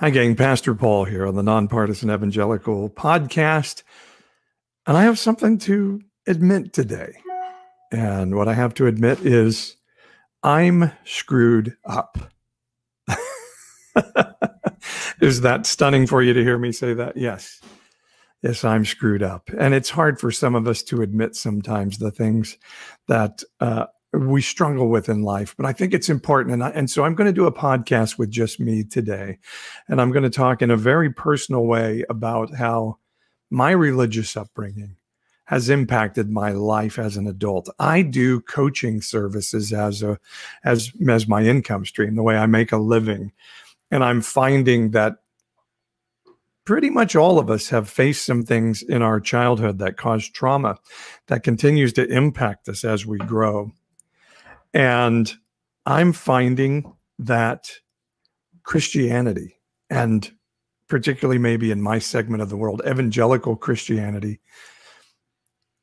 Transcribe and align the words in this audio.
Hi, 0.00 0.10
gang. 0.10 0.36
Pastor 0.36 0.76
Paul 0.76 1.06
here 1.06 1.26
on 1.26 1.34
the 1.34 1.42
Nonpartisan 1.42 2.08
Evangelical 2.08 2.88
podcast. 2.88 3.82
And 4.86 4.96
I 4.96 5.02
have 5.02 5.18
something 5.18 5.58
to 5.58 6.00
admit 6.24 6.72
today. 6.72 7.14
And 7.90 8.36
what 8.36 8.46
I 8.46 8.54
have 8.54 8.74
to 8.74 8.86
admit 8.86 9.26
is 9.26 9.74
I'm 10.44 10.92
screwed 11.04 11.76
up. 11.84 12.16
is 15.20 15.40
that 15.40 15.66
stunning 15.66 16.06
for 16.06 16.22
you 16.22 16.32
to 16.32 16.44
hear 16.44 16.58
me 16.58 16.70
say 16.70 16.94
that? 16.94 17.16
Yes. 17.16 17.60
Yes, 18.40 18.62
I'm 18.62 18.84
screwed 18.84 19.24
up. 19.24 19.50
And 19.58 19.74
it's 19.74 19.90
hard 19.90 20.20
for 20.20 20.30
some 20.30 20.54
of 20.54 20.68
us 20.68 20.84
to 20.84 21.02
admit 21.02 21.34
sometimes 21.34 21.98
the 21.98 22.12
things 22.12 22.56
that 23.08 23.42
uh, 23.58 23.86
we 24.12 24.40
struggle 24.40 24.88
with 24.88 25.08
in 25.08 25.22
life. 25.22 25.54
But 25.56 25.66
I 25.66 25.72
think 25.72 25.92
it's 25.92 26.08
important. 26.08 26.54
And, 26.54 26.64
I, 26.64 26.70
and 26.70 26.90
so 26.90 27.04
I'm 27.04 27.14
going 27.14 27.26
to 27.26 27.32
do 27.32 27.46
a 27.46 27.52
podcast 27.52 28.18
with 28.18 28.30
just 28.30 28.58
me 28.58 28.84
today. 28.84 29.38
And 29.86 30.00
I'm 30.00 30.12
going 30.12 30.22
to 30.22 30.30
talk 30.30 30.62
in 30.62 30.70
a 30.70 30.76
very 30.76 31.12
personal 31.12 31.66
way 31.66 32.04
about 32.08 32.54
how 32.54 32.98
my 33.50 33.70
religious 33.70 34.36
upbringing 34.36 34.96
has 35.44 35.70
impacted 35.70 36.30
my 36.30 36.50
life 36.50 36.98
as 36.98 37.16
an 37.16 37.26
adult. 37.26 37.70
I 37.78 38.02
do 38.02 38.40
coaching 38.42 39.00
services 39.00 39.72
as 39.72 40.02
a 40.02 40.18
as 40.62 40.92
as 41.08 41.26
my 41.26 41.42
income 41.42 41.86
stream, 41.86 42.16
the 42.16 42.22
way 42.22 42.36
I 42.36 42.44
make 42.44 42.70
a 42.70 42.76
living. 42.76 43.32
And 43.90 44.04
I'm 44.04 44.20
finding 44.20 44.90
that 44.90 45.16
pretty 46.66 46.90
much 46.90 47.16
all 47.16 47.38
of 47.38 47.48
us 47.48 47.70
have 47.70 47.88
faced 47.88 48.26
some 48.26 48.42
things 48.42 48.82
in 48.82 49.00
our 49.00 49.20
childhood 49.20 49.78
that 49.78 49.96
cause 49.96 50.28
trauma 50.28 50.76
that 51.28 51.42
continues 51.42 51.94
to 51.94 52.06
impact 52.08 52.68
us 52.68 52.84
as 52.84 53.06
we 53.06 53.16
grow. 53.16 53.72
And 54.78 55.34
I'm 55.86 56.12
finding 56.12 56.94
that 57.18 57.68
Christianity, 58.62 59.56
and 59.90 60.30
particularly 60.88 61.38
maybe 61.38 61.72
in 61.72 61.82
my 61.82 61.98
segment 61.98 62.42
of 62.42 62.48
the 62.48 62.56
world, 62.56 62.80
evangelical 62.86 63.56
Christianity, 63.56 64.40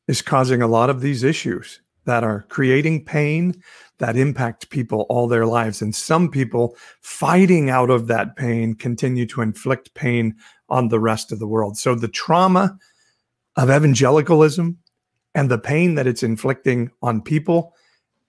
is 0.08 0.22
causing 0.22 0.62
a 0.62 0.68
lot 0.68 0.90
of 0.90 1.02
these 1.02 1.24
issues 1.24 1.82
that 2.06 2.24
are 2.24 2.46
creating 2.48 3.04
pain 3.04 3.62
that 3.98 4.16
impact 4.16 4.70
people 4.70 5.06
all 5.10 5.28
their 5.28 5.46
lives. 5.46 5.82
And 5.82 5.94
some 5.94 6.32
people 6.32 6.78
fighting 7.02 7.70
out 7.70 7.90
of 7.90 8.08
that 8.08 8.38
pain 8.38 8.76
continue 8.76 9.26
to 9.26 9.42
inflict 9.42 9.94
pain 9.94 10.36
on 10.70 10.88
the 10.88 11.02
rest 11.02 11.34
of 11.34 11.40
the 11.40 11.48
world. 11.48 11.78
So 11.78 11.96
the 11.96 12.08
trauma 12.08 12.78
of 13.58 13.70
evangelicalism 13.70 14.78
and 15.34 15.52
the 15.52 15.58
pain 15.58 15.96
that 15.96 16.08
it's 16.08 16.24
inflicting 16.24 16.92
on 17.02 17.22
people 17.22 17.75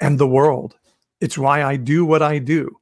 and 0.00 0.18
the 0.18 0.26
world. 0.26 0.76
It's 1.20 1.38
why 1.38 1.62
I 1.62 1.76
do 1.76 2.04
what 2.04 2.22
I 2.22 2.38
do. 2.38 2.78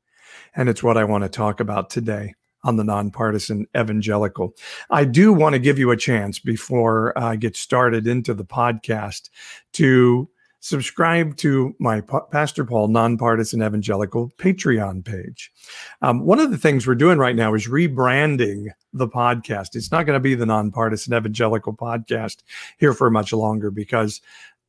And 0.56 0.68
it's 0.68 0.82
what 0.82 0.96
I 0.96 1.04
want 1.04 1.24
to 1.24 1.28
talk 1.28 1.60
about 1.60 1.90
today 1.90 2.34
on 2.64 2.76
the 2.76 2.84
nonpartisan 2.84 3.66
evangelical. 3.76 4.54
I 4.90 5.04
do 5.04 5.32
want 5.32 5.52
to 5.54 5.58
give 5.58 5.78
you 5.78 5.90
a 5.90 5.96
chance 5.96 6.38
before 6.38 7.16
I 7.18 7.36
get 7.36 7.56
started 7.56 8.06
into 8.06 8.34
the 8.34 8.44
podcast 8.44 9.28
to 9.74 10.28
subscribe 10.60 11.36
to 11.36 11.76
my 11.78 12.00
Pastor 12.32 12.64
Paul 12.64 12.88
Nonpartisan 12.88 13.62
Evangelical 13.62 14.32
Patreon 14.38 15.04
page. 15.04 15.52
Um, 16.00 16.24
one 16.24 16.40
of 16.40 16.50
the 16.50 16.56
things 16.56 16.86
we're 16.86 16.94
doing 16.94 17.18
right 17.18 17.36
now 17.36 17.52
is 17.52 17.68
rebranding 17.68 18.68
the 18.94 19.06
podcast. 19.06 19.76
It's 19.76 19.92
not 19.92 20.06
going 20.06 20.16
to 20.16 20.20
be 20.20 20.34
the 20.34 20.46
Nonpartisan 20.46 21.12
Evangelical 21.12 21.74
podcast 21.74 22.38
here 22.78 22.94
for 22.94 23.10
much 23.10 23.30
longer 23.30 23.70
because 23.70 24.22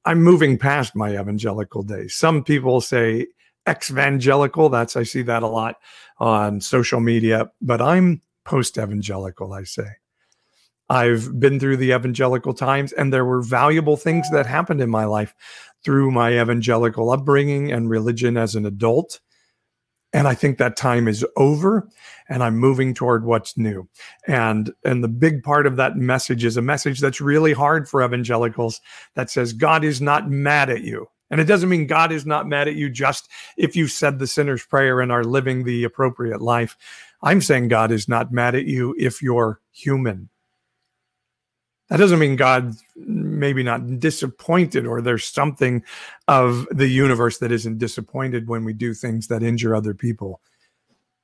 I'm 0.06 0.22
moving 0.22 0.58
past 0.58 0.96
my 0.96 1.20
evangelical 1.20 1.84
days. 1.84 2.16
Some 2.16 2.44
people 2.44 2.80
say 2.82 3.28
ex 3.66 3.90
evangelical. 3.90 4.70
That's 4.70 4.96
I 4.96 5.04
see 5.04 5.24
that 5.24 5.44
a 5.44 5.48
lot 5.48 5.78
on 6.20 6.62
social 6.62 7.00
media, 7.00 7.50
but 7.62 7.82
I'm 7.82 8.22
post 8.44 8.78
evangelical, 8.78 9.54
I 9.54 9.64
say. 9.64 9.88
I've 10.88 11.40
been 11.40 11.60
through 11.60 11.78
the 11.78 11.94
evangelical 11.94 12.54
times, 12.54 12.94
and 12.94 13.12
there 13.12 13.26
were 13.26 13.42
valuable 13.42 13.98
things 13.98 14.30
that 14.32 14.46
happened 14.46 14.82
in 14.82 14.90
my 14.90 15.06
life 15.06 15.34
through 15.84 16.12
my 16.12 16.40
evangelical 16.40 17.10
upbringing 17.10 17.72
and 17.72 17.90
religion 17.90 18.38
as 18.38 18.56
an 18.56 18.68
adult. 18.68 19.20
And 20.16 20.30
I 20.30 20.34
think 20.34 20.58
that 20.58 20.78
time 20.78 21.10
is 21.10 21.26
over 21.36 21.90
and 22.30 22.42
I'm 22.42 22.56
moving 22.56 22.94
toward 22.94 23.26
what's 23.26 23.58
new. 23.58 23.90
And 24.26 24.74
and 24.86 25.04
the 25.04 25.10
big 25.10 25.44
part 25.44 25.68
of 25.68 25.76
that 25.76 25.98
message 25.98 26.46
is 26.46 26.56
a 26.56 26.62
message 26.62 27.02
that's 27.02 27.20
really 27.20 27.52
hard 27.52 27.90
for 27.90 28.02
evangelicals 28.02 28.80
that 29.16 29.30
says 29.30 29.52
God 29.52 29.84
is 29.84 30.00
not 30.00 30.30
mad 30.30 30.70
at 30.70 30.84
you. 30.84 31.08
And 31.30 31.42
it 31.42 31.46
doesn't 31.46 31.68
mean 31.68 31.86
God 31.86 32.14
is 32.14 32.26
not 32.26 32.48
mad 32.48 32.70
at 32.70 32.76
you 32.76 32.90
just 32.90 33.28
if 33.58 33.76
you 33.76 33.90
said 33.90 34.18
the 34.18 34.26
sinner's 34.26 34.66
prayer 34.66 35.02
and 35.02 35.12
are 35.12 35.26
living 35.26 35.66
the 35.66 35.84
appropriate 35.84 36.42
life. 36.42 36.78
I'm 37.22 37.42
saying 37.42 37.68
God 37.68 37.92
is 37.92 38.08
not 38.08 38.32
mad 38.32 38.56
at 38.56 38.68
you 38.68 38.96
if 38.98 39.22
you're 39.22 39.60
human. 39.74 40.30
That 41.90 41.98
doesn't 41.98 42.20
mean 42.20 42.36
God 42.36 42.74
maybe 42.96 43.62
not 43.62 44.00
disappointed 44.00 44.88
or 44.88 45.02
there's 45.02 45.26
something 45.26 45.84
of 46.28 46.68
the 46.72 46.88
universe 46.88 47.38
that 47.40 47.52
isn't 47.52 47.78
disappointed 47.78 48.48
when 48.48 48.66
we 48.66 48.74
do 48.74 48.94
things 48.94 49.28
that 49.28 49.44
injure 49.44 49.76
other 49.76 49.94
people. 49.94 50.42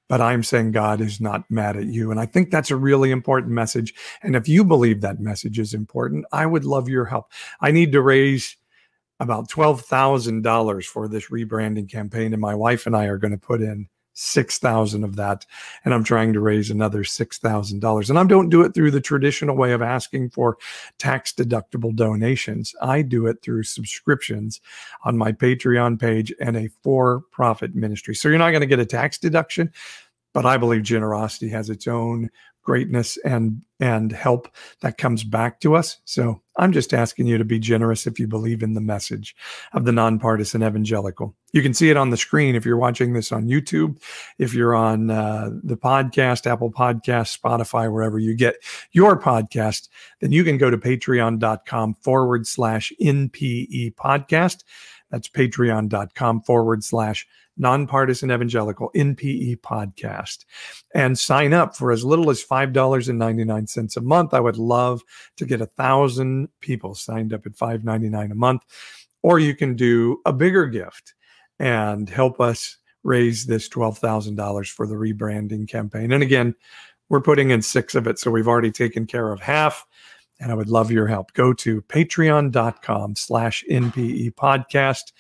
But 0.08 0.22
I'm 0.22 0.44
saying 0.44 0.74
God 0.74 1.00
is 1.02 1.22
not 1.22 1.50
mad 1.50 1.78
at 1.78 1.86
you. 1.86 2.12
And 2.12 2.20
I 2.20 2.26
think 2.26 2.52
that's 2.52 2.70
a 2.70 2.76
really 2.76 3.12
important 3.12 3.54
message. 3.54 3.94
And 4.22 4.36
if 4.36 4.48
you 4.48 4.66
believe 4.66 5.02
that 5.02 5.20
message 5.20 5.58
is 5.58 5.74
important, 5.74 6.26
I 6.32 6.46
would 6.46 6.66
love 6.66 6.90
your 6.90 7.06
help. 7.06 7.32
I 7.62 7.72
need 7.72 7.94
to 7.94 8.02
raise 8.02 8.58
about 9.22 9.50
$12,000 9.50 10.86
for 10.86 11.08
this 11.08 11.30
rebranding 11.30 11.90
campaign. 11.90 12.34
And 12.34 12.42
my 12.42 12.56
wife 12.56 12.86
and 12.86 12.96
I 12.96 13.06
are 13.06 13.18
going 13.18 13.32
to 13.32 13.38
put 13.38 13.62
in 13.62 13.88
6,000 14.14 15.04
of 15.04 15.16
that. 15.16 15.46
And 15.86 15.94
I'm 15.94 16.04
trying 16.04 16.34
to 16.34 16.40
raise 16.40 16.70
another 16.70 17.04
$6,000. 17.04 18.10
And 18.10 18.20
I 18.20 18.24
don't 18.24 18.50
do 18.50 18.62
it 18.62 18.74
through 18.74 18.92
the 18.92 19.02
traditional 19.02 19.56
way 19.56 19.72
of 19.72 19.82
asking 19.82 20.32
for 20.32 20.58
tax 20.98 21.34
deductible 21.34 21.96
donations. 21.96 22.76
I 22.82 23.02
do 23.02 23.28
it 23.28 23.42
through 23.42 23.64
subscriptions 23.64 24.62
on 25.04 25.18
my 25.18 25.32
Patreon 25.32 26.00
page 26.00 26.34
and 26.40 26.58
a 26.58 26.70
for 26.84 27.22
profit 27.32 27.76
ministry. 27.76 28.16
So 28.16 28.30
you're 28.30 28.38
not 28.38 28.52
going 28.52 28.62
to 28.62 28.68
get 28.68 28.80
a 28.80 28.86
tax 28.86 29.18
deduction, 29.18 29.72
but 30.34 30.46
I 30.46 30.58
believe 30.58 30.84
generosity 30.84 31.50
has 31.50 31.70
its 31.70 31.88
own 31.88 32.30
greatness 32.72 33.18
and 33.26 33.62
and 33.82 34.14
help 34.14 34.48
that 34.80 34.98
comes 34.98 35.26
back 35.26 35.60
to 35.60 35.76
us. 35.76 35.98
So 36.06 36.42
I'm 36.56 36.72
just 36.72 36.94
asking 36.94 37.28
you 37.28 37.38
to 37.38 37.44
be 37.44 37.60
generous 37.60 38.08
if 38.08 38.18
you 38.18 38.30
believe 38.30 38.64
in 38.64 38.76
the 38.76 38.80
message 38.80 39.36
of 39.74 39.84
the 39.84 39.92
nonpartisan 39.92 40.64
evangelical. 40.64 41.36
You 41.52 41.64
can 41.64 41.74
see 41.74 41.90
it 41.90 41.98
on 41.98 42.12
the 42.12 42.16
screen 42.16 42.56
if 42.56 42.66
you're 42.66 42.78
watching 42.78 43.12
this 43.12 43.34
on 43.34 43.48
YouTube, 43.48 44.02
if 44.40 44.54
you're 44.54 44.74
on 44.74 45.12
uh, 45.12 45.50
the 45.62 45.76
podcast, 45.76 46.50
Apple 46.50 46.72
Podcast, 46.72 47.38
Spotify, 47.38 47.92
wherever 47.92 48.20
you 48.20 48.36
get 48.36 48.56
your 48.94 49.20
podcast, 49.20 49.90
then 50.22 50.32
you 50.32 50.46
can 50.46 50.58
go 50.58 50.70
to 50.70 50.78
patreon.com 50.78 51.96
forward 51.96 52.48
slash 52.48 52.94
NPE 53.02 53.96
podcast. 53.96 54.64
That's 55.10 55.28
patreon.com 55.28 56.44
forward 56.44 56.86
slash 56.86 57.28
nonpartisan 57.58 58.32
evangelical 58.32 58.92
NPE 58.96 59.60
podcast 59.62 60.46
and 60.96 61.18
sign 61.18 61.54
up 61.54 61.76
for 61.76 61.92
as 61.92 62.04
little 62.04 62.30
as 62.30 62.44
$5.99 62.44 63.98
a 63.98 64.02
month. 64.02 64.34
I 64.34 64.40
would 64.40 64.58
love 64.58 65.02
to 65.38 65.46
get 65.46 65.62
a 65.62 65.66
thousand 65.66 66.50
people 66.60 66.96
signed 66.96 67.34
up 67.34 67.46
at 67.46 67.54
$5.99 67.54 68.32
a 68.32 68.36
month. 68.36 68.64
Or 69.24 69.38
you 69.38 69.56
can 69.56 69.76
do 69.76 70.20
a 70.26 70.34
bigger 70.34 70.66
gift 70.66 71.14
and 71.60 72.10
help 72.10 72.42
us 72.42 72.78
raise 73.04 73.46
this 73.46 73.70
$12,000 73.70 74.68
for 74.72 74.88
the 74.88 74.96
rebranding 74.96 75.68
campaign. 75.68 76.12
And 76.12 76.24
again, 76.24 76.56
we're 77.10 77.22
putting 77.22 77.52
in 77.52 77.62
six 77.62 77.94
of 77.94 78.08
it. 78.08 78.18
So 78.18 78.32
we've 78.32 78.48
already 78.48 78.72
taken 78.72 79.06
care 79.06 79.32
of 79.32 79.42
half 79.42 79.86
and 80.40 80.52
I 80.52 80.56
would 80.56 80.70
love 80.70 80.92
your 80.92 81.08
help. 81.08 81.34
Go 81.34 81.54
to 81.54 81.82
patreon.com 81.84 83.16
slash 83.16 83.64
NPE 83.70 84.34
podcast 84.34 85.12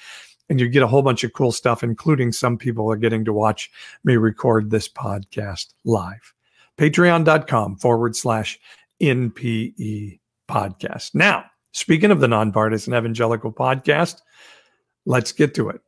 and 0.51 0.59
you 0.59 0.67
get 0.67 0.83
a 0.83 0.87
whole 0.87 1.01
bunch 1.01 1.23
of 1.23 1.31
cool 1.31 1.53
stuff, 1.53 1.81
including 1.81 2.33
some 2.33 2.57
people 2.57 2.91
are 2.91 2.97
getting 2.97 3.23
to 3.23 3.31
watch 3.31 3.71
me 4.03 4.17
record 4.17 4.69
this 4.69 4.89
podcast 4.89 5.67
live. 5.85 6.33
Patreon.com 6.77 7.77
forward 7.77 8.17
slash 8.17 8.59
NPE 9.01 10.19
podcast. 10.49 11.15
Now, 11.15 11.45
speaking 11.71 12.11
of 12.11 12.19
the 12.19 12.27
nonpartisan 12.27 12.93
evangelical 12.93 13.53
podcast, 13.53 14.19
let's 15.05 15.31
get 15.31 15.55
to 15.55 15.69
it. 15.69 15.79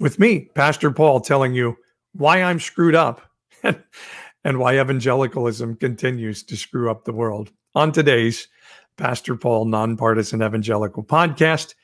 With 0.00 0.18
me, 0.18 0.50
Pastor 0.54 0.90
Paul, 0.90 1.22
telling 1.22 1.54
you 1.54 1.78
why 2.12 2.42
I'm 2.42 2.60
screwed 2.60 2.94
up 2.94 3.22
and 3.62 4.58
why 4.58 4.78
evangelicalism 4.78 5.76
continues 5.76 6.42
to 6.42 6.58
screw 6.58 6.90
up 6.90 7.06
the 7.06 7.14
world. 7.14 7.50
On 7.74 7.90
today's 7.90 8.48
Pastor 8.98 9.34
Paul 9.34 9.64
Nonpartisan 9.64 10.42
Evangelical 10.42 11.02
Podcast 11.02 11.74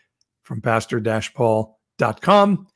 from 0.42 0.60
Pastor 0.60 1.00
Paul 1.34 1.75
com 2.20 2.66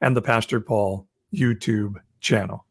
and 0.00 0.16
the 0.16 0.22
Pastor 0.22 0.60
Paul 0.60 1.06
YouTube 1.34 1.96
channel. 2.20 2.64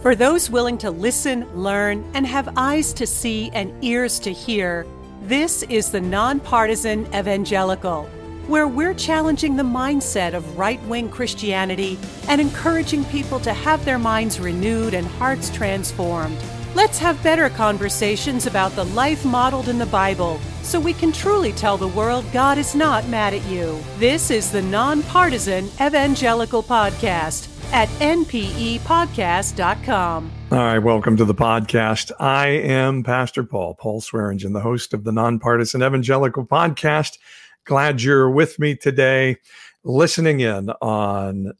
For 0.00 0.16
those 0.16 0.50
willing 0.50 0.78
to 0.78 0.90
listen, 0.90 1.46
learn, 1.54 2.04
and 2.14 2.26
have 2.26 2.52
eyes 2.56 2.92
to 2.94 3.06
see 3.06 3.50
and 3.50 3.72
ears 3.84 4.18
to 4.20 4.32
hear, 4.32 4.84
this 5.22 5.62
is 5.64 5.92
the 5.92 6.00
Nonpartisan 6.00 7.06
Evangelical, 7.14 8.06
where 8.48 8.66
we're 8.66 8.94
challenging 8.94 9.54
the 9.54 9.62
mindset 9.62 10.34
of 10.34 10.58
right 10.58 10.82
wing 10.86 11.08
Christianity 11.08 11.96
and 12.28 12.40
encouraging 12.40 13.04
people 13.04 13.38
to 13.40 13.52
have 13.52 13.84
their 13.84 13.98
minds 13.98 14.40
renewed 14.40 14.94
and 14.94 15.06
hearts 15.06 15.50
transformed. 15.50 16.36
Let's 16.74 16.98
have 17.00 17.22
better 17.22 17.50
conversations 17.50 18.46
about 18.46 18.72
the 18.72 18.86
life 18.86 19.26
modeled 19.26 19.68
in 19.68 19.76
the 19.76 19.84
Bible 19.84 20.40
so 20.62 20.80
we 20.80 20.94
can 20.94 21.12
truly 21.12 21.52
tell 21.52 21.76
the 21.76 21.88
world 21.88 22.24
God 22.32 22.56
is 22.56 22.74
not 22.74 23.06
mad 23.08 23.34
at 23.34 23.44
you. 23.44 23.78
This 23.98 24.30
is 24.30 24.50
the 24.50 24.62
Nonpartisan 24.62 25.68
Evangelical 25.78 26.62
Podcast 26.62 27.50
at 27.74 27.90
npepodcast.com. 28.00 30.32
All 30.50 30.58
right, 30.58 30.78
welcome 30.78 31.14
to 31.18 31.26
the 31.26 31.34
podcast. 31.34 32.10
I 32.18 32.48
am 32.48 33.02
Pastor 33.02 33.44
Paul, 33.44 33.74
Paul 33.74 34.00
Swearingen, 34.00 34.54
the 34.54 34.60
host 34.60 34.94
of 34.94 35.04
the 35.04 35.12
Nonpartisan 35.12 35.82
Evangelical 35.82 36.46
Podcast. 36.46 37.18
Glad 37.66 38.00
you're 38.00 38.30
with 38.30 38.58
me 38.58 38.76
today, 38.76 39.36
listening 39.84 40.40
in 40.40 40.70
on 40.80 41.52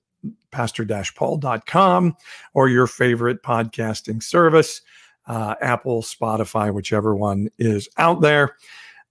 pastor-paul.com 0.53 2.17
or 2.55 2.71
your 2.71 2.87
favorite 2.87 3.43
podcasting 3.43 4.23
service 4.23 4.81
uh, 5.33 5.55
Apple, 5.63 6.03
Spotify, 6.03 6.75
whichever 6.75 7.17
one 7.17 7.49
is 7.59 7.89
out 7.97 8.21
there. 8.21 8.55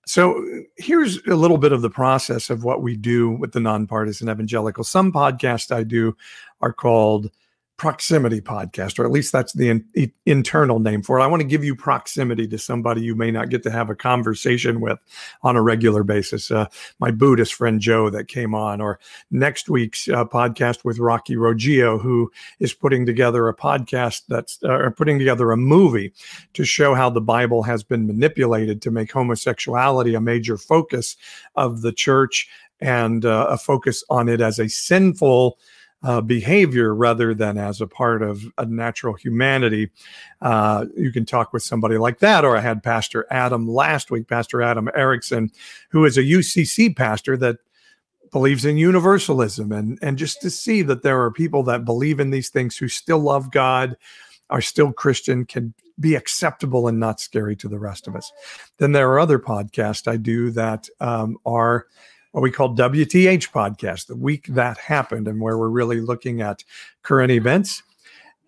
So 0.06 0.46
here's 0.78 1.18
a 1.26 1.36
little 1.36 1.58
bit 1.58 1.72
of 1.72 1.82
the 1.82 1.90
process 1.90 2.52
of 2.52 2.64
what 2.64 2.84
we 2.84 2.96
do 2.96 3.32
with 3.32 3.54
the 3.54 3.60
nonpartisan 3.60 4.30
evangelical. 4.30 4.84
Some 4.84 5.12
podcasts 5.12 5.76
I 5.76 5.82
do 5.82 6.16
are 6.62 6.74
called 6.74 7.32
proximity 7.82 8.40
podcast, 8.40 9.00
or 9.00 9.06
at 9.06 9.12
least 9.12 9.32
that's 9.32 9.54
the 9.54 9.68
in, 9.68 10.12
internal 10.28 10.78
name 10.78 11.02
for 11.02 11.18
it. 11.18 11.24
I 11.24 11.26
want 11.26 11.42
to 11.42 11.48
give 11.48 11.64
you 11.64 11.76
proximity 11.76 12.48
to 12.48 12.60
somebody 12.60 13.02
you 13.02 13.16
may 13.16 13.32
not 13.32 13.50
get 13.50 13.64
to 13.64 13.72
have 13.72 13.90
a 13.90 13.96
conversation 13.96 14.82
with 14.82 15.00
on 15.42 15.56
a 15.56 15.64
regular 15.64 16.04
basis. 16.04 16.52
Uh, 16.52 16.68
my 17.00 17.10
Buddhist 17.10 17.56
friend 17.56 17.82
Joe 17.82 18.12
that 18.12 18.28
came 18.28 18.54
on, 18.54 18.82
or 18.82 19.00
next 19.32 19.68
week's 19.68 20.08
uh, 20.08 20.26
podcast 20.26 20.86
with 20.86 21.00
Rocky 21.00 21.36
Roggio, 21.36 22.00
who 22.00 22.32
is 22.60 22.72
putting 22.72 23.04
together 23.04 23.48
a 23.48 23.56
podcast 23.56 24.26
that's 24.30 24.62
uh, 24.62 24.92
putting 24.96 25.18
together 25.18 25.52
a 25.52 25.58
movie 25.58 26.14
to 26.54 26.64
show 26.64 26.94
how 26.94 27.10
the 27.10 27.20
Bible 27.20 27.64
has 27.64 27.82
been 27.82 28.06
manipulated 28.06 28.80
to 28.84 28.92
make 28.92 29.12
homosexuality 29.12 30.14
a 30.14 30.22
major 30.22 30.56
focus 30.56 31.18
of 31.56 31.82
the 31.82 31.92
church 31.92 32.48
and 32.80 33.26
uh, 33.26 33.48
a 33.50 33.58
focus 33.58 34.04
on 34.08 34.30
it 34.30 34.40
as 34.40 34.60
a 34.60 34.70
sinful 34.70 35.58
uh, 36.04 36.22
behavior 36.22 36.96
rather 36.96 37.34
than 37.34 37.58
as 37.58 37.82
a 37.82 37.88
part 37.88 38.22
of 38.22 38.44
a 38.58 38.66
natural 38.66 39.14
humanity. 39.14 39.90
Uh, 40.42 40.86
you 40.98 41.12
can 41.12 41.26
talk 41.26 41.54
with 41.54 41.64
somebody 41.64 41.98
like 41.98 42.20
that. 42.20 42.44
Or 42.44 42.58
I 42.58 42.62
had 42.62 42.84
Pastor 42.84 43.28
Adam 43.30 43.68
last 43.68 44.10
week, 44.10 44.28
Pastor 44.28 44.62
Adam 44.62 44.90
Ericksen, 44.98 45.52
who 45.90 46.06
is 46.06 46.18
a 46.18 46.24
UCC 46.24 46.96
pastor 46.96 47.38
that 47.38 47.58
believes 48.32 48.64
in 48.64 48.78
universalism 48.78 49.74
and 49.74 50.00
and 50.02 50.18
just 50.18 50.42
to 50.42 50.50
see 50.50 50.82
that 50.82 51.04
there 51.04 51.22
are 51.22 51.32
people 51.32 51.64
that 51.64 51.84
believe 51.84 52.18
in 52.18 52.30
these 52.30 52.50
things 52.50 52.78
who 52.78 52.88
still 52.88 53.20
love 53.20 53.52
God 53.52 53.98
are 54.50 54.62
still 54.62 54.94
Christian 54.94 55.46
can 55.46 55.74
be 56.00 56.16
acceptable 56.16 56.88
and 56.88 57.00
not 57.00 57.20
scary 57.20 57.56
to 57.58 57.68
the 57.68 57.80
rest 57.80 58.08
of 58.08 58.16
us. 58.16 58.32
Then 58.78 58.92
there 58.92 59.12
are 59.12 59.20
other 59.20 59.40
podcasts 59.40 60.08
I 60.08 60.18
do 60.18 60.50
that 60.52 60.88
um, 61.00 61.38
are 61.46 61.88
what 62.32 62.42
we 62.42 62.52
call 62.52 62.76
WTH 62.76 63.52
podcast, 63.52 64.08
the 64.08 64.16
week 64.16 64.48
that 64.48 64.78
happened, 64.78 65.28
and 65.28 65.42
where 65.42 65.58
we're 65.58 65.70
really 65.70 66.00
looking 66.00 66.42
at 66.42 66.64
current 67.04 67.32
events. 67.32 67.84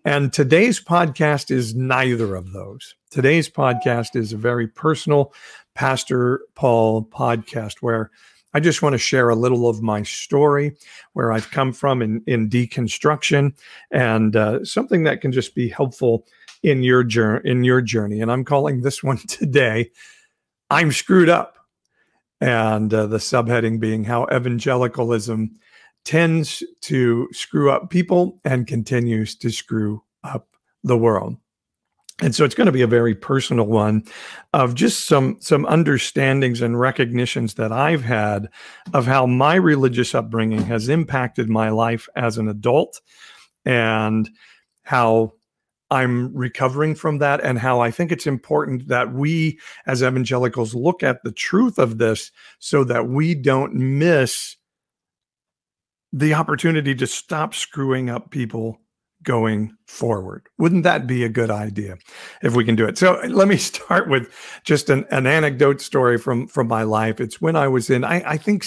And 0.04 0.32
today's 0.32 0.82
podcast 0.82 1.50
is 1.50 1.74
neither 1.74 2.34
of 2.34 2.52
those. 2.52 2.94
Today's 3.10 3.48
podcast 3.48 4.16
is 4.16 4.32
a 4.32 4.38
very 4.38 4.66
personal 4.66 5.32
Pastor 5.74 6.42
Paul 6.54 7.04
podcast 7.04 7.76
where 7.80 8.10
I 8.54 8.60
just 8.60 8.82
want 8.82 8.92
to 8.92 8.98
share 8.98 9.30
a 9.30 9.34
little 9.34 9.68
of 9.68 9.82
my 9.82 10.02
story, 10.02 10.76
where 11.14 11.32
I've 11.32 11.50
come 11.50 11.72
from 11.72 12.02
in, 12.02 12.22
in 12.26 12.48
deconstruction, 12.48 13.54
and 13.90 14.36
uh, 14.36 14.64
something 14.64 15.04
that 15.04 15.20
can 15.20 15.32
just 15.32 15.54
be 15.54 15.68
helpful 15.68 16.26
in 16.62 16.82
your 16.82 17.02
journey. 17.02 17.50
In 17.50 17.64
your 17.64 17.80
journey, 17.80 18.20
and 18.20 18.30
I'm 18.30 18.44
calling 18.44 18.80
this 18.80 19.02
one 19.02 19.18
today. 19.28 19.90
I'm 20.70 20.92
screwed 20.92 21.28
up 21.28 21.53
and 22.40 22.92
uh, 22.92 23.06
the 23.06 23.18
subheading 23.18 23.80
being 23.80 24.04
how 24.04 24.26
evangelicalism 24.32 25.50
tends 26.04 26.62
to 26.82 27.28
screw 27.32 27.70
up 27.70 27.90
people 27.90 28.40
and 28.44 28.66
continues 28.66 29.34
to 29.36 29.50
screw 29.50 30.02
up 30.22 30.48
the 30.82 30.98
world. 30.98 31.36
And 32.22 32.34
so 32.34 32.44
it's 32.44 32.54
going 32.54 32.66
to 32.66 32.72
be 32.72 32.82
a 32.82 32.86
very 32.86 33.14
personal 33.14 33.66
one 33.66 34.04
of 34.52 34.74
just 34.74 35.08
some 35.08 35.36
some 35.40 35.66
understandings 35.66 36.62
and 36.62 36.78
recognitions 36.78 37.54
that 37.54 37.72
I've 37.72 38.04
had 38.04 38.50
of 38.92 39.06
how 39.06 39.26
my 39.26 39.56
religious 39.56 40.14
upbringing 40.14 40.62
has 40.66 40.88
impacted 40.88 41.48
my 41.48 41.70
life 41.70 42.08
as 42.14 42.38
an 42.38 42.48
adult 42.48 43.00
and 43.64 44.30
how 44.82 45.32
I'm 45.94 46.34
recovering 46.36 46.96
from 46.96 47.18
that 47.18 47.40
and 47.40 47.56
how 47.56 47.80
I 47.80 47.92
think 47.92 48.10
it's 48.10 48.26
important 48.26 48.88
that 48.88 49.14
we 49.14 49.60
as 49.86 50.02
evangelicals 50.02 50.74
look 50.74 51.04
at 51.04 51.22
the 51.22 51.30
truth 51.30 51.78
of 51.78 51.98
this 51.98 52.32
so 52.58 52.82
that 52.84 53.06
we 53.06 53.34
don't 53.36 53.74
miss 53.74 54.56
the 56.12 56.34
opportunity 56.34 56.96
to 56.96 57.06
stop 57.06 57.54
screwing 57.54 58.10
up 58.10 58.30
people 58.30 58.80
going 59.22 59.72
forward. 59.86 60.48
Wouldn't 60.58 60.82
that 60.82 61.06
be 61.06 61.22
a 61.22 61.28
good 61.28 61.50
idea 61.50 61.96
if 62.42 62.56
we 62.56 62.64
can 62.64 62.74
do 62.74 62.86
it? 62.86 62.98
So 62.98 63.20
let 63.28 63.46
me 63.46 63.56
start 63.72 64.08
with 64.08 64.32
just 64.64 64.90
an, 64.90 65.06
an 65.12 65.28
anecdote 65.28 65.80
story 65.80 66.18
from 66.18 66.48
from 66.48 66.66
my 66.66 66.82
life. 66.82 67.20
It's 67.20 67.40
when 67.40 67.54
I 67.54 67.68
was 67.68 67.88
in, 67.88 68.04
I, 68.04 68.32
I 68.32 68.36
think 68.36 68.64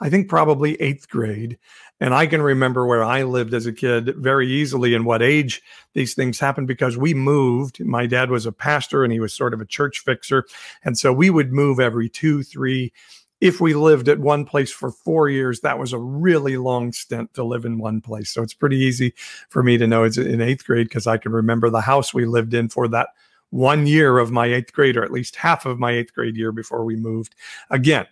I 0.00 0.08
think 0.08 0.28
probably 0.28 0.80
eighth 0.80 1.08
grade. 1.10 1.58
And 2.00 2.14
I 2.14 2.26
can 2.26 2.42
remember 2.42 2.86
where 2.86 3.02
I 3.02 3.24
lived 3.24 3.54
as 3.54 3.66
a 3.66 3.72
kid 3.72 4.14
very 4.16 4.48
easily 4.48 4.94
and 4.94 5.04
what 5.04 5.22
age 5.22 5.62
these 5.94 6.14
things 6.14 6.38
happened 6.38 6.68
because 6.68 6.96
we 6.96 7.12
moved. 7.12 7.84
My 7.84 8.06
dad 8.06 8.30
was 8.30 8.46
a 8.46 8.52
pastor 8.52 9.02
and 9.02 9.12
he 9.12 9.20
was 9.20 9.34
sort 9.34 9.54
of 9.54 9.60
a 9.60 9.66
church 9.66 10.00
fixer. 10.00 10.44
And 10.84 10.96
so 10.96 11.12
we 11.12 11.30
would 11.30 11.52
move 11.52 11.80
every 11.80 12.08
two, 12.08 12.42
three. 12.42 12.92
If 13.40 13.60
we 13.60 13.74
lived 13.74 14.08
at 14.08 14.18
one 14.18 14.44
place 14.44 14.72
for 14.72 14.90
four 14.90 15.28
years, 15.28 15.60
that 15.60 15.78
was 15.78 15.92
a 15.92 15.98
really 15.98 16.56
long 16.56 16.92
stint 16.92 17.34
to 17.34 17.44
live 17.44 17.64
in 17.64 17.78
one 17.78 18.00
place. 18.00 18.30
So 18.30 18.42
it's 18.42 18.54
pretty 18.54 18.78
easy 18.78 19.14
for 19.48 19.62
me 19.62 19.78
to 19.78 19.86
know 19.86 20.04
it's 20.04 20.18
in 20.18 20.40
eighth 20.40 20.66
grade 20.66 20.88
because 20.88 21.06
I 21.06 21.18
can 21.18 21.32
remember 21.32 21.70
the 21.70 21.80
house 21.80 22.12
we 22.12 22.26
lived 22.26 22.54
in 22.54 22.68
for 22.68 22.88
that 22.88 23.08
one 23.50 23.86
year 23.86 24.18
of 24.18 24.30
my 24.30 24.46
eighth 24.46 24.72
grade, 24.72 24.96
or 24.96 25.04
at 25.04 25.12
least 25.12 25.36
half 25.36 25.66
of 25.66 25.78
my 25.78 25.92
eighth 25.92 26.14
grade 26.14 26.36
year 26.36 26.52
before 26.52 26.84
we 26.84 26.96
moved. 26.96 27.34
Again, 27.70 28.06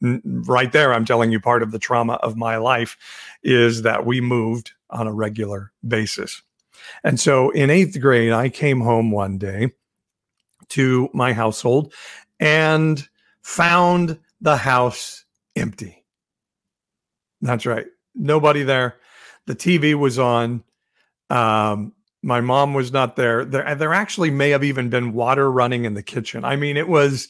right 0.00 0.72
there, 0.72 0.92
I'm 0.92 1.04
telling 1.04 1.30
you, 1.30 1.40
part 1.40 1.62
of 1.62 1.72
the 1.72 1.78
trauma 1.78 2.14
of 2.14 2.36
my 2.36 2.56
life 2.56 2.96
is 3.42 3.82
that 3.82 4.06
we 4.06 4.20
moved 4.20 4.72
on 4.90 5.06
a 5.06 5.12
regular 5.12 5.72
basis. 5.86 6.42
And 7.04 7.20
so 7.20 7.50
in 7.50 7.70
eighth 7.70 8.00
grade, 8.00 8.32
I 8.32 8.48
came 8.48 8.80
home 8.80 9.10
one 9.10 9.38
day 9.38 9.72
to 10.70 11.08
my 11.12 11.32
household 11.32 11.92
and 12.38 13.06
found 13.42 14.18
the 14.40 14.56
house 14.56 15.24
empty. 15.56 16.04
That's 17.42 17.66
right. 17.66 17.86
Nobody 18.14 18.62
there. 18.62 18.96
The 19.46 19.54
TV 19.54 19.94
was 19.94 20.18
on. 20.18 20.62
Um, 21.28 21.92
my 22.22 22.40
mom 22.40 22.74
was 22.74 22.92
not 22.92 23.16
there. 23.16 23.44
There, 23.44 23.74
there 23.74 23.94
actually 23.94 24.30
may 24.30 24.50
have 24.50 24.64
even 24.64 24.90
been 24.90 25.12
water 25.12 25.50
running 25.50 25.84
in 25.84 25.94
the 25.94 26.02
kitchen. 26.02 26.44
I 26.44 26.56
mean, 26.56 26.76
it 26.76 26.88
was 26.88 27.28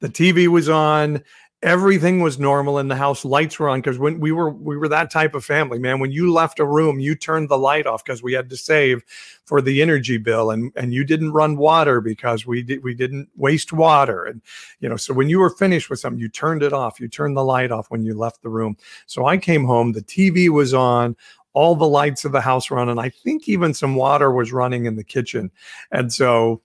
the 0.00 0.08
TV 0.08 0.48
was 0.48 0.68
on 0.68 1.22
everything 1.62 2.20
was 2.20 2.38
normal 2.38 2.78
in 2.78 2.88
the 2.88 2.96
house 2.96 3.22
lights 3.22 3.58
were 3.58 3.68
on 3.68 3.80
because 3.80 3.98
when 3.98 4.18
we 4.18 4.32
were 4.32 4.50
we 4.50 4.78
were 4.78 4.88
that 4.88 5.10
type 5.10 5.34
of 5.34 5.44
family 5.44 5.78
man. 5.78 6.00
When 6.00 6.10
you 6.10 6.32
left 6.32 6.58
a 6.58 6.64
room 6.64 7.00
you 7.00 7.14
turned 7.14 7.50
the 7.50 7.58
light 7.58 7.86
off 7.86 8.02
because 8.02 8.22
we 8.22 8.32
had 8.32 8.48
to 8.50 8.56
save 8.56 9.02
for 9.44 9.60
the 9.60 9.82
energy 9.82 10.16
bill 10.16 10.50
and 10.50 10.72
and 10.74 10.94
you 10.94 11.04
didn't 11.04 11.32
run 11.32 11.58
water 11.58 12.00
because 12.00 12.46
we 12.46 12.62
did 12.62 12.82
we 12.82 12.94
didn't 12.94 13.28
waste 13.36 13.74
water 13.74 14.24
and 14.24 14.40
you 14.80 14.88
know 14.88 14.96
so 14.96 15.12
when 15.12 15.28
you 15.28 15.38
were 15.38 15.50
finished 15.50 15.90
with 15.90 16.00
something 16.00 16.20
you 16.20 16.30
turned 16.30 16.62
it 16.62 16.72
off 16.72 16.98
you 16.98 17.08
turned 17.08 17.36
the 17.36 17.44
light 17.44 17.70
off 17.70 17.90
when 17.90 18.04
you 18.04 18.14
left 18.14 18.42
the 18.42 18.48
room. 18.48 18.76
So 19.06 19.26
i 19.26 19.36
came 19.36 19.64
home 19.64 19.92
the 19.92 20.02
tv 20.02 20.48
was 20.48 20.72
on 20.72 21.14
all 21.52 21.74
the 21.74 21.86
lights 21.86 22.24
of 22.24 22.32
the 22.32 22.40
house 22.40 22.70
were 22.70 22.78
on 22.78 22.88
and 22.88 23.00
i 23.00 23.10
think 23.10 23.48
even 23.48 23.74
some 23.74 23.96
water 23.96 24.32
was 24.32 24.52
running 24.52 24.86
in 24.86 24.96
the 24.96 25.04
kitchen. 25.04 25.50
And 25.90 26.10
so 26.10 26.62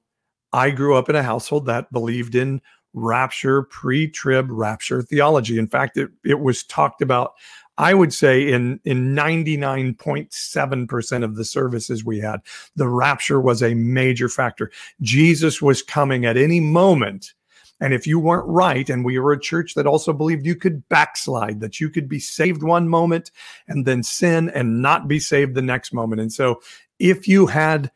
I 0.53 0.69
grew 0.69 0.95
up 0.95 1.09
in 1.09 1.17
a 1.17 1.23
household 1.23 1.65
that 1.65 1.91
believed 1.91 2.33
in 2.33 2.61
rapture, 2.95 3.61
pre 3.63 4.07
trib 4.07 4.47
rapture 4.49 5.03
theology. 5.03 5.59
In 5.59 5.67
fact, 5.67 5.97
it, 5.97 6.09
it 6.23 6.39
was 6.39 6.63
talked 6.63 7.01
about, 7.01 7.33
I 7.77 7.93
would 7.93 8.13
say, 8.13 8.49
in, 8.51 8.79
in 8.85 9.13
99.7% 9.13 11.23
of 11.23 11.35
the 11.35 11.45
services 11.45 12.03
we 12.03 12.19
had. 12.19 12.41
The 12.75 12.87
rapture 12.87 13.39
was 13.39 13.61
a 13.61 13.75
major 13.75 14.29
factor. 14.29 14.71
Jesus 15.01 15.61
was 15.61 15.83
coming 15.83 16.25
at 16.25 16.37
any 16.37 16.59
moment. 16.59 17.33
And 17.81 17.93
if 17.93 18.07
you 18.07 18.19
weren't 18.19 18.47
right, 18.47 18.89
and 18.89 19.03
we 19.03 19.19
were 19.19 19.33
a 19.33 19.39
church 19.39 19.73
that 19.73 19.85
also 19.85 20.13
believed 20.13 20.45
you 20.45 20.55
could 20.55 20.87
backslide, 20.87 21.59
that 21.59 21.81
you 21.81 21.89
could 21.89 22.07
be 22.07 22.19
saved 22.19 22.63
one 22.63 22.87
moment 22.87 23.31
and 23.67 23.85
then 23.85 24.01
sin 24.01 24.47
and 24.49 24.81
not 24.81 25.09
be 25.09 25.19
saved 25.19 25.55
the 25.55 25.61
next 25.61 25.93
moment. 25.93 26.21
And 26.21 26.31
so 26.31 26.61
if 26.99 27.27
you 27.27 27.47
had 27.47 27.91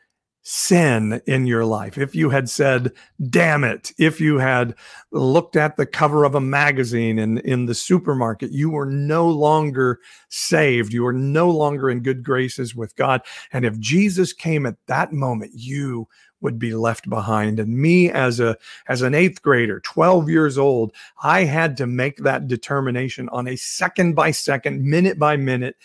sin 0.50 1.22
in 1.28 1.46
your 1.46 1.64
life, 1.64 1.96
if 1.96 2.16
you 2.16 2.32
had 2.32 2.50
said, 2.50 2.92
damn 3.30 3.64
it, 3.64 3.92
if 4.00 4.20
you 4.20 4.40
had 4.40 4.74
looked 5.12 5.56
at 5.56 5.78
the 5.78 5.86
cover 5.86 6.24
of 6.24 6.34
a 6.34 6.42
magazine 6.42 7.20
in, 7.20 7.38
in 7.40 7.68
the 7.68 7.76
supermarket, 7.76 8.52
you 8.52 8.72
were 8.72 8.88
no 8.88 9.30
longer 9.30 10.00
saved. 10.30 10.92
You 10.92 11.04
were 11.04 11.14
no 11.14 11.52
longer 11.52 11.92
in 11.92 12.00
good 12.00 12.24
graces 12.24 12.76
with 12.76 12.96
God. 12.96 13.22
And 13.54 13.64
if 13.64 13.78
Jesus 13.78 14.34
came 14.34 14.66
at 14.66 14.84
that 14.88 15.14
moment, 15.14 15.52
you 15.54 16.08
would 16.42 16.58
be 16.58 16.74
left 16.74 17.08
behind 17.08 17.60
and 17.60 17.78
me 17.78 18.10
as 18.10 18.40
a 18.40 18.58
as 18.88 19.02
an 19.02 19.12
8th 19.12 19.42
grader 19.42 19.82
12 19.82 20.30
years 20.30 20.58
old 20.58 20.94
I 21.22 21.44
had 21.44 21.76
to 21.78 21.86
make 21.86 22.16
that 22.20 22.48
determination 22.48 23.28
on 23.28 23.46
a 23.46 23.58
second 23.58 24.14
by 24.14 24.32
second 24.32 24.82
minute 24.82 25.20
by 25.20 25.36
minute 25.36 25.76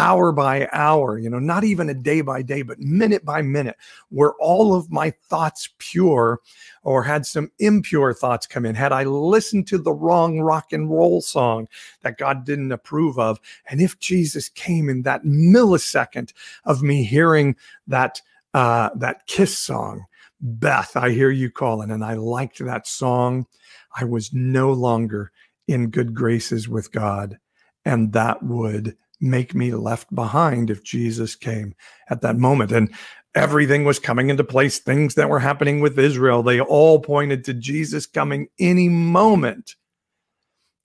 hour 0.00 0.32
by 0.32 0.68
hour, 0.72 1.18
you 1.18 1.28
know, 1.28 1.38
not 1.38 1.62
even 1.62 1.90
a 1.90 1.94
day 1.94 2.22
by 2.22 2.42
day, 2.42 2.62
but 2.62 2.78
minute 2.78 3.24
by 3.24 3.42
minute, 3.42 3.76
were 4.10 4.34
all 4.40 4.74
of 4.74 4.90
my 4.90 5.10
thoughts 5.10 5.68
pure 5.78 6.40
or 6.82 7.02
had 7.02 7.26
some 7.26 7.50
impure 7.58 8.14
thoughts 8.14 8.46
come 8.46 8.64
in? 8.64 8.74
Had 8.74 8.92
I 8.92 9.04
listened 9.04 9.66
to 9.68 9.78
the 9.78 9.92
wrong 9.92 10.40
rock 10.40 10.72
and 10.72 10.90
roll 10.90 11.20
song 11.20 11.68
that 12.02 12.18
God 12.18 12.44
didn't 12.44 12.72
approve 12.72 13.18
of? 13.18 13.38
And 13.68 13.80
if 13.80 13.98
Jesus 13.98 14.48
came 14.48 14.88
in 14.88 15.02
that 15.02 15.24
millisecond 15.24 16.32
of 16.64 16.82
me 16.82 17.04
hearing 17.04 17.56
that, 17.86 18.22
uh, 18.54 18.90
that 18.96 19.26
kiss 19.26 19.56
song, 19.56 20.06
Beth, 20.40 20.96
I 20.96 21.10
hear 21.10 21.30
you 21.30 21.50
calling, 21.50 21.90
and 21.90 22.02
I 22.02 22.14
liked 22.14 22.58
that 22.60 22.86
song, 22.86 23.46
I 23.94 24.04
was 24.04 24.32
no 24.32 24.72
longer 24.72 25.32
in 25.68 25.90
good 25.90 26.14
graces 26.14 26.68
with 26.68 26.90
God. 26.90 27.38
And 27.84 28.12
that 28.14 28.42
would 28.42 28.96
make 29.20 29.54
me 29.54 29.72
left 29.72 30.14
behind 30.14 30.70
if 30.70 30.82
Jesus 30.82 31.34
came 31.34 31.74
at 32.08 32.22
that 32.22 32.36
moment. 32.36 32.72
And 32.72 32.92
everything 33.34 33.84
was 33.84 33.98
coming 33.98 34.30
into 34.30 34.44
place, 34.44 34.78
things 34.78 35.14
that 35.14 35.28
were 35.28 35.40
happening 35.40 35.80
with 35.80 35.98
Israel, 35.98 36.42
they 36.42 36.60
all 36.60 37.00
pointed 37.00 37.44
to 37.44 37.54
Jesus 37.54 38.06
coming 38.06 38.48
any 38.58 38.88
moment. 38.88 39.76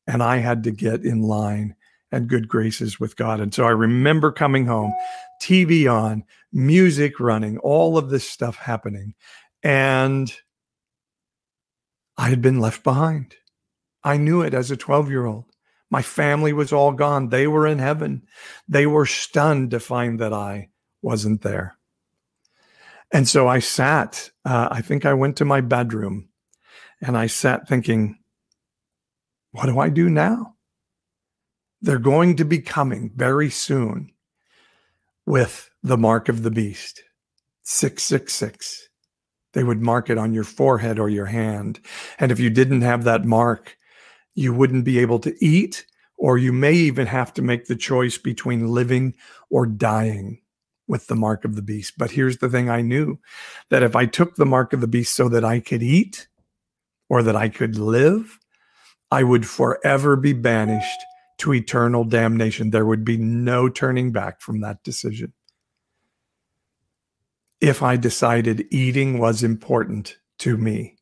And 0.08 0.22
I 0.22 0.38
had 0.38 0.64
to 0.64 0.72
get 0.72 1.04
in 1.04 1.22
line 1.22 1.76
and 2.12 2.28
good 2.28 2.48
graces 2.48 3.00
with 3.00 3.16
God. 3.16 3.40
And 3.40 3.54
so 3.54 3.66
I 3.66 3.72
remember 3.72 4.32
coming 4.32 4.68
home, 4.68 4.94
TV 5.42 5.92
on, 5.92 6.24
music 6.54 7.20
running, 7.20 7.58
all 7.60 7.98
of 7.98 8.10
this 8.10 8.30
stuff 8.30 8.56
happening. 8.56 9.16
And 9.64 10.32
I 12.18 12.30
had 12.30 12.42
been 12.42 12.60
left 12.60 12.84
behind. 12.84 13.36
I 14.04 14.18
knew 14.18 14.42
it 14.42 14.54
as 14.54 14.70
a 14.70 14.78
12 14.78 15.10
year 15.10 15.26
old. 15.26 15.46
My 15.96 16.02
family 16.02 16.52
was 16.52 16.74
all 16.74 16.92
gone. 16.92 17.30
They 17.30 17.48
were 17.48 17.66
in 17.66 17.80
heaven. 17.80 18.24
They 18.68 18.86
were 18.86 19.06
stunned 19.06 19.72
to 19.72 19.80
find 19.80 20.20
that 20.20 20.34
I 20.34 20.68
wasn't 21.02 21.42
there. 21.42 21.78
And 23.14 23.30
so 23.30 23.48
I 23.48 23.60
sat, 23.60 24.30
uh, 24.44 24.68
I 24.70 24.82
think 24.82 25.06
I 25.06 25.14
went 25.14 25.38
to 25.38 25.46
my 25.46 25.62
bedroom 25.62 26.28
and 27.00 27.18
I 27.18 27.28
sat 27.28 27.70
thinking, 27.70 28.20
what 29.52 29.68
do 29.68 29.80
I 29.80 29.88
do 29.88 30.10
now? 30.10 30.56
They're 31.82 31.98
going 31.98 32.36
to 32.36 32.44
be 32.44 32.60
coming 32.60 33.14
very 33.16 33.50
soon 33.50 34.12
with 35.26 35.70
the 35.82 35.98
mark 35.98 36.28
of 36.28 36.44
the 36.44 36.52
beast 36.52 37.04
666. 37.64 38.90
They 39.54 39.64
would 39.64 39.82
mark 39.82 40.10
it 40.10 40.18
on 40.18 40.34
your 40.34 40.44
forehead 40.44 41.00
or 41.00 41.08
your 41.08 41.28
hand. 41.28 41.80
And 42.20 42.34
if 42.34 42.40
you 42.42 42.50
didn't 42.50 42.82
have 42.82 43.06
that 43.06 43.24
mark, 43.24 43.78
you 44.36 44.54
wouldn't 44.54 44.86
be 44.86 45.00
able 45.00 45.20
to 45.20 45.36
eat, 45.44 45.86
or 46.18 46.38
you 46.38 46.54
may 46.54 46.74
even 46.74 47.08
have 47.08 47.34
to 47.34 47.42
make 47.42 47.66
the 47.66 47.76
choice 47.76 48.18
between 48.18 48.68
living 48.68 49.16
or 49.50 49.66
dying 49.66 50.42
with 50.88 51.08
the 51.08 51.16
mark 51.16 51.46
of 51.46 51.56
the 51.56 51.62
beast. 51.62 51.94
But 51.98 52.12
here's 52.12 52.38
the 52.38 52.50
thing 52.50 52.70
I 52.70 52.82
knew 52.82 53.20
that 53.70 53.84
if 53.84 53.96
I 53.96 54.06
took 54.06 54.36
the 54.36 54.46
mark 54.46 54.74
of 54.74 54.82
the 54.82 54.88
beast 54.88 55.16
so 55.16 55.30
that 55.30 55.44
I 55.44 55.60
could 55.60 55.82
eat 55.82 56.28
or 57.10 57.24
that 57.24 57.36
I 57.36 57.50
could 57.50 57.78
live, 57.78 58.40
I 59.12 59.24
would 59.24 59.48
forever 59.48 60.16
be 60.16 60.34
banished 60.34 61.00
to 61.40 61.54
eternal 61.54 62.04
damnation. 62.04 62.70
There 62.70 62.86
would 62.86 63.06
be 63.06 63.18
no 63.18 63.70
turning 63.70 64.12
back 64.12 64.42
from 64.42 64.62
that 64.62 64.84
decision. 64.84 65.34
If 67.62 67.82
I 67.82 67.98
decided 67.98 68.68
eating 68.70 69.18
was 69.18 69.44
important 69.44 70.18
to 70.40 70.58
me, 70.58 70.95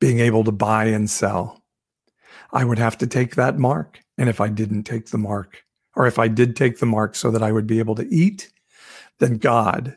being 0.00 0.18
able 0.18 0.44
to 0.44 0.52
buy 0.52 0.86
and 0.86 1.08
sell. 1.08 1.62
I 2.52 2.64
would 2.64 2.78
have 2.78 2.98
to 2.98 3.06
take 3.06 3.36
that 3.36 3.58
mark. 3.58 4.00
And 4.18 4.28
if 4.28 4.40
I 4.40 4.48
didn't 4.48 4.84
take 4.84 5.06
the 5.06 5.18
mark, 5.18 5.64
or 5.94 6.06
if 6.06 6.18
I 6.18 6.28
did 6.28 6.56
take 6.56 6.78
the 6.78 6.86
mark 6.86 7.14
so 7.14 7.30
that 7.30 7.42
I 7.42 7.52
would 7.52 7.66
be 7.66 7.78
able 7.78 7.94
to 7.96 8.08
eat, 8.08 8.50
then 9.18 9.36
God, 9.36 9.96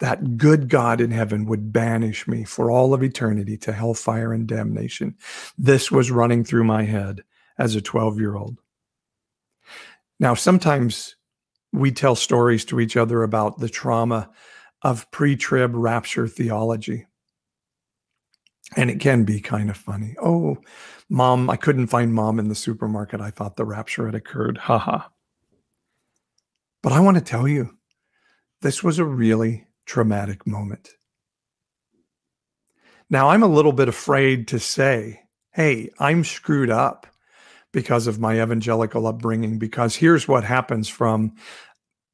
that 0.00 0.36
good 0.36 0.68
God 0.68 1.00
in 1.00 1.10
heaven, 1.10 1.46
would 1.46 1.72
banish 1.72 2.26
me 2.26 2.44
for 2.44 2.70
all 2.70 2.92
of 2.92 3.02
eternity 3.02 3.56
to 3.58 3.72
hellfire 3.72 4.32
and 4.32 4.46
damnation. 4.46 5.16
This 5.56 5.90
was 5.90 6.10
running 6.10 6.44
through 6.44 6.64
my 6.64 6.82
head 6.82 7.22
as 7.58 7.74
a 7.74 7.80
12 7.80 8.18
year 8.18 8.36
old. 8.36 8.58
Now, 10.18 10.34
sometimes 10.34 11.16
we 11.72 11.92
tell 11.92 12.14
stories 12.14 12.64
to 12.66 12.80
each 12.80 12.96
other 12.96 13.22
about 13.22 13.58
the 13.58 13.68
trauma 13.68 14.30
of 14.82 15.10
pre 15.10 15.36
trib 15.36 15.72
rapture 15.74 16.28
theology. 16.28 17.06
And 18.74 18.90
it 18.90 18.98
can 18.98 19.24
be 19.24 19.40
kind 19.40 19.70
of 19.70 19.76
funny. 19.76 20.16
Oh, 20.20 20.56
mom, 21.08 21.48
I 21.48 21.56
couldn't 21.56 21.86
find 21.86 22.12
mom 22.12 22.40
in 22.40 22.48
the 22.48 22.54
supermarket. 22.54 23.20
I 23.20 23.30
thought 23.30 23.56
the 23.56 23.64
rapture 23.64 24.06
had 24.06 24.14
occurred. 24.14 24.58
Ha 24.58 24.78
ha. 24.78 25.10
But 26.82 26.92
I 26.92 27.00
want 27.00 27.16
to 27.16 27.22
tell 27.22 27.46
you, 27.46 27.76
this 28.62 28.82
was 28.82 28.98
a 28.98 29.04
really 29.04 29.66
traumatic 29.84 30.46
moment. 30.46 30.90
Now, 33.08 33.28
I'm 33.28 33.44
a 33.44 33.48
little 33.48 33.72
bit 33.72 33.88
afraid 33.88 34.48
to 34.48 34.58
say, 34.58 35.20
hey, 35.52 35.90
I'm 36.00 36.24
screwed 36.24 36.70
up 36.70 37.06
because 37.72 38.06
of 38.06 38.18
my 38.18 38.42
evangelical 38.42 39.06
upbringing, 39.06 39.58
because 39.58 39.94
here's 39.94 40.26
what 40.26 40.42
happens 40.42 40.88
from 40.88 41.34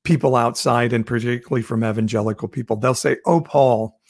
people 0.04 0.37
outside 0.37 0.92
and 0.92 1.06
particularly 1.06 1.62
from 1.62 1.85
evangelical 1.85 2.49
people. 2.49 2.76
They'll 2.76 2.94
say, 2.94 3.16
oh, 3.25 3.40
Paul, 3.40 4.00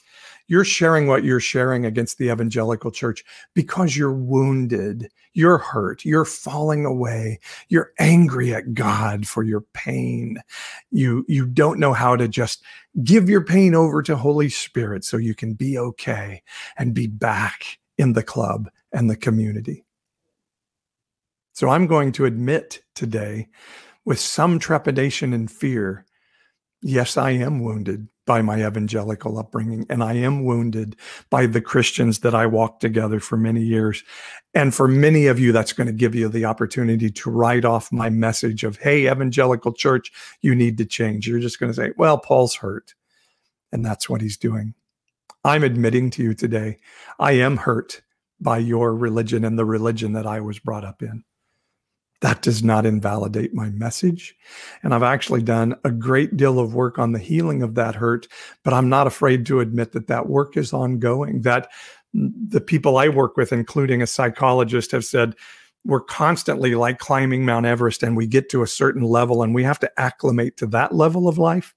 you're 0.52 0.66
sharing 0.66 1.06
what 1.06 1.24
you're 1.24 1.40
sharing 1.40 1.86
against 1.86 2.18
the 2.18 2.30
evangelical 2.30 2.90
church 2.90 3.24
because 3.54 3.96
you're 3.96 4.12
wounded, 4.12 5.10
you're 5.32 5.56
hurt, 5.56 6.04
you're 6.04 6.26
falling 6.26 6.84
away, 6.84 7.40
you're 7.70 7.90
angry 7.98 8.52
at 8.52 8.74
God 8.74 9.26
for 9.26 9.42
your 9.42 9.62
pain. 9.72 10.42
You 10.90 11.24
you 11.26 11.46
don't 11.46 11.80
know 11.80 11.94
how 11.94 12.16
to 12.16 12.28
just 12.28 12.62
give 13.02 13.30
your 13.30 13.42
pain 13.42 13.74
over 13.74 14.02
to 14.02 14.14
Holy 14.14 14.50
Spirit 14.50 15.06
so 15.06 15.16
you 15.16 15.34
can 15.34 15.54
be 15.54 15.78
okay 15.78 16.42
and 16.76 16.92
be 16.92 17.06
back 17.06 17.78
in 17.96 18.12
the 18.12 18.22
club 18.22 18.68
and 18.92 19.08
the 19.08 19.16
community. 19.16 19.86
So 21.54 21.70
I'm 21.70 21.86
going 21.86 22.12
to 22.12 22.26
admit 22.26 22.82
today 22.94 23.48
with 24.04 24.20
some 24.20 24.58
trepidation 24.58 25.32
and 25.32 25.50
fear, 25.50 26.04
yes, 26.82 27.16
I 27.16 27.30
am 27.30 27.60
wounded 27.60 28.06
by 28.26 28.42
my 28.42 28.64
evangelical 28.64 29.38
upbringing, 29.38 29.86
and 29.90 30.02
I 30.02 30.14
am 30.14 30.44
wounded 30.44 30.96
by 31.30 31.46
the 31.46 31.60
Christians 31.60 32.20
that 32.20 32.34
I 32.34 32.46
walked 32.46 32.80
together 32.80 33.20
for 33.20 33.36
many 33.36 33.62
years. 33.62 34.04
And 34.54 34.74
for 34.74 34.86
many 34.86 35.26
of 35.26 35.38
you, 35.38 35.52
that's 35.52 35.72
going 35.72 35.88
to 35.88 35.92
give 35.92 36.14
you 36.14 36.28
the 36.28 36.44
opportunity 36.44 37.10
to 37.10 37.30
write 37.30 37.64
off 37.64 37.90
my 37.90 38.10
message 38.10 38.64
of, 38.64 38.78
hey, 38.78 39.10
evangelical 39.10 39.72
church, 39.72 40.12
you 40.40 40.54
need 40.54 40.78
to 40.78 40.84
change. 40.84 41.26
You're 41.26 41.40
just 41.40 41.58
going 41.58 41.72
to 41.72 41.76
say, 41.76 41.92
well, 41.96 42.18
Paul's 42.18 42.56
hurt. 42.56 42.94
And 43.72 43.84
that's 43.84 44.08
what 44.08 44.20
he's 44.20 44.36
doing. 44.36 44.74
I'm 45.44 45.64
admitting 45.64 46.10
to 46.10 46.22
you 46.22 46.34
today, 46.34 46.78
I 47.18 47.32
am 47.32 47.56
hurt 47.56 48.02
by 48.40 48.58
your 48.58 48.94
religion 48.94 49.44
and 49.44 49.58
the 49.58 49.64
religion 49.64 50.12
that 50.12 50.26
I 50.26 50.40
was 50.40 50.58
brought 50.58 50.84
up 50.84 51.02
in 51.02 51.24
that 52.22 52.40
does 52.40 52.62
not 52.62 52.86
invalidate 52.86 53.52
my 53.52 53.68
message. 53.70 54.34
And 54.82 54.94
I've 54.94 55.02
actually 55.02 55.42
done 55.42 55.74
a 55.84 55.90
great 55.90 56.36
deal 56.36 56.60
of 56.60 56.72
work 56.74 56.98
on 56.98 57.12
the 57.12 57.18
healing 57.18 57.62
of 57.62 57.74
that 57.74 57.96
hurt, 57.96 58.28
but 58.62 58.72
I'm 58.72 58.88
not 58.88 59.08
afraid 59.08 59.44
to 59.46 59.60
admit 59.60 59.92
that 59.92 60.06
that 60.06 60.28
work 60.28 60.56
is 60.56 60.72
ongoing. 60.72 61.42
That 61.42 61.68
the 62.14 62.60
people 62.60 62.96
I 62.96 63.08
work 63.08 63.36
with, 63.36 63.52
including 63.52 64.02
a 64.02 64.06
psychologist, 64.06 64.92
have 64.92 65.04
said, 65.04 65.34
we're 65.84 66.00
constantly 66.00 66.76
like 66.76 67.00
climbing 67.00 67.44
Mount 67.44 67.66
Everest 67.66 68.04
and 68.04 68.16
we 68.16 68.28
get 68.28 68.48
to 68.50 68.62
a 68.62 68.68
certain 68.68 69.02
level 69.02 69.42
and 69.42 69.52
we 69.52 69.64
have 69.64 69.80
to 69.80 70.00
acclimate 70.00 70.56
to 70.58 70.66
that 70.68 70.94
level 70.94 71.26
of 71.26 71.38
life. 71.38 71.74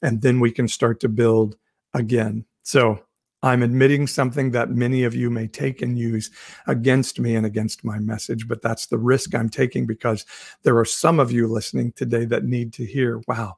And 0.00 0.22
then 0.22 0.40
we 0.40 0.52
can 0.52 0.68
start 0.68 1.00
to 1.00 1.08
build 1.10 1.56
again. 1.92 2.46
So 2.62 3.00
I'm 3.42 3.62
admitting 3.62 4.06
something 4.06 4.50
that 4.52 4.70
many 4.70 5.04
of 5.04 5.14
you 5.14 5.30
may 5.30 5.46
take 5.46 5.82
and 5.82 5.98
use 5.98 6.30
against 6.66 7.20
me 7.20 7.34
and 7.36 7.46
against 7.46 7.84
my 7.84 7.98
message, 7.98 8.48
but 8.48 8.62
that's 8.62 8.86
the 8.86 8.98
risk 8.98 9.34
I'm 9.34 9.48
taking 9.48 9.86
because 9.86 10.24
there 10.62 10.78
are 10.78 10.84
some 10.84 11.20
of 11.20 11.30
you 11.30 11.46
listening 11.46 11.92
today 11.92 12.24
that 12.26 12.44
need 12.44 12.72
to 12.74 12.86
hear 12.86 13.22
wow, 13.28 13.56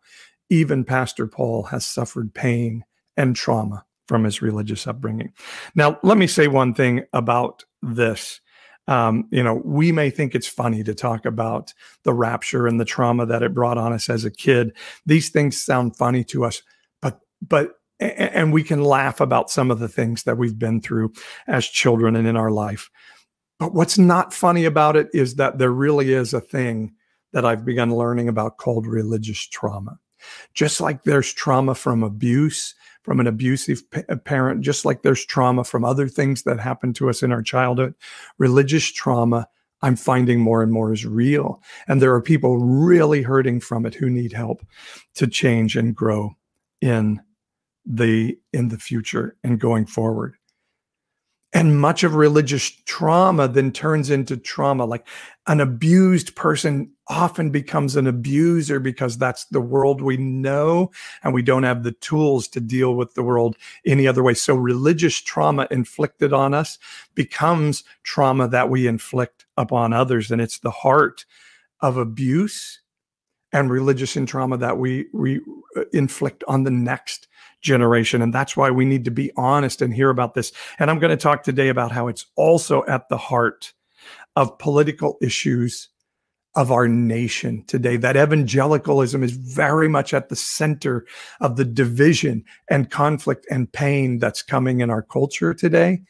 even 0.50 0.84
Pastor 0.84 1.26
Paul 1.26 1.64
has 1.64 1.86
suffered 1.86 2.34
pain 2.34 2.84
and 3.16 3.34
trauma 3.36 3.84
from 4.08 4.24
his 4.24 4.42
religious 4.42 4.86
upbringing. 4.86 5.32
Now, 5.74 5.98
let 6.02 6.18
me 6.18 6.26
say 6.26 6.48
one 6.48 6.74
thing 6.74 7.04
about 7.12 7.64
this. 7.82 8.40
Um, 8.88 9.28
you 9.30 9.42
know, 9.42 9.60
we 9.66 9.92
may 9.92 10.08
think 10.08 10.34
it's 10.34 10.48
funny 10.48 10.82
to 10.82 10.94
talk 10.94 11.26
about 11.26 11.74
the 12.04 12.14
rapture 12.14 12.66
and 12.66 12.80
the 12.80 12.86
trauma 12.86 13.26
that 13.26 13.42
it 13.42 13.52
brought 13.52 13.76
on 13.76 13.92
us 13.92 14.08
as 14.08 14.24
a 14.24 14.30
kid. 14.30 14.74
These 15.04 15.28
things 15.28 15.62
sound 15.62 15.94
funny 15.96 16.24
to 16.24 16.46
us, 16.46 16.62
but 17.02 17.20
but 17.46 17.77
and 18.00 18.52
we 18.52 18.62
can 18.62 18.82
laugh 18.84 19.20
about 19.20 19.50
some 19.50 19.70
of 19.70 19.78
the 19.78 19.88
things 19.88 20.22
that 20.24 20.38
we've 20.38 20.58
been 20.58 20.80
through 20.80 21.12
as 21.46 21.66
children 21.66 22.16
and 22.16 22.28
in 22.28 22.36
our 22.36 22.50
life. 22.50 22.90
But 23.58 23.74
what's 23.74 23.98
not 23.98 24.32
funny 24.32 24.64
about 24.64 24.96
it 24.96 25.08
is 25.12 25.34
that 25.34 25.58
there 25.58 25.72
really 25.72 26.12
is 26.12 26.32
a 26.32 26.40
thing 26.40 26.94
that 27.32 27.44
I've 27.44 27.64
begun 27.64 27.94
learning 27.94 28.28
about 28.28 28.56
called 28.56 28.86
religious 28.86 29.46
trauma. 29.46 29.98
Just 30.54 30.80
like 30.80 31.02
there's 31.02 31.32
trauma 31.32 31.74
from 31.74 32.02
abuse, 32.02 32.74
from 33.02 33.20
an 33.20 33.26
abusive 33.26 33.82
parent, 34.24 34.62
just 34.62 34.84
like 34.84 35.02
there's 35.02 35.24
trauma 35.24 35.64
from 35.64 35.84
other 35.84 36.08
things 36.08 36.42
that 36.44 36.60
happened 36.60 36.96
to 36.96 37.08
us 37.08 37.22
in 37.22 37.32
our 37.32 37.42
childhood, 37.42 37.94
religious 38.38 38.90
trauma, 38.90 39.48
I'm 39.82 39.96
finding 39.96 40.40
more 40.40 40.62
and 40.62 40.72
more 40.72 40.92
is 40.92 41.06
real. 41.06 41.62
And 41.86 42.02
there 42.02 42.14
are 42.14 42.20
people 42.20 42.58
really 42.58 43.22
hurting 43.22 43.60
from 43.60 43.86
it 43.86 43.94
who 43.94 44.10
need 44.10 44.32
help 44.32 44.64
to 45.14 45.26
change 45.26 45.76
and 45.76 45.94
grow 45.94 46.32
in 46.80 47.20
the 47.88 48.38
in 48.52 48.68
the 48.68 48.78
future 48.78 49.36
and 49.42 49.58
going 49.58 49.86
forward. 49.86 50.36
And 51.54 51.80
much 51.80 52.04
of 52.04 52.14
religious 52.14 52.70
trauma 52.84 53.48
then 53.48 53.72
turns 53.72 54.10
into 54.10 54.36
trauma. 54.36 54.84
Like 54.84 55.08
an 55.46 55.60
abused 55.60 56.36
person 56.36 56.92
often 57.08 57.48
becomes 57.48 57.96
an 57.96 58.06
abuser 58.06 58.78
because 58.78 59.16
that's 59.16 59.46
the 59.46 59.60
world 59.60 60.02
we 60.02 60.18
know 60.18 60.90
and 61.24 61.32
we 61.32 61.40
don't 61.40 61.62
have 61.62 61.84
the 61.84 61.92
tools 61.92 62.48
to 62.48 62.60
deal 62.60 62.94
with 62.94 63.14
the 63.14 63.22
world 63.22 63.56
any 63.86 64.06
other 64.06 64.22
way. 64.22 64.34
So 64.34 64.54
religious 64.54 65.16
trauma 65.16 65.66
inflicted 65.70 66.34
on 66.34 66.52
us 66.52 66.78
becomes 67.14 67.82
trauma 68.02 68.46
that 68.48 68.68
we 68.68 68.86
inflict 68.86 69.46
upon 69.56 69.94
others. 69.94 70.30
And 70.30 70.42
it's 70.42 70.58
the 70.58 70.70
heart 70.70 71.24
of 71.80 71.96
abuse 71.96 72.82
and 73.52 73.70
religious 73.70 74.16
and 74.16 74.28
trauma 74.28 74.58
that 74.58 74.76
we 74.76 75.06
we 75.14 75.40
uh, 75.76 75.84
inflict 75.92 76.44
on 76.46 76.64
the 76.64 76.70
next 76.70 77.27
generation. 77.60 78.22
And 78.22 78.32
that's 78.32 78.56
why 78.56 78.70
we 78.70 78.84
need 78.84 79.04
to 79.04 79.10
be 79.10 79.32
honest 79.36 79.82
and 79.82 79.92
hear 79.92 80.10
about 80.10 80.34
this. 80.34 80.52
And 80.78 80.90
I'm 80.90 80.98
going 80.98 81.10
to 81.10 81.22
talk 81.22 81.42
today 81.42 81.68
about 81.68 81.92
how 81.92 82.08
it's 82.08 82.26
also 82.36 82.84
at 82.86 83.08
the 83.08 83.18
heart 83.18 83.72
of 84.36 84.58
political 84.58 85.18
issues 85.20 85.88
of 86.54 86.72
our 86.72 86.88
nation 86.88 87.64
today. 87.66 87.96
That 87.96 88.16
evangelicalism 88.16 89.22
is 89.22 89.32
very 89.32 89.88
much 89.88 90.14
at 90.14 90.28
the 90.28 90.36
center 90.36 91.06
of 91.40 91.56
the 91.56 91.64
division 91.64 92.44
and 92.70 92.90
conflict 92.90 93.46
and 93.50 93.70
pain 93.72 94.18
that's 94.18 94.42
coming 94.42 94.80
in 94.80 94.90
our 94.90 95.02
culture 95.02 95.54
today. 95.54 96.02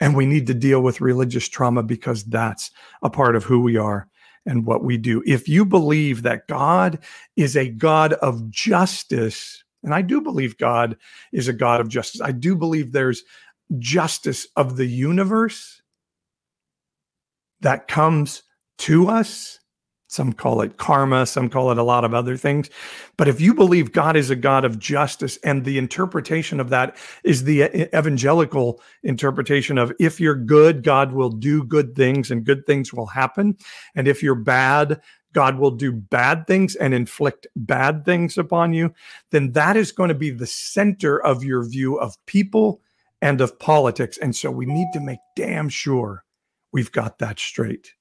And 0.00 0.16
we 0.16 0.26
need 0.26 0.46
to 0.48 0.54
deal 0.54 0.82
with 0.82 1.00
religious 1.00 1.48
trauma 1.48 1.82
because 1.82 2.24
that's 2.24 2.70
a 3.02 3.10
part 3.10 3.36
of 3.36 3.44
who 3.44 3.60
we 3.60 3.76
are 3.76 4.08
and 4.44 4.66
what 4.66 4.82
we 4.82 4.98
do. 4.98 5.22
If 5.24 5.48
you 5.48 5.64
believe 5.64 6.22
that 6.22 6.48
God 6.48 6.98
is 7.36 7.56
a 7.56 7.68
God 7.68 8.14
of 8.14 8.50
justice, 8.50 9.61
and 9.82 9.94
I 9.94 10.02
do 10.02 10.20
believe 10.20 10.58
God 10.58 10.96
is 11.32 11.48
a 11.48 11.52
God 11.52 11.80
of 11.80 11.88
justice. 11.88 12.20
I 12.20 12.32
do 12.32 12.56
believe 12.56 12.92
there's 12.92 13.22
justice 13.78 14.46
of 14.56 14.76
the 14.76 14.86
universe 14.86 15.82
that 17.60 17.88
comes 17.88 18.42
to 18.78 19.08
us. 19.08 19.58
Some 20.08 20.34
call 20.34 20.60
it 20.60 20.76
karma, 20.76 21.24
some 21.24 21.48
call 21.48 21.70
it 21.70 21.78
a 21.78 21.82
lot 21.82 22.04
of 22.04 22.12
other 22.12 22.36
things. 22.36 22.68
But 23.16 23.28
if 23.28 23.40
you 23.40 23.54
believe 23.54 23.92
God 23.92 24.14
is 24.14 24.28
a 24.28 24.36
God 24.36 24.66
of 24.66 24.78
justice, 24.78 25.38
and 25.38 25.64
the 25.64 25.78
interpretation 25.78 26.60
of 26.60 26.68
that 26.68 26.98
is 27.24 27.44
the 27.44 27.62
evangelical 27.96 28.82
interpretation 29.04 29.78
of 29.78 29.90
if 29.98 30.20
you're 30.20 30.34
good, 30.34 30.82
God 30.82 31.12
will 31.12 31.30
do 31.30 31.64
good 31.64 31.94
things 31.94 32.30
and 32.30 32.44
good 32.44 32.66
things 32.66 32.92
will 32.92 33.06
happen. 33.06 33.56
And 33.94 34.06
if 34.06 34.22
you're 34.22 34.34
bad, 34.34 35.00
God 35.32 35.58
will 35.58 35.70
do 35.70 35.92
bad 35.92 36.46
things 36.46 36.74
and 36.74 36.92
inflict 36.92 37.46
bad 37.56 38.04
things 38.04 38.36
upon 38.38 38.72
you, 38.72 38.94
then 39.30 39.52
that 39.52 39.76
is 39.76 39.92
going 39.92 40.08
to 40.08 40.14
be 40.14 40.30
the 40.30 40.46
center 40.46 41.20
of 41.20 41.44
your 41.44 41.64
view 41.64 41.98
of 41.98 42.16
people 42.26 42.80
and 43.20 43.40
of 43.40 43.58
politics. 43.58 44.18
And 44.18 44.34
so 44.34 44.50
we 44.50 44.66
need 44.66 44.88
to 44.92 45.00
make 45.00 45.20
damn 45.36 45.68
sure 45.68 46.24
we've 46.72 46.92
got 46.92 47.18
that 47.18 47.38
straight. 47.38 47.94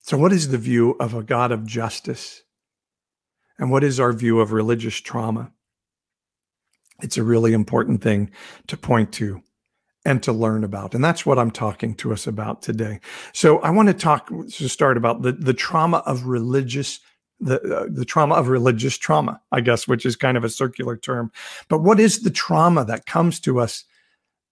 So, 0.00 0.16
what 0.16 0.32
is 0.32 0.48
the 0.48 0.58
view 0.58 0.96
of 0.98 1.12
a 1.12 1.22
God 1.22 1.52
of 1.52 1.66
justice? 1.66 2.42
And 3.58 3.70
what 3.70 3.84
is 3.84 4.00
our 4.00 4.12
view 4.12 4.40
of 4.40 4.52
religious 4.52 4.96
trauma? 4.96 5.52
It's 7.02 7.18
a 7.18 7.22
really 7.22 7.52
important 7.52 8.02
thing 8.02 8.30
to 8.68 8.76
point 8.76 9.12
to 9.14 9.42
and 10.04 10.22
to 10.22 10.32
learn 10.32 10.64
about. 10.64 10.94
And 10.94 11.04
that's 11.04 11.26
what 11.26 11.38
I'm 11.38 11.50
talking 11.50 11.94
to 11.96 12.12
us 12.12 12.26
about 12.26 12.62
today. 12.62 13.00
So 13.32 13.58
I 13.60 13.70
want 13.70 13.88
to 13.88 13.94
talk 13.94 14.28
to 14.28 14.68
start 14.68 14.96
about 14.96 15.22
the, 15.22 15.32
the 15.32 15.54
trauma 15.54 15.98
of 15.98 16.26
religious 16.26 17.00
the 17.40 17.60
uh, 17.60 17.86
the 17.88 18.04
trauma 18.04 18.34
of 18.34 18.48
religious 18.48 18.98
trauma, 18.98 19.40
I 19.52 19.60
guess, 19.60 19.86
which 19.86 20.04
is 20.04 20.16
kind 20.16 20.36
of 20.36 20.42
a 20.42 20.48
circular 20.48 20.96
term. 20.96 21.30
But 21.68 21.82
what 21.82 22.00
is 22.00 22.22
the 22.22 22.30
trauma 22.30 22.84
that 22.86 23.06
comes 23.06 23.38
to 23.40 23.60
us 23.60 23.84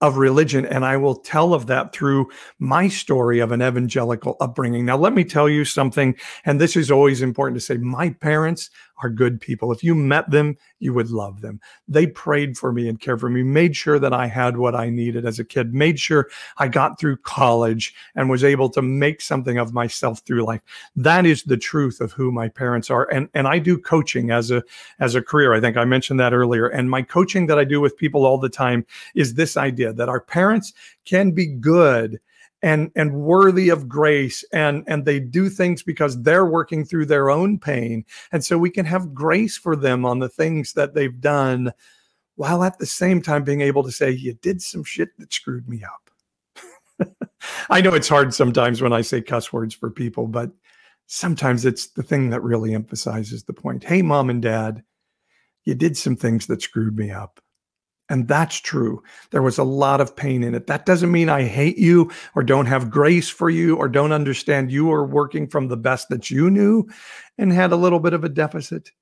of 0.00 0.18
religion. 0.18 0.66
And 0.66 0.84
I 0.84 0.96
will 0.96 1.14
tell 1.14 1.54
of 1.54 1.66
that 1.66 1.92
through 1.92 2.28
my 2.58 2.88
story 2.88 3.38
of 3.40 3.52
an 3.52 3.62
evangelical 3.62 4.36
upbringing. 4.40 4.84
Now, 4.84 4.96
let 4.96 5.14
me 5.14 5.24
tell 5.24 5.48
you 5.48 5.64
something, 5.64 6.14
and 6.44 6.60
this 6.60 6.76
is 6.76 6.90
always 6.90 7.22
important 7.22 7.58
to 7.58 7.64
say 7.64 7.78
my 7.78 8.10
parents 8.10 8.70
are 8.98 9.10
good 9.10 9.40
people. 9.40 9.72
If 9.72 9.84
you 9.84 9.94
met 9.94 10.30
them, 10.30 10.56
you 10.78 10.92
would 10.94 11.10
love 11.10 11.40
them. 11.40 11.60
They 11.88 12.06
prayed 12.06 12.56
for 12.56 12.72
me 12.72 12.88
and 12.88 13.00
cared 13.00 13.20
for 13.20 13.28
me, 13.28 13.42
made 13.42 13.76
sure 13.76 13.98
that 13.98 14.12
I 14.12 14.26
had 14.26 14.56
what 14.56 14.74
I 14.74 14.90
needed 14.90 15.26
as 15.26 15.38
a 15.38 15.44
kid, 15.44 15.74
made 15.74 15.98
sure 15.98 16.28
I 16.58 16.68
got 16.68 16.98
through 16.98 17.18
college 17.18 17.94
and 18.14 18.30
was 18.30 18.44
able 18.44 18.68
to 18.70 18.82
make 18.82 19.20
something 19.20 19.58
of 19.58 19.72
myself 19.72 20.20
through 20.20 20.44
life. 20.44 20.62
That 20.94 21.26
is 21.26 21.42
the 21.42 21.56
truth 21.56 22.00
of 22.00 22.12
who 22.12 22.32
my 22.32 22.48
parents 22.48 22.90
are. 22.90 23.10
And, 23.12 23.28
and 23.34 23.46
I 23.46 23.58
do 23.58 23.78
coaching 23.78 24.30
as 24.30 24.50
a, 24.50 24.62
as 24.98 25.14
a 25.14 25.22
career. 25.22 25.54
I 25.54 25.60
think 25.60 25.76
I 25.76 25.84
mentioned 25.84 26.20
that 26.20 26.32
earlier. 26.32 26.66
And 26.66 26.90
my 26.90 27.02
coaching 27.02 27.46
that 27.46 27.58
I 27.58 27.64
do 27.64 27.80
with 27.80 27.96
people 27.96 28.26
all 28.26 28.38
the 28.38 28.48
time 28.48 28.86
is 29.14 29.34
this 29.34 29.56
idea 29.56 29.92
that 29.92 30.08
our 30.08 30.20
parents 30.20 30.72
can 31.04 31.30
be 31.32 31.46
good 31.46 32.20
and 32.66 32.90
and 32.96 33.14
worthy 33.14 33.68
of 33.68 33.88
grace. 33.88 34.44
And 34.52 34.82
and 34.88 35.04
they 35.04 35.20
do 35.20 35.48
things 35.48 35.84
because 35.84 36.20
they're 36.22 36.44
working 36.44 36.84
through 36.84 37.06
their 37.06 37.30
own 37.30 37.60
pain. 37.60 38.04
And 38.32 38.44
so 38.44 38.58
we 38.58 38.70
can 38.70 38.84
have 38.84 39.14
grace 39.14 39.56
for 39.56 39.76
them 39.76 40.04
on 40.04 40.18
the 40.18 40.28
things 40.28 40.72
that 40.72 40.92
they've 40.92 41.20
done 41.20 41.72
while 42.34 42.64
at 42.64 42.78
the 42.78 42.86
same 42.86 43.22
time 43.22 43.44
being 43.44 43.60
able 43.60 43.84
to 43.84 43.92
say 43.92 44.10
you 44.10 44.34
did 44.34 44.60
some 44.60 44.82
shit 44.82 45.16
that 45.18 45.32
screwed 45.32 45.68
me 45.68 45.84
up. 45.84 47.08
I 47.70 47.80
know 47.80 47.94
it's 47.94 48.08
hard 48.08 48.34
sometimes 48.34 48.82
when 48.82 48.92
i 48.92 49.02
say 49.02 49.20
cuss 49.20 49.52
words 49.52 49.74
for 49.74 49.90
people 49.90 50.26
but 50.26 50.50
sometimes 51.06 51.66
it's 51.66 51.88
the 51.88 52.02
thing 52.02 52.30
that 52.30 52.42
really 52.42 52.74
emphasizes 52.74 53.44
the 53.44 53.52
point. 53.52 53.84
Hey 53.84 54.02
mom 54.02 54.28
and 54.28 54.42
dad 54.42 54.82
you 55.64 55.74
did 55.74 55.96
some 55.96 56.16
things 56.16 56.46
that 56.46 56.62
screwed 56.62 56.98
me 56.98 57.10
up 57.10 57.40
and 58.08 58.28
that's 58.28 58.56
true. 58.60 59.02
There 59.30 59.42
was 59.42 59.58
a 59.58 59.64
lot 59.64 60.00
of 60.00 60.14
pain 60.14 60.44
in 60.44 60.54
it. 60.54 60.66
That 60.66 60.86
doesn't 60.86 61.10
mean 61.10 61.28
I 61.28 61.44
hate 61.44 61.78
you 61.78 62.10
or 62.34 62.42
don't 62.42 62.66
have 62.66 62.90
grace 62.90 63.28
for 63.28 63.50
you 63.50 63.76
or 63.76 63.88
don't 63.88 64.12
understand 64.12 64.70
you 64.70 64.92
are 64.92 65.04
working 65.04 65.48
from 65.48 65.68
the 65.68 65.76
best 65.76 66.08
that 66.10 66.30
you 66.30 66.50
knew 66.50 66.88
and 67.38 67.52
had 67.52 67.72
a 67.72 67.76
little 67.76 68.00
bit 68.00 68.12
of 68.12 68.22
a 68.22 68.28
deficit. 68.28 68.92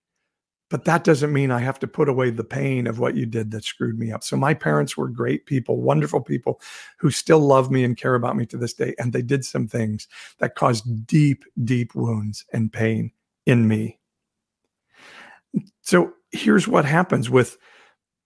But 0.71 0.87
that 0.87 1.05
doesn't 1.05 1.33
mean 1.33 1.51
I 1.51 1.59
have 1.59 1.79
to 1.81 1.87
put 1.87 2.09
away 2.09 2.31
the 2.31 2.43
pain 2.43 2.87
of 2.87 2.99
what 2.99 3.15
you 3.15 3.27
did 3.27 3.51
that 3.51 3.65
screwed 3.65 3.99
me 3.99 4.11
up. 4.11 4.25
So 4.25 4.37
my 4.37 4.55
parents 4.55 4.97
were 4.97 5.09
great 5.09 5.45
people, 5.45 5.81
wonderful 5.81 6.23
people 6.23 6.61
who 6.99 7.11
still 7.11 7.39
love 7.39 7.71
me 7.71 7.85
and 7.85 7.97
care 7.97 8.15
about 8.15 8.37
me 8.37 8.47
to 8.47 8.57
this 8.57 8.73
day. 8.73 8.95
And 8.99 9.13
they 9.13 9.23
did 9.23 9.45
some 9.45 9.69
things 9.69 10.09
that 10.39 10.55
caused 10.55 11.07
deep, 11.07 11.45
deep 11.63 11.95
wounds 11.95 12.47
and 12.53 12.73
pain 12.73 13.13
in 13.45 13.69
me. 13.69 13.99
So 15.83 16.15
here's 16.33 16.67
what 16.67 16.87
happens 16.87 17.29
with 17.29 17.59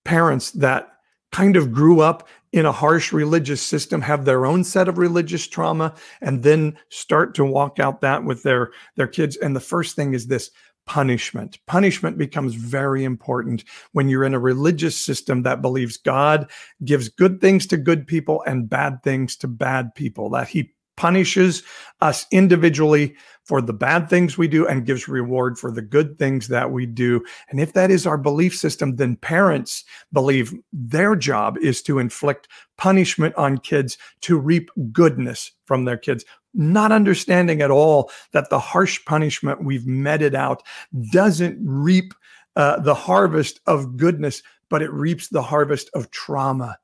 parents 0.08 0.52
that 0.52 0.88
kind 1.32 1.54
of 1.54 1.70
grew 1.70 2.00
up 2.00 2.26
in 2.52 2.64
a 2.64 2.72
harsh 2.72 3.12
religious 3.12 3.60
system 3.60 4.00
have 4.00 4.24
their 4.24 4.46
own 4.46 4.64
set 4.64 4.88
of 4.88 4.96
religious 4.96 5.46
trauma 5.46 5.94
and 6.22 6.42
then 6.42 6.74
start 6.88 7.34
to 7.34 7.44
walk 7.44 7.78
out 7.78 8.00
that 8.00 8.24
with 8.24 8.42
their 8.42 8.70
their 8.96 9.06
kids. 9.06 9.36
And 9.36 9.54
the 9.54 9.60
first 9.60 9.96
thing 9.96 10.14
is 10.14 10.26
this 10.26 10.50
punishment. 10.86 11.58
Punishment 11.66 12.16
becomes 12.16 12.54
very 12.54 13.04
important 13.04 13.64
when 13.92 14.08
you're 14.08 14.24
in 14.24 14.32
a 14.32 14.38
religious 14.38 14.96
system 14.96 15.42
that 15.42 15.60
believes 15.60 15.98
god 15.98 16.50
gives 16.82 17.10
good 17.10 17.42
things 17.42 17.66
to 17.66 17.76
good 17.76 18.06
people 18.06 18.42
and 18.46 18.70
bad 18.70 19.02
things 19.02 19.36
to 19.36 19.46
bad 19.46 19.94
people 19.94 20.30
that 20.30 20.48
he 20.48 20.72
punishes 20.98 21.62
us 22.00 22.26
individually 22.32 23.14
for 23.44 23.62
the 23.62 23.72
bad 23.72 24.10
things 24.10 24.36
we 24.36 24.48
do 24.48 24.66
and 24.66 24.84
gives 24.84 25.06
reward 25.06 25.56
for 25.56 25.70
the 25.70 25.80
good 25.80 26.18
things 26.18 26.48
that 26.48 26.72
we 26.72 26.86
do. 26.86 27.24
And 27.48 27.60
if 27.60 27.72
that 27.74 27.92
is 27.92 28.04
our 28.04 28.18
belief 28.18 28.54
system, 28.54 28.96
then 28.96 29.14
parents 29.14 29.84
believe 30.12 30.52
their 30.72 31.14
job 31.14 31.56
is 31.58 31.82
to 31.82 32.00
inflict 32.00 32.48
punishment 32.78 33.32
on 33.36 33.58
kids 33.58 33.96
to 34.22 34.36
reap 34.36 34.70
goodness 34.92 35.52
from 35.66 35.84
their 35.84 35.96
kids, 35.96 36.24
not 36.52 36.90
understanding 36.90 37.62
at 37.62 37.70
all 37.70 38.10
that 38.32 38.50
the 38.50 38.58
harsh 38.58 38.98
punishment 39.06 39.64
we've 39.64 39.86
meted 39.86 40.34
out 40.34 40.64
doesn't 41.12 41.58
reap 41.62 42.12
uh, 42.56 42.80
the 42.80 42.94
harvest 42.94 43.60
of 43.68 43.96
goodness, 43.96 44.42
but 44.68 44.82
it 44.82 44.92
reaps 44.92 45.28
the 45.28 45.42
harvest 45.42 45.90
of 45.94 46.10
trauma 46.10 46.76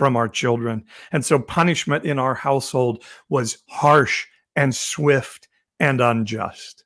from 0.00 0.16
our 0.16 0.30
children. 0.30 0.82
And 1.12 1.26
so 1.26 1.38
punishment 1.38 2.06
in 2.06 2.18
our 2.18 2.34
household 2.34 3.04
was 3.28 3.58
harsh 3.68 4.24
and 4.56 4.74
swift 4.74 5.46
and 5.78 6.00
unjust. 6.00 6.84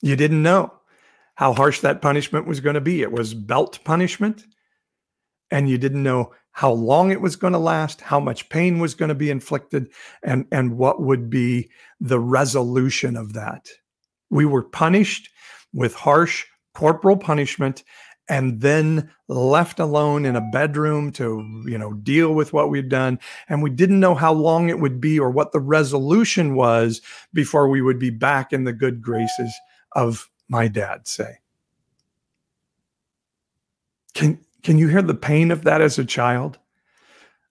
You 0.00 0.16
didn't 0.16 0.42
know 0.42 0.72
how 1.36 1.52
harsh 1.52 1.78
that 1.82 2.02
punishment 2.02 2.48
was 2.48 2.58
going 2.58 2.74
to 2.74 2.80
be. 2.80 3.02
It 3.02 3.12
was 3.12 3.34
belt 3.34 3.78
punishment, 3.84 4.42
and 5.52 5.70
you 5.70 5.78
didn't 5.78 6.02
know 6.02 6.32
how 6.50 6.72
long 6.72 7.12
it 7.12 7.20
was 7.20 7.36
going 7.36 7.52
to 7.52 7.58
last, 7.60 8.00
how 8.00 8.18
much 8.18 8.48
pain 8.48 8.80
was 8.80 8.96
going 8.96 9.10
to 9.10 9.14
be 9.14 9.30
inflicted, 9.30 9.92
and, 10.24 10.44
and 10.50 10.76
what 10.76 11.00
would 11.00 11.30
be 11.30 11.70
the 12.00 12.18
resolution 12.18 13.16
of 13.16 13.34
that. 13.34 13.68
We 14.28 14.44
were 14.44 14.64
punished 14.64 15.30
with 15.72 15.94
harsh 15.94 16.46
corporal 16.74 17.16
punishment 17.16 17.84
and 18.28 18.60
then 18.60 19.10
left 19.28 19.78
alone 19.78 20.24
in 20.24 20.36
a 20.36 20.50
bedroom 20.52 21.10
to 21.12 21.62
you 21.66 21.76
know 21.76 21.92
deal 21.94 22.34
with 22.34 22.52
what 22.52 22.70
we'd 22.70 22.88
done 22.88 23.18
and 23.48 23.62
we 23.62 23.70
didn't 23.70 24.00
know 24.00 24.14
how 24.14 24.32
long 24.32 24.68
it 24.68 24.78
would 24.78 25.00
be 25.00 25.18
or 25.18 25.30
what 25.30 25.52
the 25.52 25.60
resolution 25.60 26.54
was 26.54 27.00
before 27.32 27.68
we 27.68 27.82
would 27.82 27.98
be 27.98 28.10
back 28.10 28.52
in 28.52 28.64
the 28.64 28.72
good 28.72 29.02
graces 29.02 29.52
of 29.92 30.30
my 30.48 30.68
dad 30.68 31.06
say. 31.06 31.38
Can 34.14 34.38
can 34.62 34.78
you 34.78 34.88
hear 34.88 35.02
the 35.02 35.14
pain 35.14 35.50
of 35.50 35.64
that 35.64 35.80
as 35.80 35.98
a 35.98 36.04
child? 36.04 36.58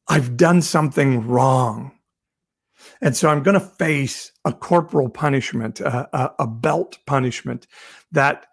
I've 0.08 0.38
done 0.38 0.62
something 0.62 1.28
wrong. 1.28 1.92
And 3.02 3.16
so 3.16 3.30
i'm 3.30 3.44
going 3.44 3.60
to 3.60 3.66
face 3.66 4.32
a 4.44 4.52
corporal 4.52 5.10
punishment 5.10 5.80
a, 5.80 6.10
a, 6.18 6.34
a 6.40 6.48
belt 6.48 6.98
punishment 7.06 7.68
that 8.12 8.48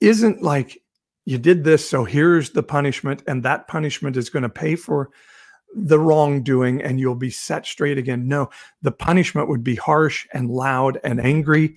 isn't 0.00 0.42
like 0.42 0.80
you 1.28 1.36
did 1.36 1.62
this, 1.62 1.86
so 1.86 2.04
here's 2.04 2.52
the 2.52 2.62
punishment, 2.62 3.22
and 3.26 3.42
that 3.42 3.68
punishment 3.68 4.16
is 4.16 4.30
going 4.30 4.44
to 4.44 4.48
pay 4.48 4.76
for 4.76 5.10
the 5.74 5.98
wrongdoing 5.98 6.80
and 6.80 6.98
you'll 6.98 7.14
be 7.14 7.28
set 7.28 7.66
straight 7.66 7.98
again. 7.98 8.26
No, 8.26 8.48
the 8.80 8.92
punishment 8.92 9.46
would 9.46 9.62
be 9.62 9.74
harsh 9.74 10.26
and 10.32 10.48
loud 10.48 10.98
and 11.04 11.20
angry. 11.20 11.76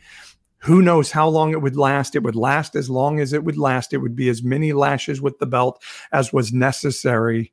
Who 0.60 0.82
knows 0.82 1.12
how 1.12 1.28
long 1.28 1.52
it 1.52 1.62
would 1.62 1.76
last? 1.76 2.16
It 2.16 2.24
would 2.24 2.38
last 2.38 2.78
as 2.78 2.90
long 2.90 3.20
as 3.20 3.34
it 3.34 3.44
would 3.44 3.58
last. 3.58 3.92
It 3.92 3.98
would 3.98 4.16
be 4.16 4.30
as 4.30 4.42
many 4.42 4.72
lashes 4.72 5.20
with 5.20 5.38
the 5.40 5.46
belt 5.46 5.84
as 6.14 6.32
was 6.32 6.54
necessary. 6.54 7.52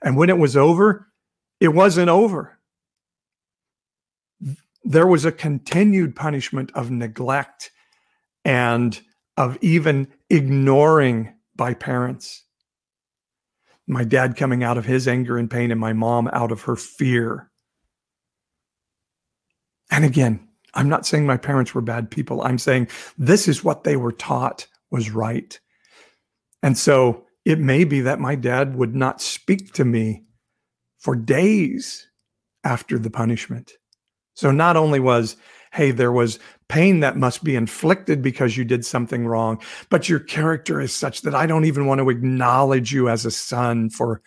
And 0.00 0.16
when 0.16 0.30
it 0.30 0.38
was 0.38 0.56
over, 0.56 1.06
it 1.60 1.74
wasn't 1.74 2.08
over. 2.08 2.58
There 4.84 5.06
was 5.06 5.26
a 5.26 5.32
continued 5.32 6.16
punishment 6.16 6.72
of 6.74 6.90
neglect 6.90 7.72
and 8.42 8.98
of 9.36 9.58
even 9.60 10.08
ignoring 10.28 11.32
by 11.56 11.74
parents. 11.74 12.44
My 13.86 14.04
dad 14.04 14.36
coming 14.36 14.62
out 14.62 14.78
of 14.78 14.84
his 14.84 15.08
anger 15.08 15.36
and 15.36 15.50
pain, 15.50 15.70
and 15.70 15.80
my 15.80 15.92
mom 15.92 16.28
out 16.32 16.52
of 16.52 16.62
her 16.62 16.76
fear. 16.76 17.50
And 19.90 20.04
again, 20.04 20.48
I'm 20.74 20.88
not 20.88 21.06
saying 21.06 21.26
my 21.26 21.36
parents 21.36 21.74
were 21.74 21.80
bad 21.80 22.10
people. 22.10 22.42
I'm 22.42 22.58
saying 22.58 22.88
this 23.18 23.48
is 23.48 23.64
what 23.64 23.84
they 23.84 23.96
were 23.96 24.12
taught 24.12 24.66
was 24.90 25.10
right. 25.10 25.58
And 26.62 26.78
so 26.78 27.26
it 27.44 27.58
may 27.58 27.84
be 27.84 28.00
that 28.02 28.20
my 28.20 28.34
dad 28.34 28.76
would 28.76 28.94
not 28.94 29.20
speak 29.20 29.72
to 29.74 29.84
me 29.84 30.24
for 30.98 31.16
days 31.16 32.06
after 32.62 32.98
the 32.98 33.10
punishment. 33.10 33.72
So 34.34 34.50
not 34.50 34.76
only 34.76 35.00
was, 35.00 35.36
hey, 35.72 35.90
there 35.90 36.12
was 36.12 36.38
pain 36.68 37.00
that 37.00 37.16
must 37.16 37.44
be 37.44 37.56
inflicted 37.56 38.22
because 38.22 38.56
you 38.56 38.64
did 38.64 38.84
something 38.84 39.26
wrong. 39.26 39.60
But 39.88 40.08
your 40.08 40.20
character 40.20 40.80
is 40.80 40.94
such 40.94 41.22
that 41.22 41.34
I 41.34 41.46
don't 41.46 41.64
even 41.64 41.86
want 41.86 42.00
to 42.00 42.10
acknowledge 42.10 42.92
you 42.92 43.08
as 43.08 43.24
a 43.24 43.30
son 43.30 43.90
for 43.90 44.20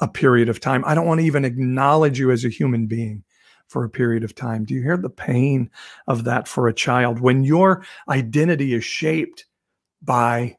a 0.00 0.08
period 0.08 0.48
of 0.48 0.60
time. 0.60 0.84
I 0.86 0.94
don't 0.94 1.06
want 1.06 1.20
to 1.20 1.26
even 1.26 1.44
acknowledge 1.44 2.18
you 2.18 2.30
as 2.30 2.44
a 2.44 2.50
human 2.50 2.86
being 2.86 3.24
for 3.68 3.84
a 3.84 3.90
period 3.90 4.24
of 4.24 4.34
time. 4.34 4.64
Do 4.64 4.74
you 4.74 4.82
hear 4.82 4.96
the 4.96 5.08
pain 5.08 5.70
of 6.06 6.24
that 6.24 6.46
for 6.46 6.68
a 6.68 6.74
child 6.74 7.20
when 7.20 7.42
your 7.42 7.84
identity 8.08 8.74
is 8.74 8.84
shaped 8.84 9.46
by 10.02 10.56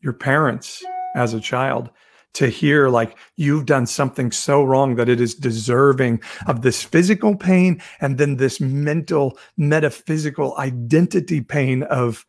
your 0.00 0.12
parents 0.12 0.84
as 1.16 1.34
a 1.34 1.40
child? 1.40 1.90
To 2.34 2.48
hear 2.48 2.88
like 2.88 3.16
you've 3.36 3.66
done 3.66 3.86
something 3.86 4.30
so 4.30 4.62
wrong 4.62 4.96
that 4.96 5.08
it 5.08 5.20
is 5.20 5.34
deserving 5.34 6.22
of 6.46 6.62
this 6.62 6.82
physical 6.82 7.36
pain 7.36 7.80
and 8.00 8.18
then 8.18 8.36
this 8.36 8.60
mental 8.60 9.36
metaphysical 9.56 10.56
identity 10.58 11.40
pain 11.40 11.82
of 11.84 12.24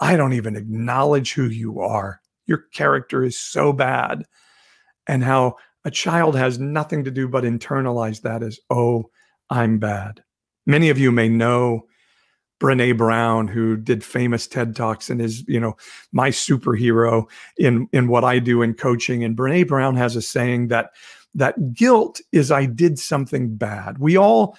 i 0.00 0.16
don't 0.16 0.32
even 0.32 0.56
acknowledge 0.56 1.32
who 1.34 1.46
you 1.46 1.80
are. 1.80 2.20
Your 2.46 2.64
character 2.72 3.24
is 3.24 3.38
so 3.38 3.72
bad. 3.72 4.24
And 5.06 5.22
how 5.22 5.56
a 5.84 5.90
child 5.90 6.36
has 6.36 6.58
nothing 6.58 7.04
to 7.04 7.10
do 7.10 7.28
but 7.28 7.44
internalize 7.44 8.22
that 8.22 8.42
as 8.42 8.58
oh 8.70 9.10
i'm 9.50 9.78
bad. 9.78 10.22
Many 10.66 10.90
of 10.90 10.98
you 10.98 11.10
may 11.12 11.28
know 11.28 11.86
Brene 12.60 12.96
Brown, 12.96 13.46
who 13.48 13.76
did 13.76 14.02
famous 14.02 14.46
TED 14.46 14.74
Talks 14.74 15.10
and 15.10 15.20
is, 15.20 15.46
you 15.46 15.60
know, 15.60 15.76
my 16.12 16.30
superhero 16.30 17.26
in 17.56 17.88
in 17.92 18.08
what 18.08 18.24
I 18.24 18.38
do 18.38 18.62
in 18.62 18.74
coaching. 18.74 19.22
And 19.22 19.36
Brene 19.36 19.68
Brown 19.68 19.96
has 19.96 20.16
a 20.16 20.22
saying 20.22 20.68
that 20.68 20.90
that 21.34 21.72
guilt 21.72 22.20
is 22.32 22.50
I 22.50 22.66
did 22.66 22.98
something 22.98 23.56
bad. 23.56 23.98
We 23.98 24.16
all 24.16 24.56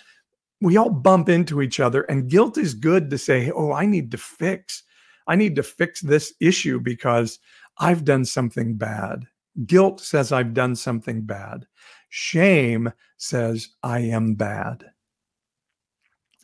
we 0.61 0.77
all 0.77 0.89
bump 0.89 1.29
into 1.29 1.61
each 1.61 1.79
other, 1.79 2.01
and 2.03 2.29
guilt 2.29 2.57
is 2.57 2.73
good 2.73 3.09
to 3.09 3.17
say, 3.17 3.51
oh, 3.51 3.71
I 3.71 3.85
need 3.85 4.11
to 4.11 4.17
fix. 4.17 4.83
I 5.27 5.35
need 5.35 5.55
to 5.57 5.63
fix 5.63 6.01
this 6.01 6.33
issue 6.39 6.79
because 6.79 7.39
I've 7.77 8.03
done 8.03 8.25
something 8.25 8.75
bad. 8.75 9.25
Guilt 9.65 10.01
says 10.01 10.31
I've 10.31 10.53
done 10.53 10.75
something 10.75 11.21
bad. 11.21 11.65
Shame 12.09 12.91
says 13.17 13.69
I 13.83 13.99
am 13.99 14.35
bad. 14.35 14.91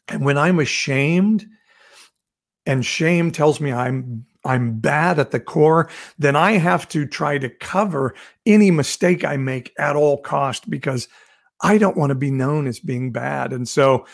And 0.08 0.24
when 0.24 0.38
I'm 0.38 0.60
ashamed 0.60 1.48
and 2.66 2.86
shame 2.86 3.32
tells 3.32 3.60
me 3.60 3.72
I'm 3.72 4.26
I'm 4.46 4.80
bad 4.80 5.18
at 5.18 5.32
the 5.32 5.40
core, 5.40 5.90
then 6.20 6.36
I 6.36 6.54
have 6.54 6.88
to 6.90 7.08
try 7.08 7.40
to 7.40 7.50
cover 7.50 8.14
any 8.46 8.70
mistake 8.70 9.26
I 9.26 9.38
make 9.38 9.74
at 9.80 9.96
all 9.96 10.20
cost 10.20 10.70
because 10.70 11.08
I 11.62 11.80
don't 11.80 11.98
want 11.98 12.12
to 12.12 12.16
be 12.16 12.30
known 12.30 12.68
as 12.68 12.80
being 12.80 13.12
bad. 13.12 13.54
And 13.54 13.68
so 13.68 14.06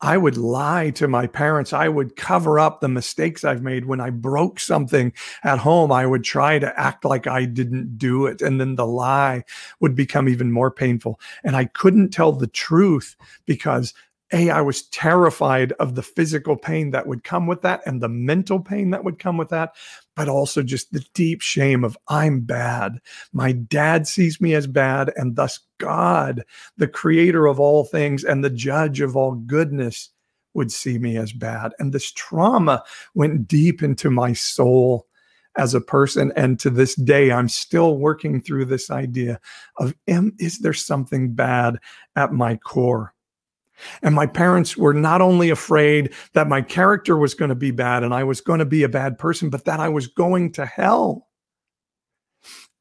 I 0.00 0.18
would 0.18 0.36
lie 0.36 0.90
to 0.90 1.08
my 1.08 1.26
parents. 1.26 1.72
I 1.72 1.88
would 1.88 2.16
cover 2.16 2.58
up 2.58 2.80
the 2.80 2.88
mistakes 2.88 3.44
I've 3.44 3.62
made. 3.62 3.86
When 3.86 4.00
I 4.00 4.10
broke 4.10 4.60
something 4.60 5.12
at 5.42 5.58
home, 5.58 5.90
I 5.90 6.04
would 6.04 6.22
try 6.22 6.58
to 6.58 6.78
act 6.78 7.04
like 7.04 7.26
I 7.26 7.46
didn't 7.46 7.96
do 7.96 8.26
it. 8.26 8.42
And 8.42 8.60
then 8.60 8.74
the 8.74 8.86
lie 8.86 9.44
would 9.80 9.94
become 9.94 10.28
even 10.28 10.52
more 10.52 10.70
painful. 10.70 11.18
And 11.44 11.56
I 11.56 11.66
couldn't 11.66 12.10
tell 12.10 12.32
the 12.32 12.46
truth 12.46 13.16
because 13.46 13.94
a 14.32 14.50
i 14.50 14.60
was 14.60 14.88
terrified 14.88 15.72
of 15.72 15.94
the 15.94 16.02
physical 16.02 16.56
pain 16.56 16.90
that 16.90 17.06
would 17.06 17.22
come 17.24 17.46
with 17.46 17.62
that 17.62 17.80
and 17.86 18.02
the 18.02 18.08
mental 18.08 18.60
pain 18.60 18.90
that 18.90 19.04
would 19.04 19.18
come 19.18 19.36
with 19.36 19.48
that 19.48 19.72
but 20.14 20.28
also 20.28 20.62
just 20.62 20.92
the 20.92 21.04
deep 21.14 21.40
shame 21.40 21.84
of 21.84 21.96
i'm 22.08 22.40
bad. 22.40 22.98
My 23.32 23.52
dad 23.52 24.06
sees 24.06 24.40
me 24.40 24.54
as 24.54 24.66
bad 24.66 25.12
and 25.16 25.36
thus 25.36 25.60
god 25.78 26.44
the 26.76 26.88
creator 26.88 27.46
of 27.46 27.60
all 27.60 27.84
things 27.84 28.24
and 28.24 28.42
the 28.42 28.50
judge 28.50 29.00
of 29.00 29.16
all 29.16 29.32
goodness 29.32 30.10
would 30.56 30.72
see 30.72 30.98
me 30.98 31.18
as 31.18 31.32
bad. 31.32 31.72
And 31.78 31.92
this 31.92 32.10
trauma 32.12 32.82
went 33.14 33.46
deep 33.46 33.82
into 33.82 34.10
my 34.10 34.32
soul 34.32 35.06
as 35.58 35.74
a 35.74 35.80
person 35.80 36.32
and 36.36 36.60
to 36.60 36.68
this 36.68 36.94
day 36.96 37.32
i'm 37.32 37.48
still 37.48 37.96
working 37.96 38.42
through 38.42 38.66
this 38.66 38.90
idea 38.90 39.40
of 39.78 39.94
is 40.06 40.58
there 40.58 40.74
something 40.74 41.32
bad 41.32 41.78
at 42.14 42.30
my 42.30 42.56
core 42.56 43.14
and 44.02 44.14
my 44.14 44.26
parents 44.26 44.76
were 44.76 44.94
not 44.94 45.20
only 45.20 45.50
afraid 45.50 46.12
that 46.34 46.48
my 46.48 46.62
character 46.62 47.16
was 47.16 47.34
going 47.34 47.48
to 47.48 47.54
be 47.54 47.70
bad 47.70 48.02
and 48.02 48.14
I 48.14 48.24
was 48.24 48.40
going 48.40 48.58
to 48.60 48.64
be 48.64 48.82
a 48.82 48.88
bad 48.88 49.18
person, 49.18 49.50
but 49.50 49.64
that 49.64 49.80
I 49.80 49.88
was 49.88 50.06
going 50.06 50.52
to 50.52 50.66
hell. 50.66 51.26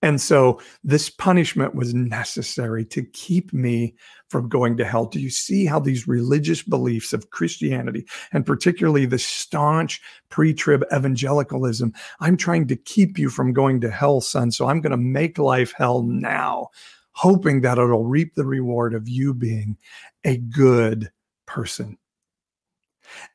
And 0.02 0.22
so 0.22 0.62
this 0.84 1.10
punishment 1.10 1.74
was 1.74 1.96
necessary 1.96 2.86
to 2.86 3.04
keep 3.04 3.52
me 3.54 3.96
from 4.30 4.50
going 4.50 4.78
to 4.78 4.86
hell. 4.86 5.08
Do 5.08 5.20
you 5.20 5.32
see 5.32 5.66
how 5.66 5.80
these 5.80 6.08
religious 6.08 6.62
beliefs 6.62 7.12
of 7.12 7.32
Christianity, 7.32 8.06
and 8.32 8.46
particularly 8.46 9.08
the 9.08 9.18
staunch 9.18 10.02
pre 10.30 10.54
trib 10.54 10.84
evangelicalism, 10.94 11.92
I'm 12.20 12.38
trying 12.38 12.68
to 12.68 12.76
keep 12.76 13.18
you 13.18 13.30
from 13.30 13.52
going 13.52 13.82
to 13.82 13.90
hell, 13.90 14.22
son. 14.22 14.52
So 14.52 14.68
I'm 14.68 14.80
going 14.80 14.92
to 14.92 14.98
make 14.98 15.40
life 15.40 15.74
hell 15.76 16.04
now 16.04 16.70
hoping 17.16 17.62
that 17.62 17.78
it'll 17.78 18.06
reap 18.06 18.36
the 18.36 18.46
reward 18.46 18.94
of 18.94 19.10
you 19.10 19.34
being 19.34 19.78
a 20.24 20.38
good 20.38 21.12
person. 21.46 21.98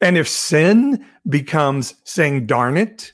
And 0.00 0.16
if 0.16 0.28
sin 0.28 1.04
becomes 1.28 1.94
saying, 2.04 2.46
darn 2.46 2.76
it, 2.76 3.12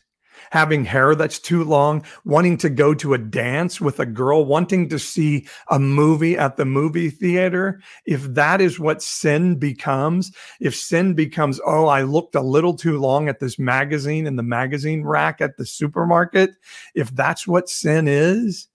having 0.51 0.85
hair 0.85 1.15
that's 1.15 1.39
too 1.39 1.65
long, 1.65 2.05
wanting 2.25 2.57
to 2.57 2.71
go 2.71 2.95
to 2.95 3.15
a 3.15 3.19
dance 3.19 3.81
with 3.81 4.01
a 4.01 4.07
girl, 4.07 4.45
wanting 4.45 4.89
to 4.89 4.99
see 4.99 5.47
a 5.71 5.79
movie 5.79 6.37
at 6.37 6.57
the 6.57 6.65
movie 6.65 7.11
theater, 7.11 7.81
if 8.05 8.23
that 8.35 8.61
is 8.61 8.81
what 8.81 9.03
sin 9.03 9.57
becomes, 9.57 10.33
if 10.61 10.75
sin 10.75 11.15
becomes, 11.15 11.61
oh, 11.67 11.87
I 11.87 12.03
looked 12.03 12.35
a 12.35 12.41
little 12.41 12.75
too 12.75 12.99
long 12.99 13.29
at 13.29 13.39
this 13.39 13.59
magazine 13.59 14.27
in 14.27 14.37
the 14.37 14.43
magazine 14.43 15.05
rack 15.05 15.41
at 15.41 15.57
the 15.57 15.67
supermarket, 15.67 16.51
if 16.95 17.15
that's 17.15 17.47
what 17.47 17.69
sin 17.69 18.09
is, 18.09 18.69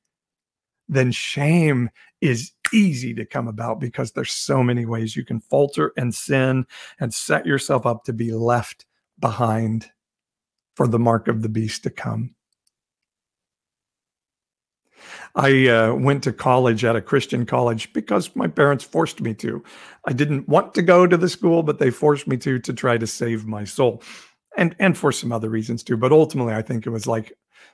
then 0.92 1.12
shame 1.12 1.90
is 2.20 2.52
easy 2.74 3.14
to 3.16 3.26
come 3.26 3.48
about 3.48 3.80
because 3.80 4.12
there's 4.12 4.32
so 4.32 4.62
many 4.62 4.86
ways 4.86 5.16
you 5.16 5.26
can 5.26 5.40
falter 5.40 5.94
and 5.98 6.14
sin 6.14 6.66
and 7.00 7.14
set 7.14 7.46
yourself 7.46 7.86
up 7.86 8.04
to 8.04 8.14
be 8.14 8.32
left 8.32 8.86
behind 9.18 9.90
for 10.76 10.88
the 10.88 11.00
mark 11.00 11.28
of 11.28 11.42
the 11.42 11.50
beast 11.50 11.84
to 11.84 11.90
come. 11.90 12.36
I 15.34 15.68
uh, 15.68 15.96
went 15.96 16.24
to 16.24 16.34
college 16.34 16.84
at 16.84 16.96
a 16.96 17.02
Christian 17.02 17.46
college 17.46 17.92
because 17.94 18.36
my 18.36 18.48
parents 18.48 18.84
forced 18.84 19.22
me 19.22 19.34
to. 19.36 19.64
I 20.06 20.14
didn't 20.14 20.48
want 20.50 20.74
to 20.76 20.82
go 20.82 21.08
to 21.08 21.18
the 21.18 21.30
school, 21.30 21.64
but 21.64 21.80
they 21.80 21.90
forced 21.90 22.28
me 22.28 22.38
to 22.38 22.60
to 22.60 22.74
try 22.74 22.98
to 22.98 23.08
save 23.08 23.46
my 23.46 23.64
soul, 23.64 24.04
and 24.58 24.76
and 24.78 24.98
for 24.98 25.12
some 25.12 25.32
other 25.32 25.50
reasons 25.50 25.84
too. 25.84 25.98
But 25.98 26.12
ultimately, 26.12 26.54
I 26.54 26.62
think 26.62 26.86
it 26.86 26.92
was 26.92 27.08
like 27.08 27.34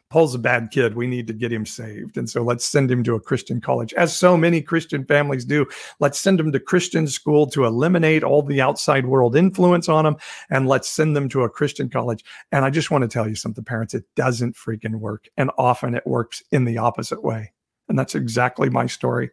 Paul's 0.09 0.35
a 0.35 0.39
bad 0.39 0.69
kid. 0.71 0.95
We 0.95 1.05
need 1.05 1.27
to 1.27 1.33
get 1.33 1.51
him 1.51 1.65
saved. 1.65 2.17
And 2.17 2.29
so 2.29 2.41
let's 2.41 2.65
send 2.65 2.89
him 2.89 3.03
to 3.03 3.15
a 3.15 3.19
Christian 3.19 3.59
college, 3.59 3.93
as 3.95 4.15
so 4.15 4.37
many 4.37 4.61
Christian 4.61 5.03
families 5.03 5.43
do. 5.43 5.65
Let's 5.99 6.19
send 6.19 6.39
him 6.39 6.51
to 6.53 6.59
Christian 6.59 7.07
school 7.07 7.45
to 7.47 7.65
eliminate 7.65 8.23
all 8.23 8.41
the 8.41 8.61
outside 8.61 9.05
world 9.05 9.35
influence 9.35 9.89
on 9.89 10.05
him. 10.05 10.15
And 10.49 10.67
let's 10.67 10.87
send 10.89 11.15
them 11.15 11.27
to 11.29 11.43
a 11.43 11.49
Christian 11.49 11.89
college. 11.89 12.23
And 12.53 12.63
I 12.63 12.69
just 12.69 12.89
want 12.89 13.01
to 13.01 13.09
tell 13.09 13.27
you 13.27 13.35
something, 13.35 13.65
parents, 13.65 13.93
it 13.93 14.05
doesn't 14.15 14.55
freaking 14.55 14.95
work. 14.95 15.27
And 15.35 15.51
often 15.57 15.93
it 15.93 16.07
works 16.07 16.41
in 16.51 16.63
the 16.63 16.77
opposite 16.77 17.23
way. 17.23 17.51
And 17.89 17.99
that's 17.99 18.15
exactly 18.15 18.69
my 18.69 18.85
story. 18.85 19.31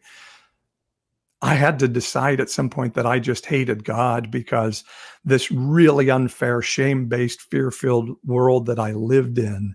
I 1.40 1.54
had 1.54 1.78
to 1.80 1.88
decide 1.88 2.40
at 2.40 2.48
some 2.50 2.70
point 2.70 2.94
that 2.94 3.06
I 3.06 3.18
just 3.18 3.44
hated 3.44 3.84
God 3.84 4.30
because 4.30 4.82
this 5.24 5.50
really 5.50 6.10
unfair, 6.10 6.62
shame 6.62 7.06
based, 7.06 7.42
fear 7.42 7.70
filled 7.70 8.16
world 8.24 8.66
that 8.66 8.78
I 8.78 8.92
lived 8.92 9.38
in 9.38 9.74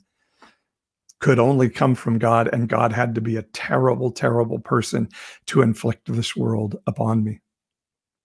could 1.20 1.40
only 1.40 1.70
come 1.70 1.96
from 1.96 2.18
God, 2.18 2.50
and 2.54 2.70
God 2.70 2.92
had 2.92 3.16
to 3.16 3.22
be 3.22 3.36
a 3.36 3.44
terrible, 3.44 4.12
terrible 4.12 4.60
person 4.60 5.10
to 5.48 5.62
inflict 5.62 6.12
this 6.12 6.36
world 6.36 6.78
upon 6.88 7.24
me. 7.24 7.42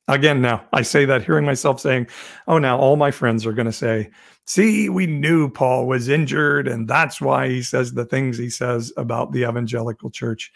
Again, 0.07 0.43
now 0.43 0.65
I 0.73 0.83
say 0.83 1.07
that 1.07 1.25
hearing 1.25 1.47
myself 1.47 1.81
saying, 1.81 2.09
Oh, 2.47 2.59
now 2.59 2.79
all 2.79 2.97
my 2.97 3.11
friends 3.11 3.47
are 3.47 3.55
going 3.55 3.67
to 3.67 3.73
say, 3.73 4.11
See, 4.47 4.91
we 4.91 5.07
knew 5.07 5.49
Paul 5.49 5.87
was 5.87 6.09
injured, 6.09 6.69
and 6.69 6.87
that's 6.87 7.21
why 7.21 7.49
he 7.49 7.63
says 7.63 7.95
the 7.95 8.05
things 8.05 8.37
he 8.37 8.51
says 8.51 8.93
about 8.97 9.33
the 9.33 9.49
evangelical 9.49 10.11
church. 10.11 10.53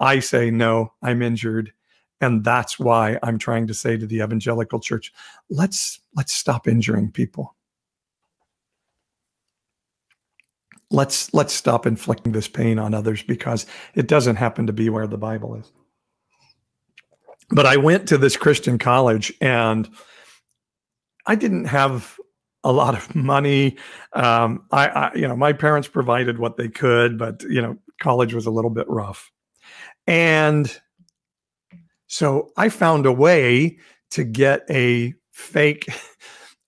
I 0.00 0.18
say, 0.18 0.50
No, 0.50 0.92
I'm 1.02 1.22
injured. 1.22 1.72
And 2.20 2.44
that's 2.44 2.78
why 2.78 3.18
I'm 3.22 3.38
trying 3.38 3.66
to 3.68 3.74
say 3.74 3.96
to 3.96 4.06
the 4.06 4.18
evangelical 4.18 4.78
church, 4.78 5.12
let's 5.48 6.00
let's 6.14 6.32
stop 6.32 6.68
injuring 6.68 7.10
people. 7.12 7.56
Let's 10.90 11.32
let's 11.32 11.52
stop 11.52 11.86
inflicting 11.86 12.32
this 12.32 12.48
pain 12.48 12.78
on 12.78 12.94
others 12.94 13.22
because 13.22 13.66
it 13.94 14.08
doesn't 14.08 14.36
happen 14.36 14.66
to 14.66 14.72
be 14.72 14.88
where 14.88 15.06
the 15.06 15.18
bible 15.18 15.54
is. 15.54 15.70
But 17.50 17.66
i 17.66 17.76
went 17.76 18.08
to 18.08 18.18
this 18.18 18.36
christian 18.36 18.78
college 18.78 19.32
and 19.40 19.88
i 21.26 21.34
didn't 21.34 21.66
have 21.66 22.16
a 22.62 22.72
lot 22.72 22.94
of 22.94 23.14
money. 23.14 23.78
Um, 24.12 24.66
I, 24.70 24.88
I 24.88 25.14
you 25.14 25.26
know 25.26 25.36
my 25.36 25.52
parents 25.52 25.88
provided 25.88 26.38
what 26.38 26.56
they 26.56 26.68
could 26.68 27.18
but 27.18 27.42
you 27.44 27.62
know 27.62 27.78
college 28.00 28.34
was 28.34 28.46
a 28.46 28.50
little 28.50 28.70
bit 28.70 28.88
rough. 28.88 29.30
And 30.06 30.80
so 32.06 32.50
i 32.56 32.68
found 32.68 33.06
a 33.06 33.12
way 33.12 33.78
to 34.10 34.24
get 34.24 34.64
a 34.68 35.14
fake 35.30 35.88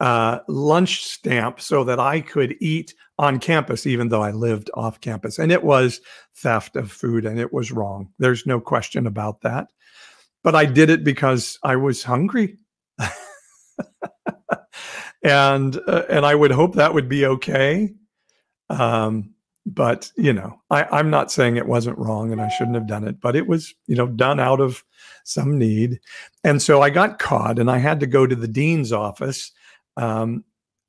uh, 0.02 0.40
lunch 0.48 1.04
stamp 1.04 1.60
so 1.60 1.84
that 1.84 2.00
I 2.00 2.20
could 2.20 2.56
eat 2.60 2.92
on 3.20 3.38
campus, 3.38 3.86
even 3.86 4.08
though 4.08 4.22
I 4.22 4.32
lived 4.32 4.68
off 4.74 5.00
campus. 5.00 5.38
And 5.38 5.52
it 5.52 5.62
was 5.62 6.00
theft 6.34 6.74
of 6.74 6.90
food 6.90 7.24
and 7.24 7.38
it 7.38 7.52
was 7.52 7.70
wrong. 7.70 8.08
There's 8.18 8.44
no 8.44 8.60
question 8.60 9.06
about 9.06 9.42
that. 9.42 9.68
But 10.42 10.56
I 10.56 10.64
did 10.64 10.90
it 10.90 11.04
because 11.04 11.56
I 11.62 11.76
was 11.76 12.02
hungry. 12.02 12.58
and 15.22 15.80
uh, 15.86 16.02
and 16.10 16.26
I 16.26 16.34
would 16.34 16.50
hope 16.50 16.74
that 16.74 16.94
would 16.94 17.08
be 17.08 17.24
okay. 17.24 17.94
Um, 18.68 19.34
but 19.64 20.10
you 20.16 20.32
know, 20.32 20.60
I, 20.68 20.82
I'm 20.90 21.10
not 21.10 21.30
saying 21.30 21.56
it 21.56 21.68
wasn't 21.68 21.98
wrong 21.98 22.32
and 22.32 22.40
I 22.40 22.48
shouldn't 22.48 22.74
have 22.74 22.88
done 22.88 23.06
it, 23.06 23.20
but 23.20 23.36
it 23.36 23.46
was, 23.46 23.72
you 23.86 23.94
know, 23.94 24.08
done 24.08 24.40
out 24.40 24.60
of 24.60 24.82
some 25.22 25.56
need. 25.58 26.00
And 26.42 26.60
so 26.60 26.82
I 26.82 26.90
got 26.90 27.20
caught 27.20 27.60
and 27.60 27.70
I 27.70 27.78
had 27.78 28.00
to 28.00 28.06
go 28.08 28.26
to 28.26 28.34
the 28.34 28.48
dean's 28.48 28.90
office 28.90 29.52
um, 29.96 30.44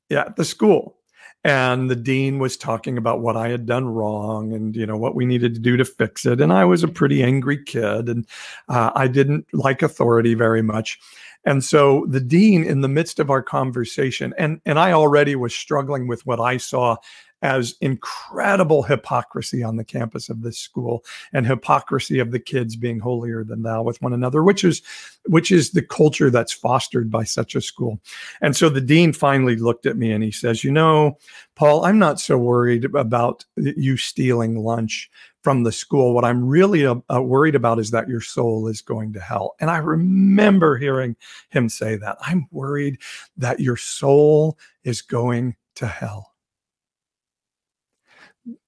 yeah 0.08 0.22
at 0.22 0.36
the 0.36 0.44
school 0.44 0.96
and 1.44 1.90
the 1.90 1.96
dean 1.96 2.38
was 2.38 2.56
talking 2.56 2.96
about 2.96 3.20
what 3.20 3.36
I 3.36 3.50
had 3.50 3.66
done 3.66 3.86
wrong 3.86 4.52
and 4.54 4.74
you 4.74 4.86
know 4.86 4.96
what 4.96 5.14
we 5.14 5.26
needed 5.26 5.54
to 5.54 5.60
do 5.60 5.76
to 5.76 5.84
fix 5.84 6.24
it. 6.24 6.40
And 6.40 6.52
I 6.52 6.64
was 6.64 6.82
a 6.82 6.88
pretty 6.88 7.22
angry 7.22 7.62
kid, 7.62 8.08
and 8.08 8.26
uh, 8.68 8.90
I 8.94 9.08
didn't 9.08 9.46
like 9.52 9.82
authority 9.82 10.34
very 10.34 10.62
much. 10.62 10.98
And 11.44 11.62
so 11.62 12.06
the 12.08 12.20
dean, 12.20 12.64
in 12.64 12.80
the 12.80 12.88
midst 12.88 13.20
of 13.20 13.30
our 13.30 13.42
conversation, 13.42 14.32
and 14.38 14.60
and 14.64 14.78
I 14.78 14.92
already 14.92 15.36
was 15.36 15.54
struggling 15.54 16.08
with 16.08 16.24
what 16.24 16.40
I 16.40 16.56
saw 16.56 16.96
as 17.44 17.74
incredible 17.82 18.82
hypocrisy 18.82 19.62
on 19.62 19.76
the 19.76 19.84
campus 19.84 20.30
of 20.30 20.40
this 20.40 20.58
school 20.58 21.04
and 21.34 21.46
hypocrisy 21.46 22.18
of 22.18 22.30
the 22.30 22.40
kids 22.40 22.74
being 22.74 22.98
holier 22.98 23.44
than 23.44 23.62
thou 23.62 23.82
with 23.82 24.00
one 24.00 24.14
another 24.14 24.42
which 24.42 24.64
is 24.64 24.80
which 25.26 25.52
is 25.52 25.70
the 25.70 25.82
culture 25.82 26.30
that's 26.30 26.54
fostered 26.54 27.10
by 27.10 27.22
such 27.22 27.54
a 27.54 27.60
school 27.60 28.00
and 28.40 28.56
so 28.56 28.70
the 28.70 28.80
dean 28.80 29.12
finally 29.12 29.56
looked 29.56 29.84
at 29.84 29.98
me 29.98 30.10
and 30.10 30.24
he 30.24 30.30
says 30.30 30.64
you 30.64 30.72
know 30.72 31.18
paul 31.54 31.84
i'm 31.84 31.98
not 31.98 32.18
so 32.18 32.38
worried 32.38 32.86
about 32.96 33.44
you 33.56 33.96
stealing 33.98 34.58
lunch 34.58 35.10
from 35.42 35.62
the 35.62 35.72
school. 35.72 36.14
What 36.14 36.24
I'm 36.24 36.42
really 36.42 36.86
uh, 36.86 36.94
uh, 37.14 37.20
worried 37.20 37.54
about 37.54 37.78
is 37.78 37.90
that 37.90 38.08
your 38.08 38.22
soul 38.22 38.66
is 38.66 38.80
going 38.80 39.12
to 39.12 39.20
hell. 39.20 39.56
And 39.60 39.70
I 39.70 39.76
remember 39.76 40.78
hearing 40.78 41.16
him 41.50 41.68
say 41.68 41.96
that. 41.96 42.16
I'm 42.22 42.48
worried 42.50 42.96
that 43.36 43.60
your 43.60 43.76
soul 43.76 44.56
is 44.84 45.02
going 45.02 45.54
to 45.74 45.86
hell 45.86 46.33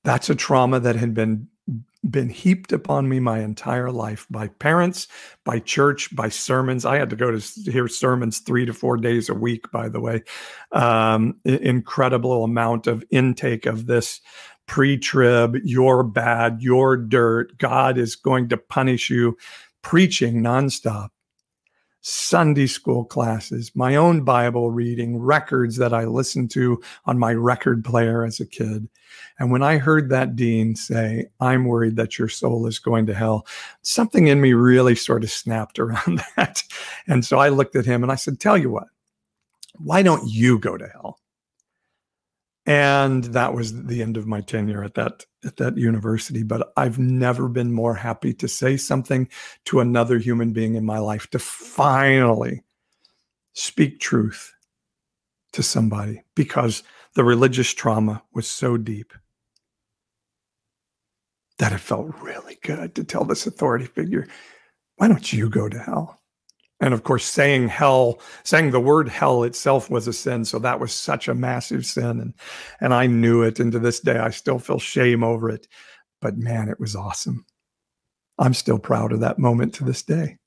that's 0.04 0.30
a 0.30 0.34
trauma 0.34 0.80
that 0.80 0.96
had 0.96 1.14
been 1.14 1.48
been 2.10 2.28
heaped 2.28 2.72
upon 2.72 3.08
me 3.08 3.18
my 3.18 3.40
entire 3.40 3.90
life 3.90 4.26
by 4.30 4.46
parents, 4.46 5.08
by 5.44 5.58
church, 5.58 6.14
by 6.14 6.28
sermons. 6.28 6.84
I 6.84 6.98
had 6.98 7.10
to 7.10 7.16
go 7.16 7.36
to 7.36 7.70
hear 7.70 7.88
sermons 7.88 8.38
three 8.38 8.64
to 8.64 8.72
four 8.72 8.96
days 8.96 9.28
a 9.28 9.34
week, 9.34 9.70
by 9.72 9.88
the 9.88 10.00
way. 10.00 10.22
Um, 10.72 11.40
incredible 11.44 12.44
amount 12.44 12.86
of 12.86 13.04
intake 13.10 13.66
of 13.66 13.86
this 13.86 14.20
pre 14.66 14.98
trib, 14.98 15.56
you're 15.64 16.02
bad, 16.02 16.58
you're 16.60 16.96
dirt, 16.96 17.58
God 17.58 17.98
is 17.98 18.16
going 18.16 18.48
to 18.50 18.56
punish 18.56 19.10
you, 19.10 19.36
preaching 19.82 20.42
nonstop. 20.42 21.08
Sunday 22.08 22.68
school 22.68 23.04
classes, 23.04 23.72
my 23.74 23.96
own 23.96 24.22
Bible 24.22 24.70
reading, 24.70 25.18
records 25.18 25.74
that 25.78 25.92
I 25.92 26.04
listened 26.04 26.52
to 26.52 26.80
on 27.04 27.18
my 27.18 27.34
record 27.34 27.84
player 27.84 28.24
as 28.24 28.38
a 28.38 28.46
kid. 28.46 28.88
And 29.40 29.50
when 29.50 29.64
I 29.64 29.78
heard 29.78 30.08
that 30.08 30.36
dean 30.36 30.76
say, 30.76 31.26
I'm 31.40 31.64
worried 31.64 31.96
that 31.96 32.16
your 32.16 32.28
soul 32.28 32.68
is 32.68 32.78
going 32.78 33.06
to 33.06 33.14
hell, 33.14 33.44
something 33.82 34.28
in 34.28 34.40
me 34.40 34.52
really 34.52 34.94
sort 34.94 35.24
of 35.24 35.32
snapped 35.32 35.78
around 35.80 36.22
that. 36.36 36.62
And 37.08 37.24
so 37.24 37.38
I 37.38 37.48
looked 37.48 37.74
at 37.74 37.86
him 37.86 38.04
and 38.04 38.12
I 38.12 38.16
said, 38.16 38.38
Tell 38.38 38.56
you 38.56 38.70
what, 38.70 38.86
why 39.78 40.02
don't 40.02 40.30
you 40.30 40.60
go 40.60 40.76
to 40.76 40.86
hell? 40.86 41.18
And 42.66 43.24
that 43.24 43.54
was 43.54 43.84
the 43.84 44.02
end 44.02 44.16
of 44.16 44.26
my 44.26 44.40
tenure 44.40 44.82
at 44.82 44.94
that 44.94 45.24
at 45.44 45.56
that 45.56 45.76
university. 45.76 46.42
But 46.42 46.72
i've 46.76 46.98
never 46.98 47.48
been 47.48 47.72
more 47.72 47.94
happy 47.94 48.34
to 48.34 48.48
say 48.48 48.76
something 48.76 49.28
to 49.66 49.80
another 49.80 50.18
human 50.18 50.52
being 50.52 50.74
in 50.74 50.84
my 50.84 50.98
life 50.98 51.28
to 51.30 51.38
finally 51.38 52.64
speak 53.54 54.00
truth 54.00 54.52
to 55.52 55.62
somebody 55.62 56.22
because 56.34 56.82
the 57.14 57.24
religious 57.24 57.72
trauma 57.72 58.22
was 58.34 58.46
so 58.46 58.76
deep 58.76 59.14
that 61.58 61.72
it 61.72 61.78
felt 61.78 62.14
really 62.20 62.58
good 62.62 62.94
to 62.94 63.02
tell 63.02 63.24
this 63.24 63.46
authority 63.46 63.86
figure 63.86 64.26
why 64.96 65.08
don't 65.08 65.32
you 65.32 65.48
go 65.48 65.68
to 65.68 65.78
hell 65.78 66.20
and 66.80 66.92
of 66.92 67.04
course 67.04 67.24
saying 67.24 67.68
hell 67.68 68.20
saying 68.44 68.70
the 68.70 68.80
word 68.80 69.08
hell 69.08 69.42
itself 69.42 69.90
was 69.90 70.06
a 70.06 70.12
sin. 70.12 70.44
So 70.44 70.58
that 70.58 70.80
was 70.80 70.92
such 70.92 71.28
a 71.28 71.34
massive 71.34 71.86
sin. 71.86 72.20
And 72.20 72.34
and 72.80 72.94
i 72.94 73.06
knew 73.06 73.42
it. 73.42 73.60
And 73.60 73.72
to 73.72 73.78
this 73.78 74.00
day 74.00 74.18
i 74.18 74.30
still 74.30 74.58
feel 74.58 74.78
shame 74.78 75.24
over 75.24 75.50
it. 75.50 75.66
But 76.20 76.36
man 76.36 76.68
it 76.68 76.80
was 76.80 76.96
awesome. 76.96 77.44
I'm 78.38 78.54
still 78.54 78.78
proud 78.78 79.12
of 79.12 79.20
that 79.20 79.38
moment 79.38 79.74
to 79.74 79.84
this 79.84 80.02
day. 80.02 80.36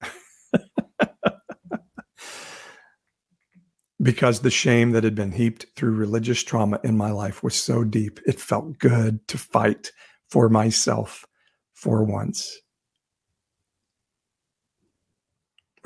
Because 4.02 4.40
the 4.40 4.50
shame 4.50 4.92
that 4.92 5.04
had 5.04 5.14
been 5.14 5.34
heaped 5.34 5.66
through 5.76 5.92
religious 5.92 6.42
trauma 6.42 6.80
in 6.86 6.96
my 6.96 7.12
life 7.12 7.44
was 7.44 7.54
so 7.54 7.84
deep 7.84 8.22
it 8.26 8.40
felt 8.40 8.80
good 8.80 9.28
to 9.28 9.38
fight 9.38 9.92
for 10.30 10.48
myself 10.48 11.26
for 11.74 12.06
once 12.06 12.58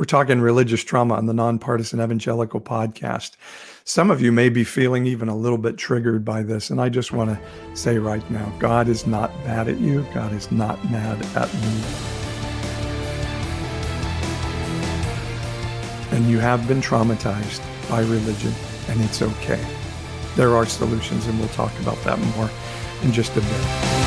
We're 0.04 0.08
talking 0.08 0.42
religious 0.42 0.84
trauma 0.84 1.14
on 1.14 1.28
the 1.28 1.34
Nonpartisan 1.34 2.02
Evangelical 2.02 2.60
podcast. 2.60 3.38
Some 3.86 4.12
of 4.12 4.20
you 4.22 4.34
may 4.34 4.50
be 4.50 4.66
feeling 4.66 5.06
even 5.06 5.30
a 5.30 5.38
little 5.38 5.58
bit 5.58 5.78
triggered 5.78 6.26
by 6.26 6.44
this. 6.44 6.70
And 6.70 6.82
I 6.82 6.90
just 6.90 7.14
want 7.14 7.30
to 7.30 7.40
say 7.74 8.00
right 8.00 8.30
now 8.30 8.54
God 8.60 8.90
is 8.90 9.08
not 9.08 9.34
mad 9.46 9.70
at 9.70 9.80
you, 9.80 10.06
God 10.14 10.34
is 10.34 10.52
not 10.52 10.78
mad 10.92 11.26
at 11.38 11.54
me. 11.54 11.84
And 16.12 16.30
you 16.30 16.38
have 16.40 16.68
been 16.68 16.82
traumatized 16.82 17.62
by 17.90 18.02
religion, 18.02 18.52
and 18.90 19.00
it's 19.04 19.22
okay. 19.22 19.66
There 20.36 20.54
are 20.54 20.66
solutions, 20.66 21.28
and 21.28 21.40
we'll 21.40 21.48
talk 21.48 21.72
about 21.80 22.04
that 22.04 22.20
more 22.36 22.50
in 23.04 23.14
just 23.14 23.32
a 23.38 23.40
bit. 23.40 24.03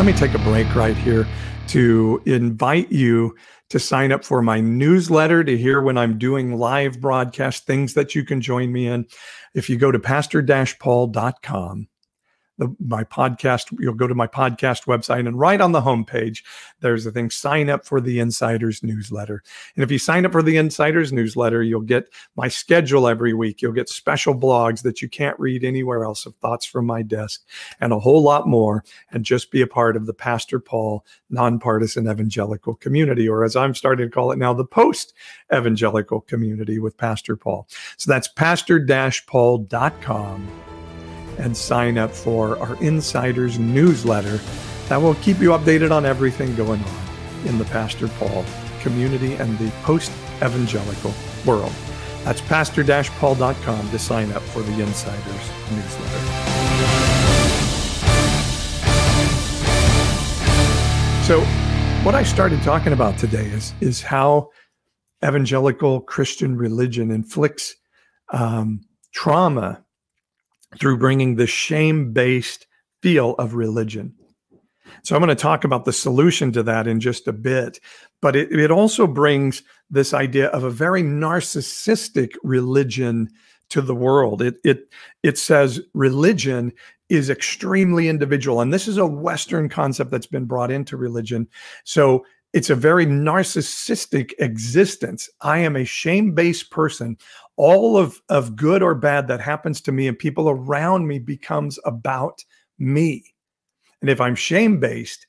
Let 0.00 0.06
me 0.06 0.12
take 0.14 0.32
a 0.32 0.38
break 0.38 0.74
right 0.74 0.96
here 0.96 1.26
to 1.66 2.22
invite 2.24 2.90
you 2.90 3.36
to 3.68 3.78
sign 3.78 4.12
up 4.12 4.24
for 4.24 4.40
my 4.40 4.58
newsletter 4.58 5.44
to 5.44 5.58
hear 5.58 5.82
when 5.82 5.98
I'm 5.98 6.16
doing 6.16 6.56
live 6.56 7.02
broadcast 7.02 7.66
things 7.66 7.92
that 7.92 8.14
you 8.14 8.24
can 8.24 8.40
join 8.40 8.72
me 8.72 8.86
in. 8.86 9.04
If 9.52 9.68
you 9.68 9.76
go 9.76 9.92
to 9.92 9.98
pastor-paul.com, 9.98 11.88
the, 12.60 12.76
my 12.78 13.02
podcast, 13.02 13.74
you'll 13.80 13.94
go 13.94 14.06
to 14.06 14.14
my 14.14 14.26
podcast 14.26 14.84
website 14.84 15.26
and 15.26 15.38
right 15.38 15.60
on 15.62 15.72
the 15.72 15.80
homepage, 15.80 16.44
there's 16.80 17.06
a 17.06 17.10
thing 17.10 17.30
sign 17.30 17.70
up 17.70 17.86
for 17.86 18.02
the 18.02 18.20
Insiders 18.20 18.82
newsletter. 18.82 19.42
And 19.74 19.82
if 19.82 19.90
you 19.90 19.98
sign 19.98 20.26
up 20.26 20.32
for 20.32 20.42
the 20.42 20.58
Insiders 20.58 21.10
newsletter, 21.10 21.62
you'll 21.62 21.80
get 21.80 22.12
my 22.36 22.48
schedule 22.48 23.08
every 23.08 23.32
week. 23.32 23.62
You'll 23.62 23.72
get 23.72 23.88
special 23.88 24.34
blogs 24.34 24.82
that 24.82 25.00
you 25.00 25.08
can't 25.08 25.40
read 25.40 25.64
anywhere 25.64 26.04
else 26.04 26.26
of 26.26 26.34
thoughts 26.36 26.66
from 26.66 26.84
my 26.84 27.00
desk 27.00 27.42
and 27.80 27.94
a 27.94 27.98
whole 27.98 28.22
lot 28.22 28.46
more. 28.46 28.84
And 29.10 29.24
just 29.24 29.50
be 29.50 29.62
a 29.62 29.66
part 29.66 29.96
of 29.96 30.04
the 30.04 30.14
Pastor 30.14 30.60
Paul 30.60 31.04
nonpartisan 31.30 32.10
evangelical 32.10 32.74
community, 32.74 33.26
or 33.26 33.42
as 33.42 33.56
I'm 33.56 33.74
starting 33.74 34.06
to 34.06 34.12
call 34.12 34.32
it 34.32 34.38
now, 34.38 34.52
the 34.52 34.66
post 34.66 35.14
evangelical 35.52 36.20
community 36.20 36.78
with 36.78 36.98
Pastor 36.98 37.36
Paul. 37.36 37.66
So 37.96 38.10
that's 38.10 38.28
pastor 38.28 38.84
paul.com 39.26 40.69
and 41.40 41.56
sign 41.56 41.98
up 41.98 42.10
for 42.10 42.58
our 42.58 42.76
Insiders 42.82 43.58
newsletter 43.58 44.38
that 44.88 44.96
will 44.96 45.14
keep 45.16 45.38
you 45.38 45.50
updated 45.50 45.90
on 45.90 46.04
everything 46.04 46.54
going 46.56 46.82
on 46.82 47.46
in 47.46 47.58
the 47.58 47.64
Pastor 47.66 48.08
Paul 48.08 48.44
community 48.80 49.34
and 49.34 49.58
the 49.58 49.70
post 49.82 50.10
evangelical 50.42 51.14
world. 51.46 51.72
That's 52.24 52.40
pastor 52.42 52.84
paul.com 52.84 53.90
to 53.90 53.98
sign 53.98 54.32
up 54.32 54.42
for 54.42 54.62
the 54.62 54.82
Insiders 54.82 55.50
newsletter. 55.70 56.70
So, 61.24 61.40
what 62.04 62.14
I 62.14 62.22
started 62.22 62.62
talking 62.62 62.92
about 62.92 63.16
today 63.18 63.46
is, 63.46 63.72
is 63.80 64.02
how 64.02 64.50
evangelical 65.24 66.00
Christian 66.00 66.56
religion 66.56 67.10
inflicts 67.10 67.76
um, 68.32 68.80
trauma 69.12 69.84
through 70.78 70.98
bringing 70.98 71.36
the 71.36 71.46
shame 71.46 72.12
based 72.12 72.66
feel 73.02 73.34
of 73.34 73.54
religion. 73.54 74.14
So 75.02 75.14
I'm 75.14 75.22
going 75.22 75.34
to 75.34 75.40
talk 75.40 75.64
about 75.64 75.84
the 75.84 75.92
solution 75.92 76.52
to 76.52 76.62
that 76.64 76.86
in 76.86 77.00
just 77.00 77.28
a 77.28 77.32
bit. 77.32 77.80
But 78.20 78.36
it, 78.36 78.52
it 78.52 78.70
also 78.70 79.06
brings 79.06 79.62
this 79.88 80.12
idea 80.12 80.48
of 80.48 80.64
a 80.64 80.70
very 80.70 81.02
narcissistic 81.02 82.32
religion 82.42 83.30
to 83.70 83.80
the 83.80 83.94
world. 83.94 84.42
It, 84.42 84.56
it, 84.64 84.88
it 85.22 85.38
says 85.38 85.80
religion 85.94 86.72
is 87.08 87.30
extremely 87.30 88.08
individual. 88.08 88.60
And 88.60 88.72
this 88.72 88.86
is 88.86 88.98
a 88.98 89.06
Western 89.06 89.68
concept 89.68 90.10
that's 90.10 90.26
been 90.26 90.44
brought 90.44 90.70
into 90.70 90.96
religion. 90.96 91.48
So 91.84 92.24
it's 92.52 92.70
a 92.70 92.74
very 92.74 93.06
narcissistic 93.06 94.32
existence. 94.38 95.28
I 95.40 95.58
am 95.58 95.76
a 95.76 95.84
shame 95.84 96.34
based 96.34 96.70
person 96.70 97.16
all 97.60 97.98
of, 97.98 98.22
of 98.30 98.56
good 98.56 98.82
or 98.82 98.94
bad 98.94 99.28
that 99.28 99.38
happens 99.38 99.82
to 99.82 99.92
me 99.92 100.08
and 100.08 100.18
people 100.18 100.48
around 100.48 101.06
me 101.06 101.18
becomes 101.18 101.78
about 101.84 102.42
me. 102.78 103.22
And 104.00 104.08
if 104.08 104.18
I'm 104.18 104.34
shame 104.34 104.80
based 104.80 105.26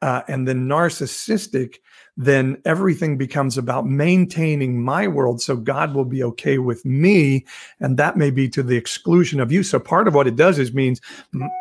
uh, 0.00 0.22
and 0.26 0.48
then 0.48 0.66
narcissistic, 0.66 1.76
then 2.16 2.60
everything 2.64 3.18
becomes 3.18 3.58
about 3.58 3.86
maintaining 3.86 4.82
my 4.82 5.08
world 5.08 5.42
so 5.42 5.56
God 5.56 5.94
will 5.94 6.04
be 6.04 6.22
okay 6.22 6.58
with 6.58 6.84
me. 6.84 7.44
And 7.80 7.96
that 7.96 8.16
may 8.16 8.30
be 8.30 8.48
to 8.50 8.62
the 8.62 8.76
exclusion 8.76 9.40
of 9.40 9.50
you. 9.50 9.62
So 9.62 9.80
part 9.80 10.06
of 10.06 10.14
what 10.14 10.28
it 10.28 10.36
does 10.36 10.58
is 10.58 10.72
means 10.72 11.00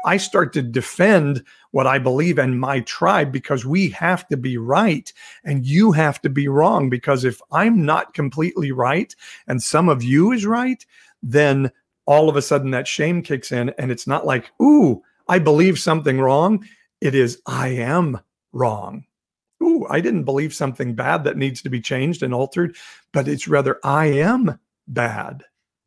I 0.06 0.18
start 0.18 0.54
to 0.54 0.62
defend 0.62 1.44
what 1.72 1.88
I 1.88 1.98
believe 1.98 2.38
and 2.38 2.60
my 2.60 2.82
tribe 2.82 3.32
because 3.32 3.66
we 3.66 3.90
have 3.90 4.28
to 4.28 4.38
be 4.38 4.58
right 4.58 5.12
and 5.44 5.66
you 5.66 5.92
have 5.92 6.22
to 6.22 6.30
be 6.30 6.48
wrong. 6.48 6.90
Because 6.90 7.26
if 7.26 7.42
I'm 7.52 7.84
not 7.84 8.14
completely 8.14 8.72
right 8.72 9.16
and 9.48 9.62
some 9.62 9.90
of 9.90 10.04
you 10.04 10.32
is 10.32 10.46
right, 10.46 10.86
then 11.24 11.72
all 12.06 12.30
of 12.30 12.36
a 12.36 12.42
sudden 12.42 12.72
that 12.72 12.88
shame 12.88 13.24
kicks 13.24 13.52
in 13.52 13.70
and 13.80 13.92
it's 13.92 14.06
not 14.06 14.26
like, 14.26 14.52
ooh, 14.62 15.02
I 15.28 15.40
believe 15.40 15.80
something 15.80 16.20
wrong. 16.20 16.64
It 17.02 17.16
is, 17.16 17.42
I 17.48 17.70
am 17.70 18.20
wrong 18.52 19.06
ooh, 19.64 19.88
I 19.90 20.02
didn't 20.02 20.26
believe 20.26 20.54
something 20.54 20.96
bad 20.96 21.24
that 21.24 21.38
needs 21.38 21.62
to 21.64 21.70
be 21.70 21.82
changed 21.82 22.24
and 22.24 22.34
altered, 22.34 22.76
but 23.12 23.28
it's 23.28 23.48
rather 23.48 23.80
I 23.84 24.08
am 24.08 24.60
bad 24.88 25.44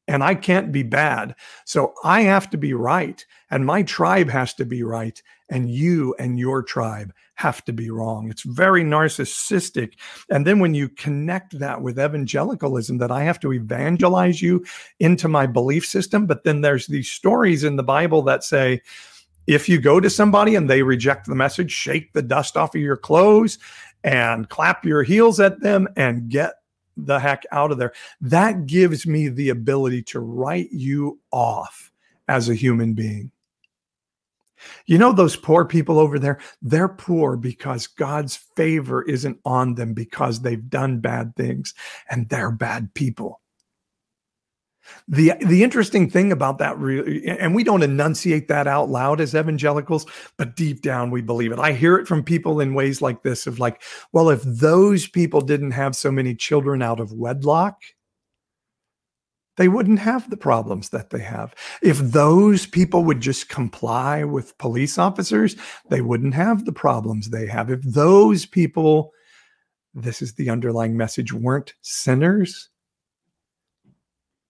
and 0.08 0.22
I 0.22 0.34
can't 0.34 0.72
be 0.72 0.82
bad. 0.82 1.34
So 1.64 1.94
I 2.04 2.22
have 2.22 2.48
to 2.50 2.56
be 2.56 2.74
right 2.74 3.24
and 3.50 3.66
my 3.66 3.82
tribe 3.82 4.28
has 4.30 4.54
to 4.54 4.64
be 4.64 4.82
right 4.82 5.20
and 5.48 5.70
you 5.70 6.14
and 6.18 6.38
your 6.38 6.62
tribe 6.62 7.12
have 7.34 7.64
to 7.64 7.72
be 7.72 7.90
wrong. 7.90 8.30
It's 8.30 8.42
very 8.42 8.82
narcissistic. 8.82 9.94
And 10.30 10.46
then 10.46 10.58
when 10.58 10.74
you 10.74 10.88
connect 10.88 11.58
that 11.58 11.82
with 11.82 11.98
evangelicalism, 11.98 12.98
that 12.98 13.10
I 13.10 13.24
have 13.24 13.38
to 13.40 13.52
evangelize 13.52 14.42
you 14.42 14.64
into 14.98 15.28
my 15.28 15.46
belief 15.46 15.86
system, 15.86 16.26
but 16.26 16.44
then 16.44 16.62
there's 16.62 16.86
these 16.86 17.10
stories 17.10 17.62
in 17.62 17.76
the 17.76 17.82
Bible 17.82 18.22
that 18.22 18.42
say, 18.42 18.82
if 19.46 19.68
you 19.68 19.80
go 19.80 20.00
to 20.00 20.10
somebody 20.10 20.54
and 20.54 20.68
they 20.68 20.82
reject 20.82 21.26
the 21.26 21.34
message, 21.34 21.70
shake 21.70 22.12
the 22.12 22.22
dust 22.22 22.56
off 22.56 22.74
of 22.74 22.80
your 22.80 22.96
clothes 22.96 23.58
and 24.04 24.48
clap 24.48 24.84
your 24.84 25.02
heels 25.02 25.40
at 25.40 25.60
them 25.60 25.88
and 25.96 26.28
get 26.28 26.54
the 26.96 27.18
heck 27.18 27.44
out 27.52 27.70
of 27.70 27.78
there. 27.78 27.92
That 28.20 28.66
gives 28.66 29.06
me 29.06 29.28
the 29.28 29.50
ability 29.50 30.02
to 30.04 30.20
write 30.20 30.70
you 30.72 31.20
off 31.30 31.92
as 32.28 32.48
a 32.48 32.54
human 32.54 32.94
being. 32.94 33.30
You 34.86 34.98
know, 34.98 35.12
those 35.12 35.36
poor 35.36 35.64
people 35.64 35.98
over 35.98 36.18
there, 36.18 36.38
they're 36.62 36.88
poor 36.88 37.36
because 37.36 37.86
God's 37.86 38.36
favor 38.36 39.02
isn't 39.02 39.38
on 39.44 39.74
them 39.74 39.92
because 39.92 40.40
they've 40.40 40.70
done 40.70 41.00
bad 41.00 41.36
things 41.36 41.74
and 42.10 42.28
they're 42.28 42.50
bad 42.50 42.94
people. 42.94 43.40
The 45.08 45.32
the 45.40 45.62
interesting 45.62 46.10
thing 46.10 46.32
about 46.32 46.58
that, 46.58 46.76
and 46.76 47.54
we 47.54 47.64
don't 47.64 47.82
enunciate 47.82 48.48
that 48.48 48.66
out 48.66 48.88
loud 48.88 49.20
as 49.20 49.34
evangelicals, 49.34 50.06
but 50.36 50.56
deep 50.56 50.82
down 50.82 51.10
we 51.10 51.22
believe 51.22 51.52
it. 51.52 51.58
I 51.58 51.72
hear 51.72 51.96
it 51.96 52.08
from 52.08 52.24
people 52.24 52.60
in 52.60 52.74
ways 52.74 53.00
like 53.00 53.22
this: 53.22 53.46
of 53.46 53.58
like, 53.58 53.82
well, 54.12 54.30
if 54.30 54.42
those 54.42 55.06
people 55.06 55.40
didn't 55.40 55.72
have 55.72 55.94
so 55.94 56.10
many 56.10 56.34
children 56.34 56.82
out 56.82 56.98
of 56.98 57.12
wedlock, 57.12 57.82
they 59.56 59.68
wouldn't 59.68 60.00
have 60.00 60.28
the 60.28 60.36
problems 60.36 60.90
that 60.90 61.10
they 61.10 61.20
have. 61.20 61.54
If 61.82 61.98
those 61.98 62.66
people 62.66 63.04
would 63.04 63.20
just 63.20 63.48
comply 63.48 64.24
with 64.24 64.58
police 64.58 64.98
officers, 64.98 65.56
they 65.88 66.00
wouldn't 66.00 66.34
have 66.34 66.64
the 66.64 66.72
problems 66.72 67.30
they 67.30 67.46
have. 67.46 67.70
If 67.70 67.82
those 67.82 68.44
people, 68.44 69.12
this 69.94 70.20
is 70.20 70.34
the 70.34 70.50
underlying 70.50 70.96
message, 70.96 71.32
weren't 71.32 71.74
sinners 71.82 72.70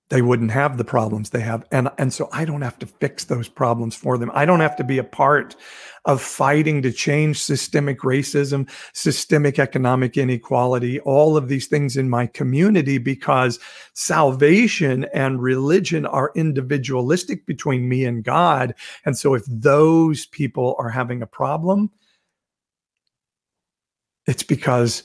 they 0.09 0.23
wouldn't 0.23 0.53
have 0.53 0.79
the 0.79 0.85
problems 0.85 1.31
they 1.31 1.41
have. 1.41 1.65
And 1.73 1.89
and 1.99 2.13
so 2.13 2.29
i 2.33 2.45
don't 2.45 2.63
have 2.63 2.79
to 2.79 2.87
fix 2.87 3.25
those 3.25 3.49
problems 3.49 3.95
for 3.95 4.19
them. 4.19 4.31
I 4.35 4.45
don't 4.47 4.61
have 4.61 4.77
to 4.77 4.85
be 4.85 4.99
a 4.99 5.05
part 5.05 5.57
of 6.05 6.23
fighting 6.23 6.83
to 6.83 6.93
change 6.93 7.43
systemic 7.43 8.01
racism 8.01 8.71
systemic 8.93 9.59
economic 9.59 10.17
inequality 10.17 11.01
all 11.01 11.37
of 11.37 11.49
these 11.49 11.67
things 11.67 11.97
in 11.97 12.09
my 12.09 12.27
community 12.27 12.99
because 12.99 13.59
salvation 13.95 15.05
and 15.13 15.43
religion 15.43 16.07
are 16.07 16.31
individualistic 16.37 17.45
between 17.47 17.89
me 17.89 18.05
and 18.05 18.23
god. 18.25 18.75
And 19.05 19.19
so 19.19 19.35
if 19.35 19.43
those 19.49 20.27
people 20.27 20.77
are 20.79 20.91
having 20.91 21.23
a 21.23 21.27
problem 21.27 21.91
it's 24.27 24.43
because 24.43 25.03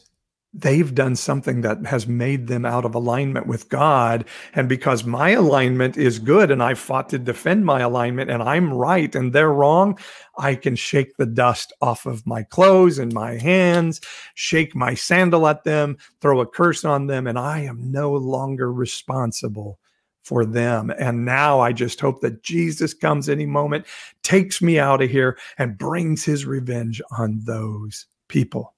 they've 0.53 0.93
done 0.93 1.15
something 1.15 1.61
that 1.61 1.85
has 1.85 2.07
made 2.07 2.47
them 2.47 2.65
out 2.65 2.83
of 2.83 2.93
alignment 2.93 3.47
with 3.47 3.69
God. 3.69 4.25
And 4.53 4.67
because 4.67 5.05
my 5.05 5.29
alignment 5.29 5.95
is 5.95 6.19
good 6.19 6.51
and 6.51 6.61
I 6.61 6.73
fought 6.73 7.09
to 7.09 7.19
defend 7.19 7.65
my 7.65 7.79
alignment 7.79 8.29
and 8.29 8.43
I'm 8.43 8.73
right 8.73 9.13
and 9.15 9.31
they're 9.31 9.53
wrong, 9.53 9.97
I 10.37 10.55
can 10.55 10.75
shake 10.75 11.15
the 11.15 11.25
dust 11.25 11.71
off 11.81 12.05
of 12.05 12.27
my 12.27 12.43
clothes 12.43 12.99
and 12.99 13.13
my 13.13 13.37
hands, 13.37 14.01
shake 14.35 14.75
my 14.75 14.93
sandal 14.93 15.47
at 15.47 15.63
them, 15.63 15.97
throw 16.19 16.41
a 16.41 16.47
curse 16.47 16.83
on 16.83 17.07
them, 17.07 17.27
and 17.27 17.39
I 17.39 17.59
am 17.59 17.91
no 17.91 18.11
longer 18.11 18.73
responsible 18.73 19.79
for 20.23 20.45
them. 20.45 20.91
And 20.99 21.25
now 21.25 21.61
I 21.61 21.71
just 21.71 21.99
hope 21.99 22.21
that 22.21 22.43
Jesus 22.43 22.93
comes 22.93 23.29
any 23.29 23.45
moment, 23.45 23.85
takes 24.21 24.61
me 24.61 24.79
out 24.79 25.01
of 25.01 25.09
here, 25.09 25.37
and 25.57 25.77
brings 25.77 26.25
his 26.25 26.45
revenge 26.45 27.01
on 27.17 27.41
those 27.45 28.05
people. 28.27 28.75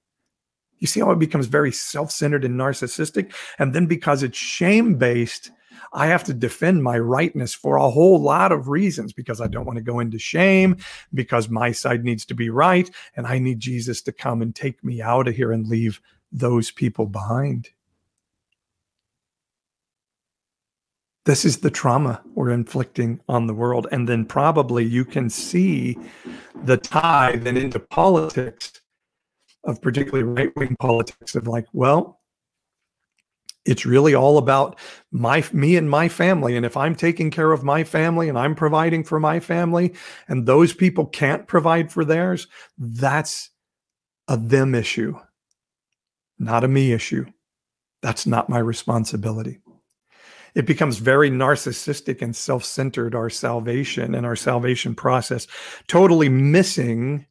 You 0.78 0.86
see 0.86 1.00
how 1.00 1.10
it 1.12 1.18
becomes 1.18 1.46
very 1.46 1.72
self 1.72 2.10
centered 2.10 2.44
and 2.44 2.58
narcissistic? 2.58 3.32
And 3.58 3.74
then 3.74 3.86
because 3.86 4.22
it's 4.22 4.38
shame 4.38 4.96
based, 4.96 5.50
I 5.92 6.06
have 6.06 6.24
to 6.24 6.34
defend 6.34 6.82
my 6.82 6.98
rightness 6.98 7.54
for 7.54 7.76
a 7.76 7.90
whole 7.90 8.20
lot 8.20 8.52
of 8.52 8.68
reasons 8.68 9.12
because 9.12 9.40
I 9.40 9.46
don't 9.46 9.64
want 9.64 9.76
to 9.76 9.84
go 9.84 10.00
into 10.00 10.18
shame, 10.18 10.76
because 11.12 11.48
my 11.48 11.70
side 11.72 12.04
needs 12.04 12.24
to 12.26 12.34
be 12.34 12.50
right, 12.50 12.90
and 13.16 13.26
I 13.26 13.38
need 13.38 13.60
Jesus 13.60 14.02
to 14.02 14.12
come 14.12 14.42
and 14.42 14.54
take 14.54 14.82
me 14.82 15.00
out 15.00 15.28
of 15.28 15.36
here 15.36 15.52
and 15.52 15.66
leave 15.66 16.00
those 16.32 16.70
people 16.72 17.06
behind. 17.06 17.70
This 21.24 21.46
is 21.46 21.58
the 21.58 21.70
trauma 21.70 22.22
we're 22.34 22.50
inflicting 22.50 23.18
on 23.28 23.46
the 23.46 23.54
world. 23.54 23.86
And 23.90 24.06
then 24.06 24.26
probably 24.26 24.84
you 24.84 25.06
can 25.06 25.30
see 25.30 25.96
the 26.64 26.76
tie 26.76 27.36
then 27.36 27.56
into 27.56 27.78
politics 27.78 28.82
of 29.64 29.80
particularly 29.80 30.24
right 30.24 30.54
wing 30.56 30.76
politics 30.78 31.34
of 31.34 31.46
like, 31.46 31.66
well, 31.72 32.20
it's 33.64 33.86
really 33.86 34.14
all 34.14 34.36
about 34.36 34.78
my 35.10 35.42
me 35.52 35.76
and 35.76 35.88
my 35.88 36.08
family. 36.08 36.56
And 36.56 36.66
if 36.66 36.76
i'm 36.76 36.94
taking 36.94 37.30
care 37.30 37.52
of 37.52 37.64
my 37.64 37.82
family 37.82 38.28
and 38.28 38.38
i'm 38.38 38.54
providing 38.54 39.04
for 39.04 39.18
my 39.18 39.40
family 39.40 39.94
and 40.28 40.44
those 40.44 40.74
people 40.74 41.06
can't 41.06 41.46
provide 41.46 41.90
for 41.90 42.04
theirs 42.04 42.46
that's 42.76 43.48
a 44.28 44.36
them 44.36 44.74
issue 44.74 45.18
not 46.38 46.64
a 46.64 46.68
me 46.68 46.92
issue. 46.92 47.26
That's 48.02 48.26
not 48.26 48.48
my 48.48 48.58
responsibility. 48.58 49.60
It 50.54 50.66
becomes 50.66 50.98
very 50.98 51.30
narcissistic 51.30 52.22
and 52.22 52.34
self-centered 52.34 53.14
our 53.14 53.30
salvation 53.30 54.14
and 54.14 54.24
our 54.24 54.36
salvation 54.36 54.94
process 54.94 55.46
totally 55.88 56.28
missing 56.28 57.26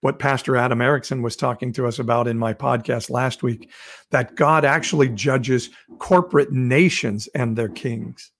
what 0.00 0.18
Pastor 0.18 0.56
Adam 0.56 0.78
Ericksen 0.78 1.22
was 1.22 1.36
talking 1.36 1.72
to 1.74 1.86
us 1.86 1.98
about 1.98 2.26
in 2.26 2.38
my 2.38 2.54
podcast 2.54 3.10
last 3.10 3.42
week 3.42 3.70
that 4.10 4.34
God 4.34 4.64
actually 4.64 5.08
judges 5.10 5.70
corporate 5.98 6.52
nations 6.52 7.28
and 7.34 7.56
their 7.56 7.68
kings. 7.68 8.30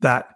That 0.00 0.34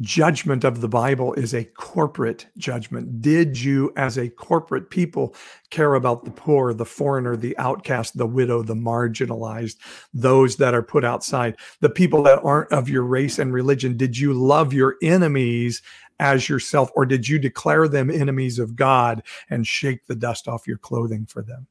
judgment 0.00 0.64
of 0.64 0.80
the 0.80 0.88
Bible 0.88 1.34
is 1.34 1.54
a 1.54 1.64
corporate 1.64 2.46
judgment. 2.58 3.22
Did 3.22 3.60
you, 3.60 3.92
as 3.96 4.18
a 4.18 4.28
corporate 4.28 4.90
people, 4.90 5.36
care 5.70 5.94
about 5.94 6.24
the 6.24 6.32
poor, 6.32 6.74
the 6.74 6.84
foreigner, 6.84 7.36
the 7.36 7.56
outcast, 7.58 8.18
the 8.18 8.26
widow, 8.26 8.62
the 8.62 8.74
marginalized, 8.74 9.76
those 10.12 10.56
that 10.56 10.74
are 10.74 10.82
put 10.82 11.04
outside, 11.04 11.56
the 11.80 11.90
people 11.90 12.24
that 12.24 12.42
aren't 12.42 12.72
of 12.72 12.88
your 12.88 13.04
race 13.04 13.38
and 13.38 13.52
religion? 13.52 13.96
Did 13.96 14.18
you 14.18 14.34
love 14.34 14.72
your 14.72 14.96
enemies 15.00 15.80
as 16.20 16.48
yourself, 16.48 16.90
or 16.94 17.06
did 17.06 17.28
you 17.28 17.38
declare 17.38 17.88
them 17.88 18.10
enemies 18.10 18.58
of 18.58 18.76
God 18.76 19.22
and 19.50 19.66
shake 19.66 20.06
the 20.06 20.14
dust 20.14 20.48
off 20.48 20.66
your 20.66 20.78
clothing 20.78 21.26
for 21.26 21.42
them? 21.42 21.66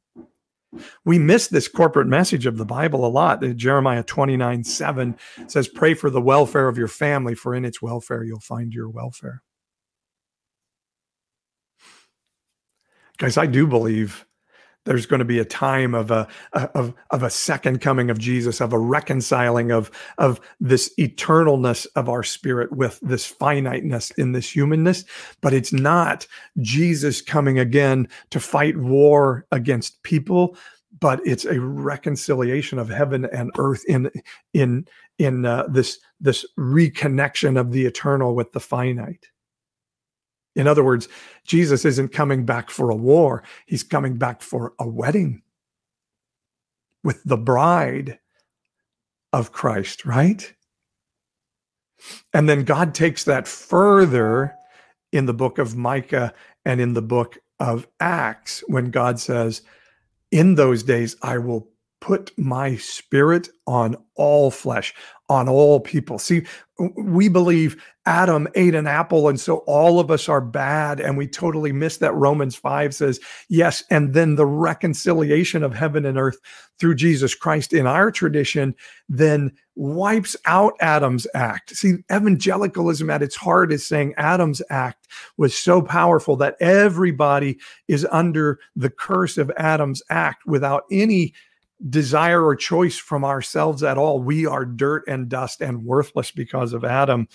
We 1.05 1.19
miss 1.19 1.47
this 1.47 1.67
corporate 1.67 2.07
message 2.07 2.45
of 2.45 2.57
the 2.57 2.65
Bible 2.65 3.05
a 3.05 3.07
lot. 3.07 3.43
Uh, 3.43 3.49
Jeremiah 3.49 4.03
29 4.03 4.63
7 4.63 5.15
says, 5.47 5.67
Pray 5.67 5.93
for 5.93 6.09
the 6.09 6.21
welfare 6.21 6.67
of 6.67 6.77
your 6.77 6.87
family, 6.87 7.35
for 7.35 7.53
in 7.53 7.65
its 7.65 7.81
welfare 7.81 8.23
you'll 8.23 8.39
find 8.39 8.73
your 8.73 8.89
welfare. 8.89 9.43
Guys, 13.17 13.37
I 13.37 13.45
do 13.45 13.67
believe 13.67 14.25
there's 14.85 15.05
going 15.05 15.19
to 15.19 15.25
be 15.25 15.39
a 15.39 15.45
time 15.45 15.93
of 15.93 16.11
a 16.11 16.27
of 16.53 16.93
of 17.11 17.23
a 17.23 17.29
second 17.29 17.81
coming 17.81 18.09
of 18.09 18.19
Jesus, 18.19 18.61
of 18.61 18.73
a 18.73 18.79
reconciling 18.79 19.71
of 19.71 19.91
of 20.17 20.39
this 20.59 20.93
eternalness 20.99 21.87
of 21.95 22.09
our 22.09 22.23
spirit 22.23 22.71
with 22.71 22.99
this 23.01 23.25
finiteness 23.25 24.11
in 24.11 24.31
this 24.31 24.49
humanness. 24.49 25.05
But 25.41 25.53
it's 25.53 25.73
not 25.73 26.27
Jesus 26.61 27.21
coming 27.21 27.59
again 27.59 28.07
to 28.31 28.39
fight 28.39 28.77
war 28.77 29.45
against 29.51 30.01
people, 30.03 30.57
but 30.99 31.19
it's 31.25 31.45
a 31.45 31.59
reconciliation 31.59 32.79
of 32.79 32.89
heaven 32.89 33.25
and 33.25 33.51
earth 33.57 33.83
in 33.87 34.11
in 34.53 34.85
in 35.19 35.45
uh, 35.45 35.67
this 35.69 35.99
this 36.19 36.45
reconnection 36.57 37.59
of 37.59 37.71
the 37.71 37.85
eternal 37.85 38.35
with 38.35 38.51
the 38.51 38.59
finite. 38.59 39.27
In 40.55 40.67
other 40.67 40.83
words, 40.83 41.07
Jesus 41.45 41.85
isn't 41.85 42.09
coming 42.09 42.45
back 42.45 42.69
for 42.69 42.89
a 42.89 42.95
war, 42.95 43.43
he's 43.65 43.83
coming 43.83 44.17
back 44.17 44.41
for 44.41 44.73
a 44.79 44.87
wedding 44.87 45.41
with 47.03 47.23
the 47.23 47.37
bride 47.37 48.19
of 49.31 49.51
Christ, 49.51 50.05
right? 50.05 50.53
And 52.33 52.47
then 52.47 52.63
God 52.63 52.93
takes 52.93 53.23
that 53.23 53.47
further 53.47 54.55
in 55.11 55.25
the 55.25 55.33
book 55.33 55.57
of 55.57 55.75
Micah 55.75 56.33
and 56.65 56.79
in 56.81 56.93
the 56.93 57.01
book 57.01 57.37
of 57.59 57.87
Acts 57.99 58.63
when 58.67 58.91
God 58.91 59.19
says, 59.19 59.61
In 60.31 60.55
those 60.55 60.83
days, 60.83 61.15
I 61.21 61.37
will 61.37 61.69
put 62.01 62.37
my 62.37 62.75
spirit 62.75 63.47
on 63.65 63.95
all 64.15 64.51
flesh, 64.51 64.93
on 65.33 65.49
all 65.49 65.79
people. 65.79 66.19
See, 66.19 66.45
we 66.95 67.27
believe 67.27 67.81
Adam 68.05 68.47
ate 68.55 68.75
an 68.75 68.87
apple, 68.87 69.27
and 69.27 69.39
so 69.39 69.57
all 69.67 69.99
of 69.99 70.11
us 70.11 70.29
are 70.29 70.41
bad. 70.41 70.99
And 70.99 71.17
we 71.17 71.27
totally 71.27 71.71
miss 71.71 71.97
that 71.97 72.13
Romans 72.13 72.55
5 72.55 72.93
says, 72.93 73.19
yes. 73.49 73.83
And 73.89 74.13
then 74.13 74.35
the 74.35 74.45
reconciliation 74.45 75.63
of 75.63 75.73
heaven 75.73 76.05
and 76.05 76.17
earth 76.17 76.37
through 76.79 76.95
Jesus 76.95 77.33
Christ 77.33 77.73
in 77.73 77.87
our 77.87 78.11
tradition 78.11 78.75
then 79.09 79.51
wipes 79.75 80.35
out 80.45 80.73
Adam's 80.81 81.25
act. 81.33 81.75
See, 81.75 81.95
evangelicalism 82.11 83.09
at 83.09 83.23
its 83.23 83.35
heart 83.35 83.71
is 83.71 83.85
saying 83.85 84.13
Adam's 84.17 84.61
act 84.69 85.07
was 85.37 85.57
so 85.57 85.81
powerful 85.81 86.35
that 86.37 86.57
everybody 86.59 87.57
is 87.87 88.05
under 88.11 88.59
the 88.75 88.89
curse 88.89 89.37
of 89.37 89.51
Adam's 89.57 90.03
act 90.09 90.45
without 90.45 90.83
any 90.91 91.33
desire 91.89 92.43
or 92.45 92.55
choice 92.55 92.97
from 92.97 93.23
ourselves 93.25 93.83
at 93.83 93.97
all. 93.97 94.21
We 94.21 94.45
are 94.45 94.65
dirt 94.65 95.03
and 95.07 95.29
dust 95.29 95.61
and 95.61 95.83
worthless 95.83 96.31
because 96.31 96.73
of 96.73 96.85
Adam. 96.85 97.27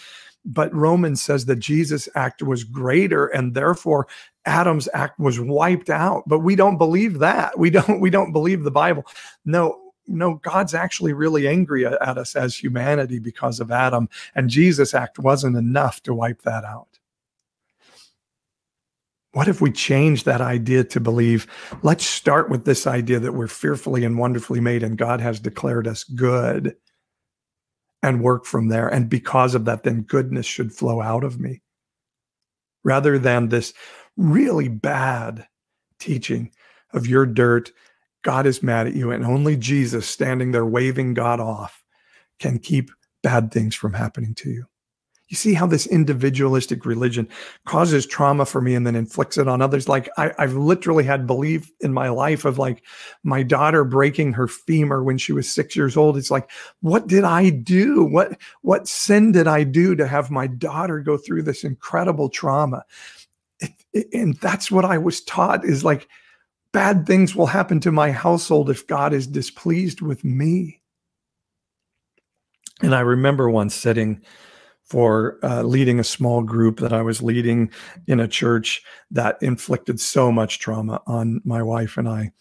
But 0.45 0.75
Romans 0.75 1.21
says 1.21 1.45
that 1.47 1.59
Jesus' 1.59 2.09
act 2.15 2.43
was 2.43 2.65
greater 2.65 3.27
and 3.27 3.55
therefore 3.55 4.07
Adam's 4.47 4.89
act 4.95 5.19
was 5.19 5.39
wiped 5.39 5.91
out. 5.91 6.23
But 6.27 6.39
we 6.39 6.57
don't 6.57 6.79
believe 6.79 7.19
that. 7.19 7.59
We 7.59 7.71
don't 7.71 8.01
we 8.01 8.11
don't 8.11 8.33
believe 8.33 8.63
the 8.63 8.71
Bible. 8.71 9.05
No, 9.45 9.79
no, 10.07 10.35
God's 10.37 10.75
actually 10.75 11.13
really 11.13 11.47
angry 11.47 11.85
at 11.85 12.17
us 12.19 12.35
as 12.35 12.57
humanity 12.57 13.19
because 13.19 13.61
of 13.61 13.71
Adam. 13.71 14.09
And 14.35 14.49
Jesus' 14.49 14.95
act 14.95 15.19
wasn't 15.19 15.57
enough 15.57 16.03
to 16.05 16.15
wipe 16.15 16.43
that 16.43 16.65
out. 16.65 16.88
What 19.33 19.49
if 19.49 19.61
we 19.61 19.71
change 19.71 20.25
that 20.25 20.41
idea 20.41 20.85
to 20.85 21.01
believe? 21.01 21.47
Let's 21.83 22.05
start 22.05 22.49
with 22.49 22.65
this 22.65 22.87
idea 22.87 23.21
that 23.21 23.33
we're 23.33 23.47
fearfully 23.47 24.05
and 24.05 24.19
wonderfully 24.19 24.61
made 24.61 24.83
and 24.83 24.97
God 24.97 25.21
has 25.21 25.39
declared 25.39 25.87
us 25.87 26.05
good 26.05 26.77
and 28.03 28.23
work 28.23 28.47
from 28.47 28.69
there. 28.69 28.89
And 28.89 29.09
because 29.09 29.55
of 29.55 29.65
that, 29.67 29.83
then 29.83 30.03
goodness 30.03 30.47
should 30.47 30.73
flow 30.73 31.01
out 31.01 31.25
of 31.25 31.39
me 31.39 31.63
rather 32.85 33.19
than 33.19 33.49
this 33.49 33.75
really 34.17 34.69
bad 34.69 35.47
teaching 35.99 36.51
of 36.93 37.07
your 37.07 37.27
dirt. 37.27 37.73
God 38.23 38.47
is 38.47 38.63
mad 38.63 38.87
at 38.87 38.95
you, 38.95 39.11
and 39.11 39.25
only 39.25 39.57
Jesus 39.57 40.07
standing 40.07 40.53
there 40.53 40.67
waving 40.67 41.15
God 41.15 41.41
off 41.41 41.85
can 42.39 42.59
keep 42.59 42.91
bad 43.23 43.53
things 43.53 43.75
from 43.75 43.93
happening 43.93 44.35
to 44.37 44.51
you. 44.51 44.65
You 45.29 45.37
see 45.37 45.53
how 45.53 45.67
this 45.67 45.87
individualistic 45.87 46.87
religion 46.87 47.29
causes 47.67 48.07
trauma 48.07 48.47
for 48.47 48.63
me 48.63 48.75
and 48.75 48.87
then 48.87 48.97
inflicts 48.97 49.37
it 49.37 49.47
on 49.47 49.61
others. 49.61 49.87
Like 49.87 50.09
I, 50.17 50.33
have 50.39 50.55
literally 50.55 51.05
had 51.05 51.27
belief 51.27 51.71
in 51.81 51.93
my 51.93 52.09
life 52.09 52.47
of 52.47 52.59
like 52.59 52.83
my 53.23 53.43
daughter 53.43 53.85
breaking 53.85 54.33
her 54.33 54.49
femur 54.49 55.03
when 55.03 55.19
she 55.19 55.33
was 55.33 55.53
six 55.53 55.77
years 55.77 55.99
old. 55.99 56.17
It's 56.17 56.31
like, 56.31 56.51
what 56.81 57.09
did 57.09 57.25
I 57.25 57.51
do? 57.51 58.05
What 58.05 58.41
what 58.63 58.89
sin 58.89 59.33
did 59.33 59.47
I 59.47 59.65
do 59.65 59.95
to 59.97 60.07
have 60.07 60.31
my 60.31 60.47
daughter 60.47 61.01
go 61.01 61.19
through 61.19 61.43
this 61.43 61.63
incredible 61.63 62.31
trauma? 62.31 62.85
It, 63.61 63.73
it, 63.93 64.07
and 64.15 64.35
that's 64.37 64.71
what 64.71 64.87
I 64.87 64.97
was 64.97 65.21
taught 65.21 65.63
is 65.65 65.85
like 65.85 66.09
bad 66.73 67.07
things 67.07 67.35
will 67.35 67.47
happen 67.47 67.81
to 67.81 67.93
my 67.93 68.13
household 68.13 68.71
if 68.71 68.87
God 68.87 69.13
is 69.13 69.27
displeased 69.27 70.01
with 70.01 70.25
me. 70.25 70.81
And 72.81 72.95
I 72.95 73.01
remember 73.01 73.51
once 73.51 73.75
sitting 73.75 74.23
for 74.89 75.39
uh, 75.43 75.63
leading 75.63 76.01
a 76.01 76.05
small 76.05 76.43
group 76.43 76.81
that 76.81 76.93
I 76.93 77.03
was 77.03 77.23
leading 77.23 77.71
in 78.07 78.21
a 78.21 78.29
church 78.29 78.83
that 79.11 79.37
inflicted 79.43 80.01
so 80.01 80.33
much 80.33 80.59
trauma 80.59 81.03
on 81.07 81.41
my 81.45 81.63
wife 81.63 81.97
and 81.97 82.09
I. 82.09 82.33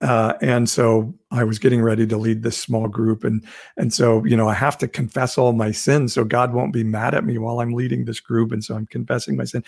Uh, 0.00 0.34
and 0.40 0.70
so 0.70 1.12
I 1.32 1.42
was 1.42 1.58
getting 1.58 1.82
ready 1.82 2.06
to 2.06 2.16
lead 2.16 2.44
this 2.44 2.56
small 2.56 2.86
group, 2.86 3.24
and 3.24 3.44
and 3.76 3.92
so 3.92 4.24
you 4.24 4.36
know 4.36 4.48
I 4.48 4.54
have 4.54 4.78
to 4.78 4.86
confess 4.86 5.36
all 5.36 5.52
my 5.52 5.72
sins, 5.72 6.12
so 6.12 6.22
God 6.22 6.52
won't 6.52 6.72
be 6.72 6.84
mad 6.84 7.16
at 7.16 7.24
me 7.24 7.36
while 7.36 7.58
I'm 7.58 7.72
leading 7.72 8.04
this 8.04 8.20
group, 8.20 8.52
and 8.52 8.62
so 8.62 8.76
I'm 8.76 8.86
confessing 8.86 9.36
my 9.36 9.42
sin. 9.42 9.64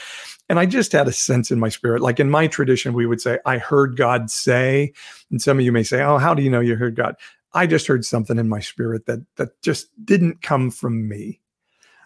And 0.49 0.61
I 0.61 0.67
just 0.67 0.93
had 0.93 1.09
a 1.09 1.13
sense 1.13 1.51
in 1.51 1.59
my 1.59 1.69
spirit, 1.69 2.01
like 2.01 2.21
in 2.21 2.31
my 2.31 2.47
tradition, 2.47 2.95
we 2.95 3.07
would 3.07 3.21
say, 3.21 3.41
"I 3.45 3.59
heard 3.59 3.97
God 3.97 4.31
say," 4.31 4.93
and 5.33 5.43
some 5.43 5.59
of 5.59 5.65
you 5.65 5.73
may 5.73 5.83
say, 5.83 6.01
"Oh, 6.01 6.19
how 6.19 6.33
do 6.33 6.45
you 6.45 6.51
know 6.51 6.61
you 6.61 6.77
heard 6.77 6.95
God?" 6.95 7.17
I 7.53 7.67
just 7.67 7.89
heard 7.89 8.05
something 8.05 8.39
in 8.39 8.49
my 8.49 8.61
spirit 8.61 9.07
that 9.07 9.27
that 9.35 9.61
just 9.63 9.89
didn't 10.05 10.43
come 10.43 10.71
from 10.71 11.09
me. 11.09 11.41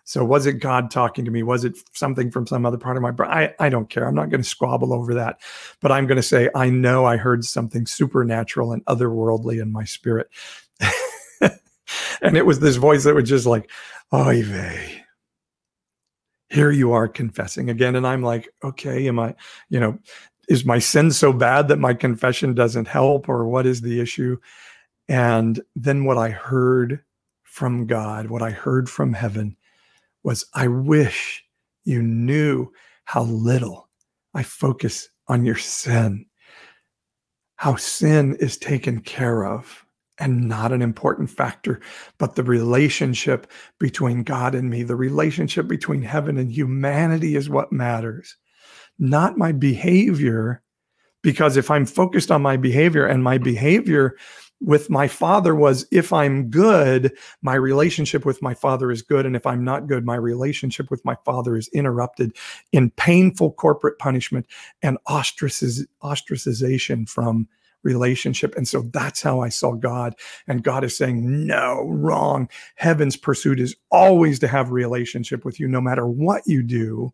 So 0.05 0.23
was 0.23 0.45
it 0.45 0.55
God 0.55 0.91
talking 0.91 1.25
to 1.25 1.31
me? 1.31 1.43
Was 1.43 1.65
it 1.65 1.79
something 1.95 2.31
from 2.31 2.47
some 2.47 2.67
other 2.67 2.77
part 2.77 2.97
of 2.97 3.03
my 3.03 3.11
brain? 3.11 3.31
I, 3.31 3.55
I 3.59 3.71
don't 3.71 3.89
care. 3.89 4.07
I'm 4.07 4.15
not 4.15 4.29
going 4.29 4.43
to 4.43 4.49
squabble 4.49 4.93
over 4.93 5.15
that. 5.15 5.41
But 5.81 5.93
I'm 5.93 6.07
going 6.07 6.17
to 6.17 6.23
say, 6.23 6.51
I 6.55 6.69
know 6.69 7.07
I 7.07 7.17
heard 7.17 7.45
something 7.45 7.87
supernatural 7.87 8.73
and 8.73 8.85
otherworldly 8.85 9.61
in 9.63 9.73
my 9.73 9.85
spirit. 9.85 10.29
and 11.41 12.37
it 12.37 12.45
was 12.45 12.61
this 12.61 12.77
voice 12.77 13.05
that 13.05 13.15
was 13.15 13.29
just 13.29 13.47
like, 13.47 13.71
oy 14.13 14.43
vey. 14.43 15.01
Here 16.51 16.71
you 16.71 16.93
are 16.93 17.09
confessing 17.09 17.71
again. 17.71 17.97
And 17.97 18.07
I'm 18.07 18.23
like, 18.23 18.49
okay, 18.63 19.09
am 19.09 19.19
I, 19.19 19.35
you 19.71 19.81
know, 19.81 19.99
is 20.49 20.67
my 20.67 20.79
sin 20.79 21.11
so 21.13 21.33
bad 21.33 21.69
that 21.69 21.79
my 21.79 21.95
confession 21.95 22.55
doesn't 22.55 22.89
help 22.89 23.27
or 23.27 23.49
what 23.49 23.65
is 23.65 23.81
the 23.81 24.01
issue? 24.01 24.37
And 25.09 25.61
then 25.75 26.05
what 26.05 26.19
I 26.19 26.29
heard 26.29 27.03
from 27.43 27.87
God, 27.87 28.29
what 28.29 28.43
I 28.43 28.51
heard 28.51 28.91
from 28.91 29.15
heaven 29.15 29.57
was 30.25 30.45
I 30.55 30.66
wish 30.66 31.45
you 31.85 32.03
knew 32.03 32.72
how 33.05 33.22
little 33.22 33.89
I 34.35 34.43
focus 34.43 35.09
on 35.29 35.45
your 35.45 35.57
sin, 35.57 36.27
how 37.57 37.77
sin 37.77 38.37
is 38.41 38.57
taken 38.57 39.01
care 39.01 39.45
of 39.45 39.85
and 40.18 40.49
not 40.49 40.72
an 40.72 40.83
important 40.83 41.29
factor, 41.31 41.81
but 42.18 42.37
the 42.37 42.43
relationship 42.43 43.51
between 43.79 44.22
God 44.22 44.55
and 44.55 44.70
me, 44.70 44.83
the 44.83 44.97
relationship 44.97 45.66
between 45.68 46.03
heaven 46.03 46.39
and 46.39 46.51
humanity 46.51 47.37
is 47.37 47.51
what 47.51 47.72
matters, 47.72 48.37
not 48.99 49.39
my 49.39 49.53
behavior. 49.53 50.62
Because 51.22 51.57
if 51.57 51.70
I'm 51.70 51.87
focused 51.87 52.31
on 52.31 52.43
my 52.43 52.57
behavior 52.57 53.07
and 53.07 53.25
my 53.25 53.39
behavior 53.39 54.14
with 54.61 54.89
my 54.89 55.09
father 55.09 55.55
was 55.55 55.87
if 55.91 56.13
I'm 56.13 56.49
good, 56.49 57.17
my 57.43 57.55
relationship 57.55 58.25
with 58.25 58.41
my 58.41 58.55
father 58.55 58.91
is 58.91 59.03
good. 59.03 59.27
And 59.27 59.37
if 59.37 59.47
I'm 59.47 59.65
not 59.65 59.87
good, 59.87 60.07
my 60.07 60.17
relationship 60.17 60.91
with 60.91 61.05
my 61.05 61.17
father 61.25 61.57
is 61.57 61.69
interrupted 61.69 62.37
in 62.73 62.91
painful 62.91 63.53
corporate 63.53 63.99
punishment 63.99 64.47
and 64.83 64.99
ostraciz- 65.09 65.87
ostracization 66.03 67.09
from 67.09 67.49
relationship. 67.83 68.57
And 68.57 68.67
so 68.67 68.83
that's 68.93 69.21
how 69.21 69.41
I 69.41 69.51
saw 69.51 69.75
God. 69.75 70.15
And 70.49 70.65
God 70.65 70.85
is 70.85 70.97
saying, 70.97 71.47
no, 71.47 71.83
wrong. 71.87 72.49
Heaven's 72.77 73.17
pursuit 73.17 73.61
is 73.61 73.77
always 73.91 74.39
to 74.39 74.49
have 74.49 74.71
relationship 74.71 75.45
with 75.45 75.61
you, 75.61 75.69
no 75.69 75.83
matter 75.83 76.07
what 76.07 76.43
you 76.47 76.63
do 76.63 77.13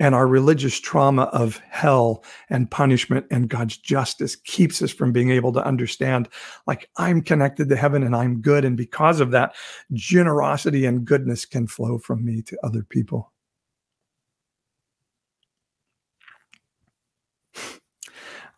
and 0.00 0.14
our 0.14 0.26
religious 0.26 0.80
trauma 0.80 1.22
of 1.24 1.58
hell 1.70 2.24
and 2.50 2.70
punishment 2.70 3.26
and 3.30 3.48
God's 3.48 3.76
justice 3.76 4.34
keeps 4.34 4.82
us 4.82 4.90
from 4.90 5.12
being 5.12 5.30
able 5.30 5.52
to 5.52 5.64
understand, 5.64 6.28
like, 6.66 6.90
I'm 6.96 7.22
connected 7.22 7.68
to 7.68 7.76
heaven 7.76 8.02
and 8.02 8.16
I'm 8.16 8.40
good. 8.40 8.64
And 8.64 8.76
because 8.76 9.20
of 9.20 9.30
that, 9.30 9.54
generosity 9.92 10.84
and 10.84 11.04
goodness 11.04 11.46
can 11.46 11.68
flow 11.68 11.98
from 11.98 12.24
me 12.24 12.42
to 12.42 12.58
other 12.64 12.82
people. 12.82 13.32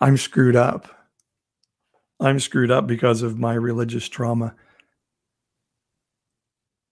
I'm 0.00 0.16
screwed 0.16 0.56
up. 0.56 0.88
I'm 2.20 2.40
screwed 2.40 2.70
up 2.70 2.86
because 2.86 3.22
of 3.22 3.38
my 3.38 3.54
religious 3.54 4.08
trauma. 4.08 4.54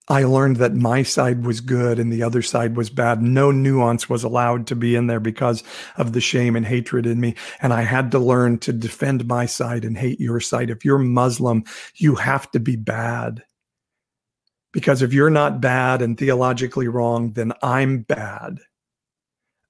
I 0.08 0.24
learned 0.24 0.56
that 0.56 0.74
my 0.74 1.02
side 1.02 1.46
was 1.46 1.62
good 1.62 1.98
and 1.98 2.12
the 2.12 2.22
other 2.22 2.42
side 2.42 2.76
was 2.76 2.90
bad. 2.90 3.22
No 3.22 3.50
nuance 3.50 4.08
was 4.08 4.22
allowed 4.22 4.66
to 4.66 4.76
be 4.76 4.96
in 4.96 5.06
there 5.06 5.20
because 5.20 5.64
of 5.96 6.12
the 6.12 6.20
shame 6.20 6.56
and 6.56 6.66
hatred 6.66 7.06
in 7.06 7.20
me. 7.20 7.34
And 7.62 7.72
I 7.72 7.82
had 7.82 8.10
to 8.10 8.18
learn 8.18 8.58
to 8.58 8.72
defend 8.72 9.26
my 9.26 9.46
side 9.46 9.82
and 9.82 9.96
hate 9.96 10.20
your 10.20 10.40
side. 10.40 10.68
If 10.68 10.84
you're 10.84 10.98
Muslim, 10.98 11.64
you 11.94 12.16
have 12.16 12.50
to 12.50 12.60
be 12.60 12.76
bad. 12.76 13.42
Because 14.72 15.00
if 15.00 15.14
you're 15.14 15.30
not 15.30 15.62
bad 15.62 16.02
and 16.02 16.18
theologically 16.18 16.88
wrong, 16.88 17.32
then 17.32 17.52
I'm 17.62 18.02
bad. 18.02 18.58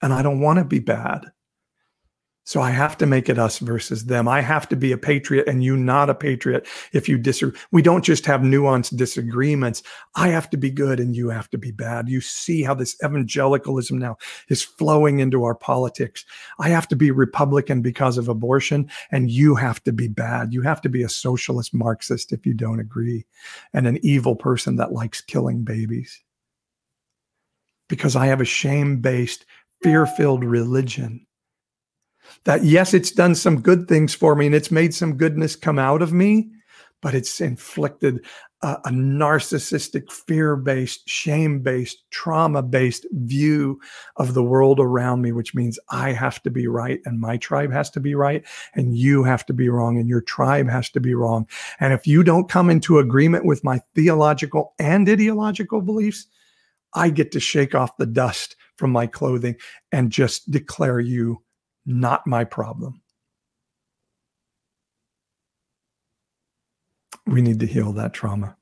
And 0.03 0.13
I 0.13 0.23
don't 0.23 0.41
want 0.41 0.59
to 0.59 0.65
be 0.65 0.81
bad. 0.81 1.31
So 2.47 2.61
I 2.61 2.71
have 2.71 2.99
to 2.99 3.07
make 3.07 3.31
it 3.31 3.39
us 3.39 3.59
versus 3.59 4.05
them. 4.05 4.29
I 4.29 4.43
have 4.43 4.69
to 4.69 4.77
be 4.77 4.93
a 4.93 4.99
patriot 4.99 5.49
and 5.49 5.65
you 5.65 5.79
not 5.79 6.11
a 6.11 6.15
patriot 6.15 6.69
if 6.93 7.09
you 7.09 7.17
disagree. 7.17 7.59
We 7.73 7.81
don't 7.81 8.05
just 8.05 8.27
have 8.27 8.43
nuanced 8.43 8.97
disagreements. 8.99 9.83
I 10.15 10.29
have 10.29 10.51
to 10.51 10.59
be 10.59 10.71
good 10.71 11.01
and 11.01 11.17
you 11.17 11.31
have 11.31 11.49
to 11.51 11.59
be 11.59 11.71
bad. 11.71 12.11
You 12.11 12.21
see 12.21 12.63
how 12.63 12.75
this 12.75 12.97
evangelicalism 13.03 13.99
now 13.99 14.19
is 14.51 14.63
flowing 14.63 15.21
into 15.21 15.43
our 15.45 15.55
politics. 15.55 16.27
I 16.59 16.69
have 16.69 16.87
to 16.89 16.97
be 16.97 17.11
Republican 17.11 17.81
because 17.81 18.19
of 18.19 18.29
abortion 18.29 18.91
and 19.11 19.31
you 19.31 19.55
have 19.55 19.83
to 19.85 19.93
be 19.93 20.09
bad. 20.09 20.53
You 20.53 20.61
have 20.63 20.83
to 20.83 20.91
be 20.91 21.03
a 21.03 21.09
socialist 21.09 21.73
Marxist 21.73 22.31
if 22.31 22.45
you 22.45 22.53
don't 22.53 22.81
agree 22.81 23.25
and 23.73 23.87
an 23.87 23.99
evil 24.03 24.37
person 24.37 24.77
that 24.77 24.93
likes 24.93 25.23
killing 25.23 25.65
babies. 25.65 26.23
Because 27.89 28.17
I 28.17 28.27
have 28.27 28.43
a 28.43 28.47
shame 28.47 29.01
based, 29.01 29.47
fear 29.83 30.05
filled 30.05 30.45
religion 30.45 31.27
that 32.45 32.65
yes, 32.65 32.95
it's 32.95 33.11
done 33.11 33.35
some 33.35 33.61
good 33.61 33.89
things 33.89 34.15
for 34.15 34.35
me 34.35 34.47
and 34.47 34.55
it's 34.55 34.71
made 34.71 34.95
some 34.95 35.17
goodness 35.17 35.57
come 35.57 35.79
out 35.79 36.03
of 36.03 36.13
me, 36.13 36.51
but 37.01 37.15
it's 37.15 37.41
inflicted 37.41 38.25
a, 38.65 38.79
a 38.87 38.91
narcissistic, 38.91 40.11
fear 40.11 40.57
based, 40.57 41.09
shame 41.09 41.61
based, 41.61 42.03
trauma 42.11 42.63
based 42.63 43.07
view 43.13 43.79
of 44.17 44.35
the 44.35 44.43
world 44.43 44.81
around 44.81 45.21
me, 45.21 45.31
which 45.31 45.55
means 45.55 45.79
I 45.91 46.13
have 46.13 46.43
to 46.45 46.51
be 46.51 46.67
right 46.67 47.01
and 47.05 47.21
my 47.21 47.37
tribe 47.37 47.73
has 47.73 47.91
to 47.91 48.01
be 48.01 48.15
right 48.15 48.43
and 48.75 48.97
you 48.97 49.23
have 49.23 49.45
to 49.47 49.53
be 49.53 49.69
wrong 49.69 49.99
and 49.99 50.09
your 50.09 50.23
tribe 50.23 50.69
has 50.69 50.89
to 50.91 51.01
be 51.01 51.15
wrong. 51.15 51.47
And 51.79 51.93
if 51.93 52.07
you 52.07 52.23
don't 52.23 52.49
come 52.49 52.71
into 52.71 52.99
agreement 52.99 53.45
with 53.45 53.63
my 53.65 53.81
theological 53.95 54.75
and 54.79 55.09
ideological 55.09 55.83
beliefs, 55.83 56.27
I 56.95 57.11
get 57.11 57.33
to 57.33 57.41
shake 57.41 57.75
off 57.75 57.97
the 57.99 58.07
dust 58.07 58.57
from 58.77 58.93
my 58.93 59.07
clothing 59.07 59.57
and 59.93 60.11
just 60.11 60.51
declare 60.51 61.01
you 61.01 61.44
not 61.87 62.27
my 62.27 62.45
problem. 62.45 63.01
We 67.27 67.43
need 67.43 67.61
to 67.61 67.67
heal 67.67 67.93
that 67.95 68.13
trauma. 68.13 68.57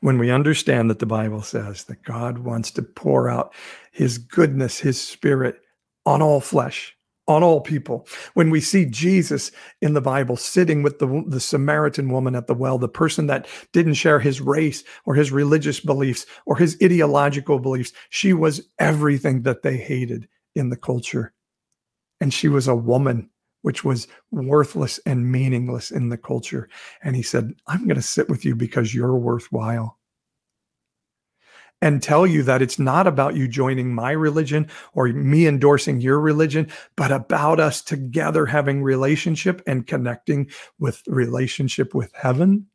When 0.00 0.18
we 0.18 0.30
understand 0.30 0.90
that 0.90 0.98
the 0.98 1.06
Bible 1.06 1.42
says 1.42 1.84
that 1.84 2.04
God 2.04 2.38
wants 2.38 2.70
to 2.72 2.82
pour 2.82 3.28
out 3.28 3.54
his 3.92 4.18
goodness, 4.18 4.78
his 4.78 5.00
spirit 5.00 5.60
on 6.06 6.22
all 6.22 6.40
flesh, 6.40 6.96
on 7.28 7.42
all 7.42 7.60
people. 7.60 8.08
When 8.34 8.50
we 8.50 8.60
see 8.60 8.86
Jesus 8.86 9.52
in 9.82 9.92
the 9.92 10.00
Bible 10.00 10.36
sitting 10.36 10.82
with 10.82 10.98
the, 10.98 11.24
the 11.28 11.40
Samaritan 11.40 12.10
woman 12.10 12.34
at 12.34 12.46
the 12.46 12.54
well, 12.54 12.78
the 12.78 12.88
person 12.88 13.26
that 13.26 13.46
didn't 13.72 13.94
share 13.94 14.18
his 14.18 14.40
race 14.40 14.82
or 15.04 15.14
his 15.14 15.30
religious 15.30 15.78
beliefs 15.78 16.26
or 16.46 16.56
his 16.56 16.76
ideological 16.82 17.58
beliefs, 17.58 17.92
she 18.08 18.32
was 18.32 18.68
everything 18.78 19.42
that 19.42 19.62
they 19.62 19.76
hated 19.76 20.26
in 20.54 20.70
the 20.70 20.76
culture. 20.76 21.34
And 22.20 22.32
she 22.32 22.48
was 22.48 22.66
a 22.66 22.74
woman, 22.74 23.28
which 23.62 23.84
was 23.84 24.08
worthless 24.32 24.98
and 25.04 25.30
meaningless 25.30 25.90
in 25.90 26.08
the 26.08 26.18
culture. 26.18 26.68
And 27.02 27.14
he 27.14 27.22
said, 27.22 27.52
I'm 27.66 27.84
going 27.84 27.96
to 27.96 28.02
sit 28.02 28.28
with 28.28 28.44
you 28.44 28.56
because 28.56 28.94
you're 28.94 29.16
worthwhile 29.16 29.97
and 31.80 32.02
tell 32.02 32.26
you 32.26 32.42
that 32.42 32.62
it's 32.62 32.78
not 32.78 33.06
about 33.06 33.36
you 33.36 33.46
joining 33.46 33.94
my 33.94 34.10
religion 34.10 34.68
or 34.94 35.08
me 35.08 35.46
endorsing 35.46 36.00
your 36.00 36.20
religion, 36.20 36.68
but 36.96 37.12
about 37.12 37.60
us 37.60 37.82
together 37.82 38.46
having 38.46 38.82
relationship 38.82 39.62
and 39.66 39.86
connecting 39.86 40.50
with 40.78 41.02
relationship 41.06 41.94
with 41.94 42.12
heaven. 42.14 42.66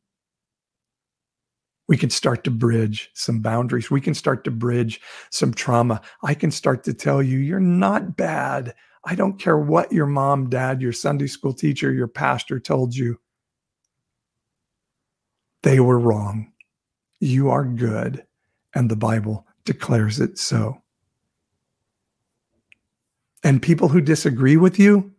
We 1.89 1.97
can 1.97 2.09
start 2.09 2.45
to 2.45 2.51
bridge 2.51 3.09
some 3.13 3.41
boundaries. 3.41 3.91
We 3.91 3.99
can 3.99 4.13
start 4.13 4.45
to 4.45 4.51
bridge 4.51 5.01
some 5.31 5.53
trauma. 5.53 6.01
I 6.23 6.33
can 6.33 6.49
start 6.49 6.85
to 6.85 6.93
tell 6.93 7.21
you, 7.21 7.39
you're 7.39 7.59
not 7.59 8.15
bad. 8.15 8.73
I 9.05 9.15
don't 9.15 9.37
care 9.37 9.57
what 9.57 9.91
your 9.91 10.05
mom, 10.05 10.49
dad, 10.49 10.81
your 10.81 10.93
Sunday 10.93 11.27
school 11.27 11.53
teacher, 11.53 11.91
your 11.91 12.07
pastor 12.07 12.57
told 12.57 12.95
you. 12.95 13.19
They 15.63 15.81
were 15.81 15.99
wrong. 15.99 16.53
You 17.19 17.49
are 17.49 17.65
good 17.65 18.25
and 18.73 18.89
the 18.89 18.95
Bible 18.95 19.45
declares 19.65 20.19
it 20.19 20.37
so. 20.37 20.81
And 23.43 23.61
people 23.61 23.89
who 23.89 24.01
disagree 24.01 24.57
with 24.57 24.79
you, 24.79 25.11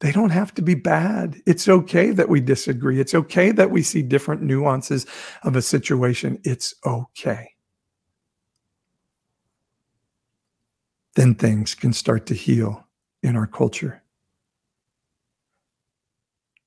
they 0.00 0.12
don't 0.12 0.30
have 0.30 0.54
to 0.54 0.62
be 0.62 0.74
bad. 0.74 1.36
It's 1.46 1.68
okay 1.68 2.10
that 2.10 2.28
we 2.28 2.40
disagree. 2.40 3.00
It's 3.00 3.14
okay 3.14 3.52
that 3.52 3.70
we 3.70 3.82
see 3.82 4.02
different 4.02 4.42
nuances 4.42 5.06
of 5.42 5.56
a 5.56 5.62
situation. 5.62 6.40
It's 6.42 6.74
okay. 6.86 7.50
Then 11.16 11.34
things 11.34 11.74
can 11.74 11.92
start 11.92 12.26
to 12.26 12.34
heal 12.34 12.86
in 13.22 13.36
our 13.36 13.46
culture. 13.46 14.02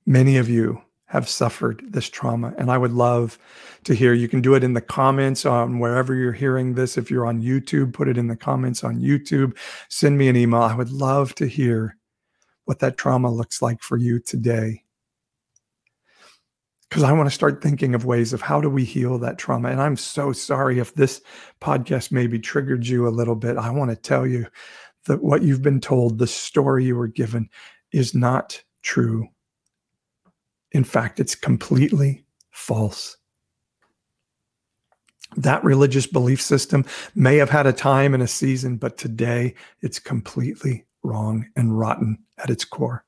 Many 0.05 0.37
of 0.37 0.49
you 0.49 0.82
have 1.13 1.29
suffered 1.29 1.83
this 1.87 2.09
trauma. 2.09 2.55
And 2.57 2.71
I 2.71 2.77
would 2.79 2.91
love 2.91 3.37
to 3.83 3.93
hear. 3.93 4.15
You 4.15 4.27
can 4.27 4.41
do 4.41 4.55
it 4.55 4.63
in 4.63 4.73
the 4.73 4.81
comments 4.81 5.45
on 5.45 5.77
wherever 5.77 6.15
you're 6.15 6.33
hearing 6.33 6.73
this. 6.73 6.97
If 6.97 7.11
you're 7.11 7.27
on 7.27 7.43
YouTube, 7.43 7.93
put 7.93 8.07
it 8.07 8.17
in 8.17 8.29
the 8.29 8.35
comments 8.35 8.83
on 8.83 8.99
YouTube. 8.99 9.55
Send 9.89 10.17
me 10.17 10.27
an 10.27 10.35
email. 10.35 10.63
I 10.63 10.73
would 10.73 10.89
love 10.89 11.35
to 11.35 11.45
hear 11.45 11.97
what 12.65 12.79
that 12.79 12.97
trauma 12.97 13.29
looks 13.29 13.61
like 13.61 13.83
for 13.83 13.95
you 13.95 14.19
today. 14.21 14.83
Because 16.89 17.03
I 17.03 17.11
want 17.11 17.29
to 17.29 17.35
start 17.35 17.61
thinking 17.61 17.93
of 17.93 18.05
ways 18.05 18.33
of 18.33 18.41
how 18.41 18.59
do 18.59 18.69
we 18.71 18.83
heal 18.83 19.19
that 19.19 19.37
trauma. 19.37 19.69
And 19.69 19.79
I'm 19.79 19.97
so 19.97 20.31
sorry 20.31 20.79
if 20.79 20.95
this 20.95 21.21
podcast 21.61 22.11
maybe 22.11 22.39
triggered 22.39 22.87
you 22.87 23.07
a 23.07 23.09
little 23.09 23.35
bit. 23.35 23.57
I 23.57 23.69
want 23.69 23.91
to 23.91 23.95
tell 23.95 24.25
you 24.25 24.47
that 25.05 25.21
what 25.21 25.43
you've 25.43 25.61
been 25.61 25.79
told, 25.79 26.17
the 26.17 26.25
story 26.25 26.85
you 26.85 26.95
were 26.95 27.07
given, 27.07 27.51
is 27.91 28.15
not 28.15 28.59
true 28.81 29.27
in 30.73 30.83
fact, 30.83 31.19
it's 31.19 31.35
completely 31.35 32.25
false. 32.51 33.17
That 35.35 35.63
religious 35.63 36.05
belief 36.05 36.41
system 36.41 36.85
may 37.15 37.37
have 37.37 37.49
had 37.49 37.65
a 37.65 37.73
time 37.73 38.13
and 38.13 38.21
a 38.21 38.27
season, 38.27 38.77
but 38.77 38.97
today 38.97 39.55
it's 39.81 39.99
completely 39.99 40.85
wrong 41.03 41.47
and 41.55 41.77
rotten 41.77 42.19
at 42.37 42.49
its 42.49 42.65
core. 42.65 43.05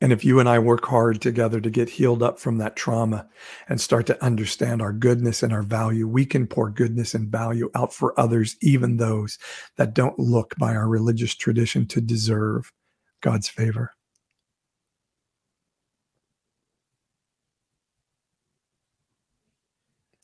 And 0.00 0.12
if 0.12 0.24
you 0.24 0.40
and 0.40 0.48
I 0.48 0.58
work 0.58 0.86
hard 0.86 1.20
together 1.20 1.60
to 1.60 1.68
get 1.68 1.90
healed 1.90 2.22
up 2.22 2.38
from 2.38 2.56
that 2.58 2.74
trauma 2.74 3.28
and 3.68 3.78
start 3.80 4.06
to 4.06 4.24
understand 4.24 4.80
our 4.80 4.94
goodness 4.94 5.42
and 5.42 5.52
our 5.52 5.62
value, 5.62 6.08
we 6.08 6.24
can 6.24 6.46
pour 6.46 6.70
goodness 6.70 7.14
and 7.14 7.28
value 7.28 7.70
out 7.74 7.92
for 7.92 8.18
others, 8.18 8.56
even 8.62 8.96
those 8.96 9.38
that 9.76 9.92
don't 9.92 10.18
look 10.18 10.56
by 10.56 10.74
our 10.74 10.88
religious 10.88 11.34
tradition 11.34 11.86
to 11.88 12.00
deserve 12.00 12.72
God's 13.20 13.48
favor. 13.48 13.92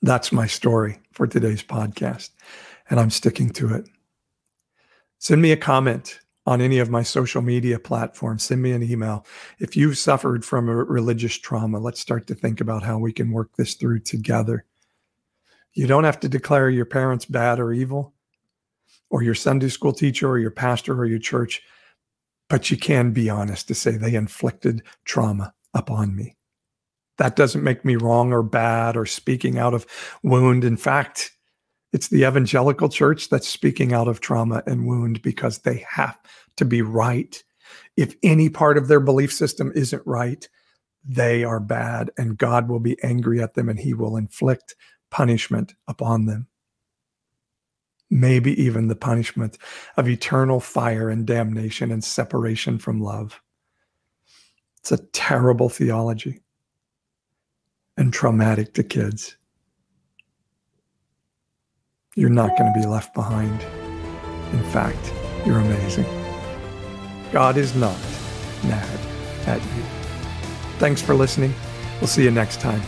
That's 0.01 0.33
my 0.33 0.47
story 0.47 1.01
for 1.13 1.27
today's 1.27 1.63
podcast, 1.63 2.31
and 2.89 3.01
I'm 3.01 3.11
sticking 3.11 3.51
to 3.51 3.75
it. 3.75 3.89
Send 5.19 5.43
me 5.43 5.53
a 5.53 5.57
comment 5.57 6.21
on 6.47 6.61
any 6.61 6.79
of 6.79 6.91
my 6.91 7.03
social 7.03 7.43
media 7.43 7.79
platforms. 7.79 8.45
Send 8.45 8.63
me 8.63 8.73
an 8.73 8.83
email. 8.83 9.27
If 9.59 9.77
you've 9.77 9.99
suffered 9.99 10.45
from 10.45 10.69
a 10.69 10.75
religious 10.75 11.37
trauma, 11.37 11.79
let's 11.81 12.01
start 12.01 12.27
to 12.29 12.35
think 12.35 12.61
about 12.61 12.85
how 12.85 12.99
we 12.99 13.13
can 13.13 13.33
work 13.33 13.51
this 13.57 13.75
through 13.75 14.01
together. 14.01 14.65
You 15.75 15.87
don't 15.87 16.05
have 16.05 16.21
to 16.21 16.29
declare 16.29 16.71
your 16.71 16.87
parents 16.87 17.25
bad 17.25 17.59
or 17.59 17.73
evil, 17.73 18.15
or 19.11 19.23
your 19.23 19.35
Sunday 19.35 19.69
school 19.69 19.93
teacher, 19.93 20.29
or 20.29 20.39
your 20.39 20.51
pastor, 20.51 20.99
or 20.99 21.07
your 21.07 21.19
church, 21.19 21.63
but 22.49 22.71
you 22.71 22.77
can 22.77 23.13
be 23.13 23.29
honest 23.29 23.69
to 23.69 23.75
say 23.75 23.97
they 23.97 24.15
inflicted 24.15 24.83
trauma 25.05 25.53
upon 25.75 26.17
me. 26.17 26.37
That 27.19 27.37
doesn't 27.37 27.65
make 27.65 27.85
me 27.85 27.97
wrong 27.97 28.33
or 28.33 28.43
bad 28.43 28.97
or 28.97 29.07
speaking 29.07 29.59
out 29.59 29.75
of 29.75 29.87
wound. 30.23 30.65
In 30.65 30.77
fact, 30.77 31.33
it's 31.93 32.09
the 32.09 32.25
evangelical 32.25 32.89
church 32.89 33.29
that's 33.29 33.49
speaking 33.49 33.93
out 33.93 34.09
of 34.09 34.21
trauma 34.21 34.63
and 34.67 34.87
wound 34.87 35.23
because 35.23 35.59
they 35.59 35.85
have 35.89 36.19
to 36.57 36.65
be 36.65 36.83
right. 36.83 37.43
If 37.97 38.15
any 38.23 38.49
part 38.49 38.77
of 38.77 38.89
their 38.89 39.01
belief 39.01 39.33
system 39.33 39.73
isn't 39.75 40.03
right, 40.07 40.49
they 41.05 41.45
are 41.45 41.61
bad 41.61 42.11
and 42.19 42.37
God 42.37 42.69
will 42.69 42.81
be 42.81 43.03
angry 43.03 43.41
at 43.41 43.55
them 43.55 43.69
and 43.69 43.79
he 43.79 43.95
will 43.95 44.17
inflict 44.17 44.75
punishment 45.11 45.75
upon 45.87 46.27
them. 46.27 46.49
Maybe 48.11 48.61
even 48.61 48.89
the 48.89 48.97
punishment 48.97 49.59
of 49.97 50.09
eternal 50.09 50.61
fire 50.61 51.09
and 51.09 51.27
damnation 51.27 51.91
and 51.91 52.03
separation 52.03 52.79
from 52.79 53.01
love. 53.01 53.41
It's 54.79 54.93
a 54.93 54.99
terrible 54.99 55.69
theology 55.69 56.41
and 57.97 58.13
traumatic 58.13 58.75
to 58.75 58.85
kids 58.85 59.37
you're 62.17 62.31
not 62.31 62.57
going 62.57 62.73
to 62.73 62.81
be 62.81 62.87
left 62.87 63.15
behind. 63.15 63.63
In 64.53 64.65
fact, 64.71 65.13
you're 65.45 65.59
amazing. 65.59 66.07
God 67.31 67.57
is 67.59 67.77
not 67.77 67.99
mad 68.65 68.99
at 69.47 69.61
you. 69.61 69.83
Thanks 70.79 71.03
for 71.03 71.15
listening. 71.15 71.55
We'll 72.01 72.09
see 72.09 72.25
you 72.25 72.31
next 72.31 72.61
time 72.61 72.81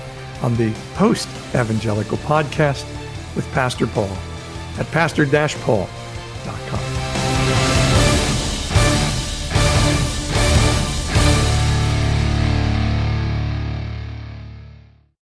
on 0.42 0.56
the 0.56 0.72
Post 0.94 1.28
Evangelical 1.54 2.16
Podcast 2.18 2.84
with 3.36 3.46
Pastor 3.52 3.86
Paul 3.86 4.16
at 4.78 4.86
pastor-paul.com. 4.92 6.87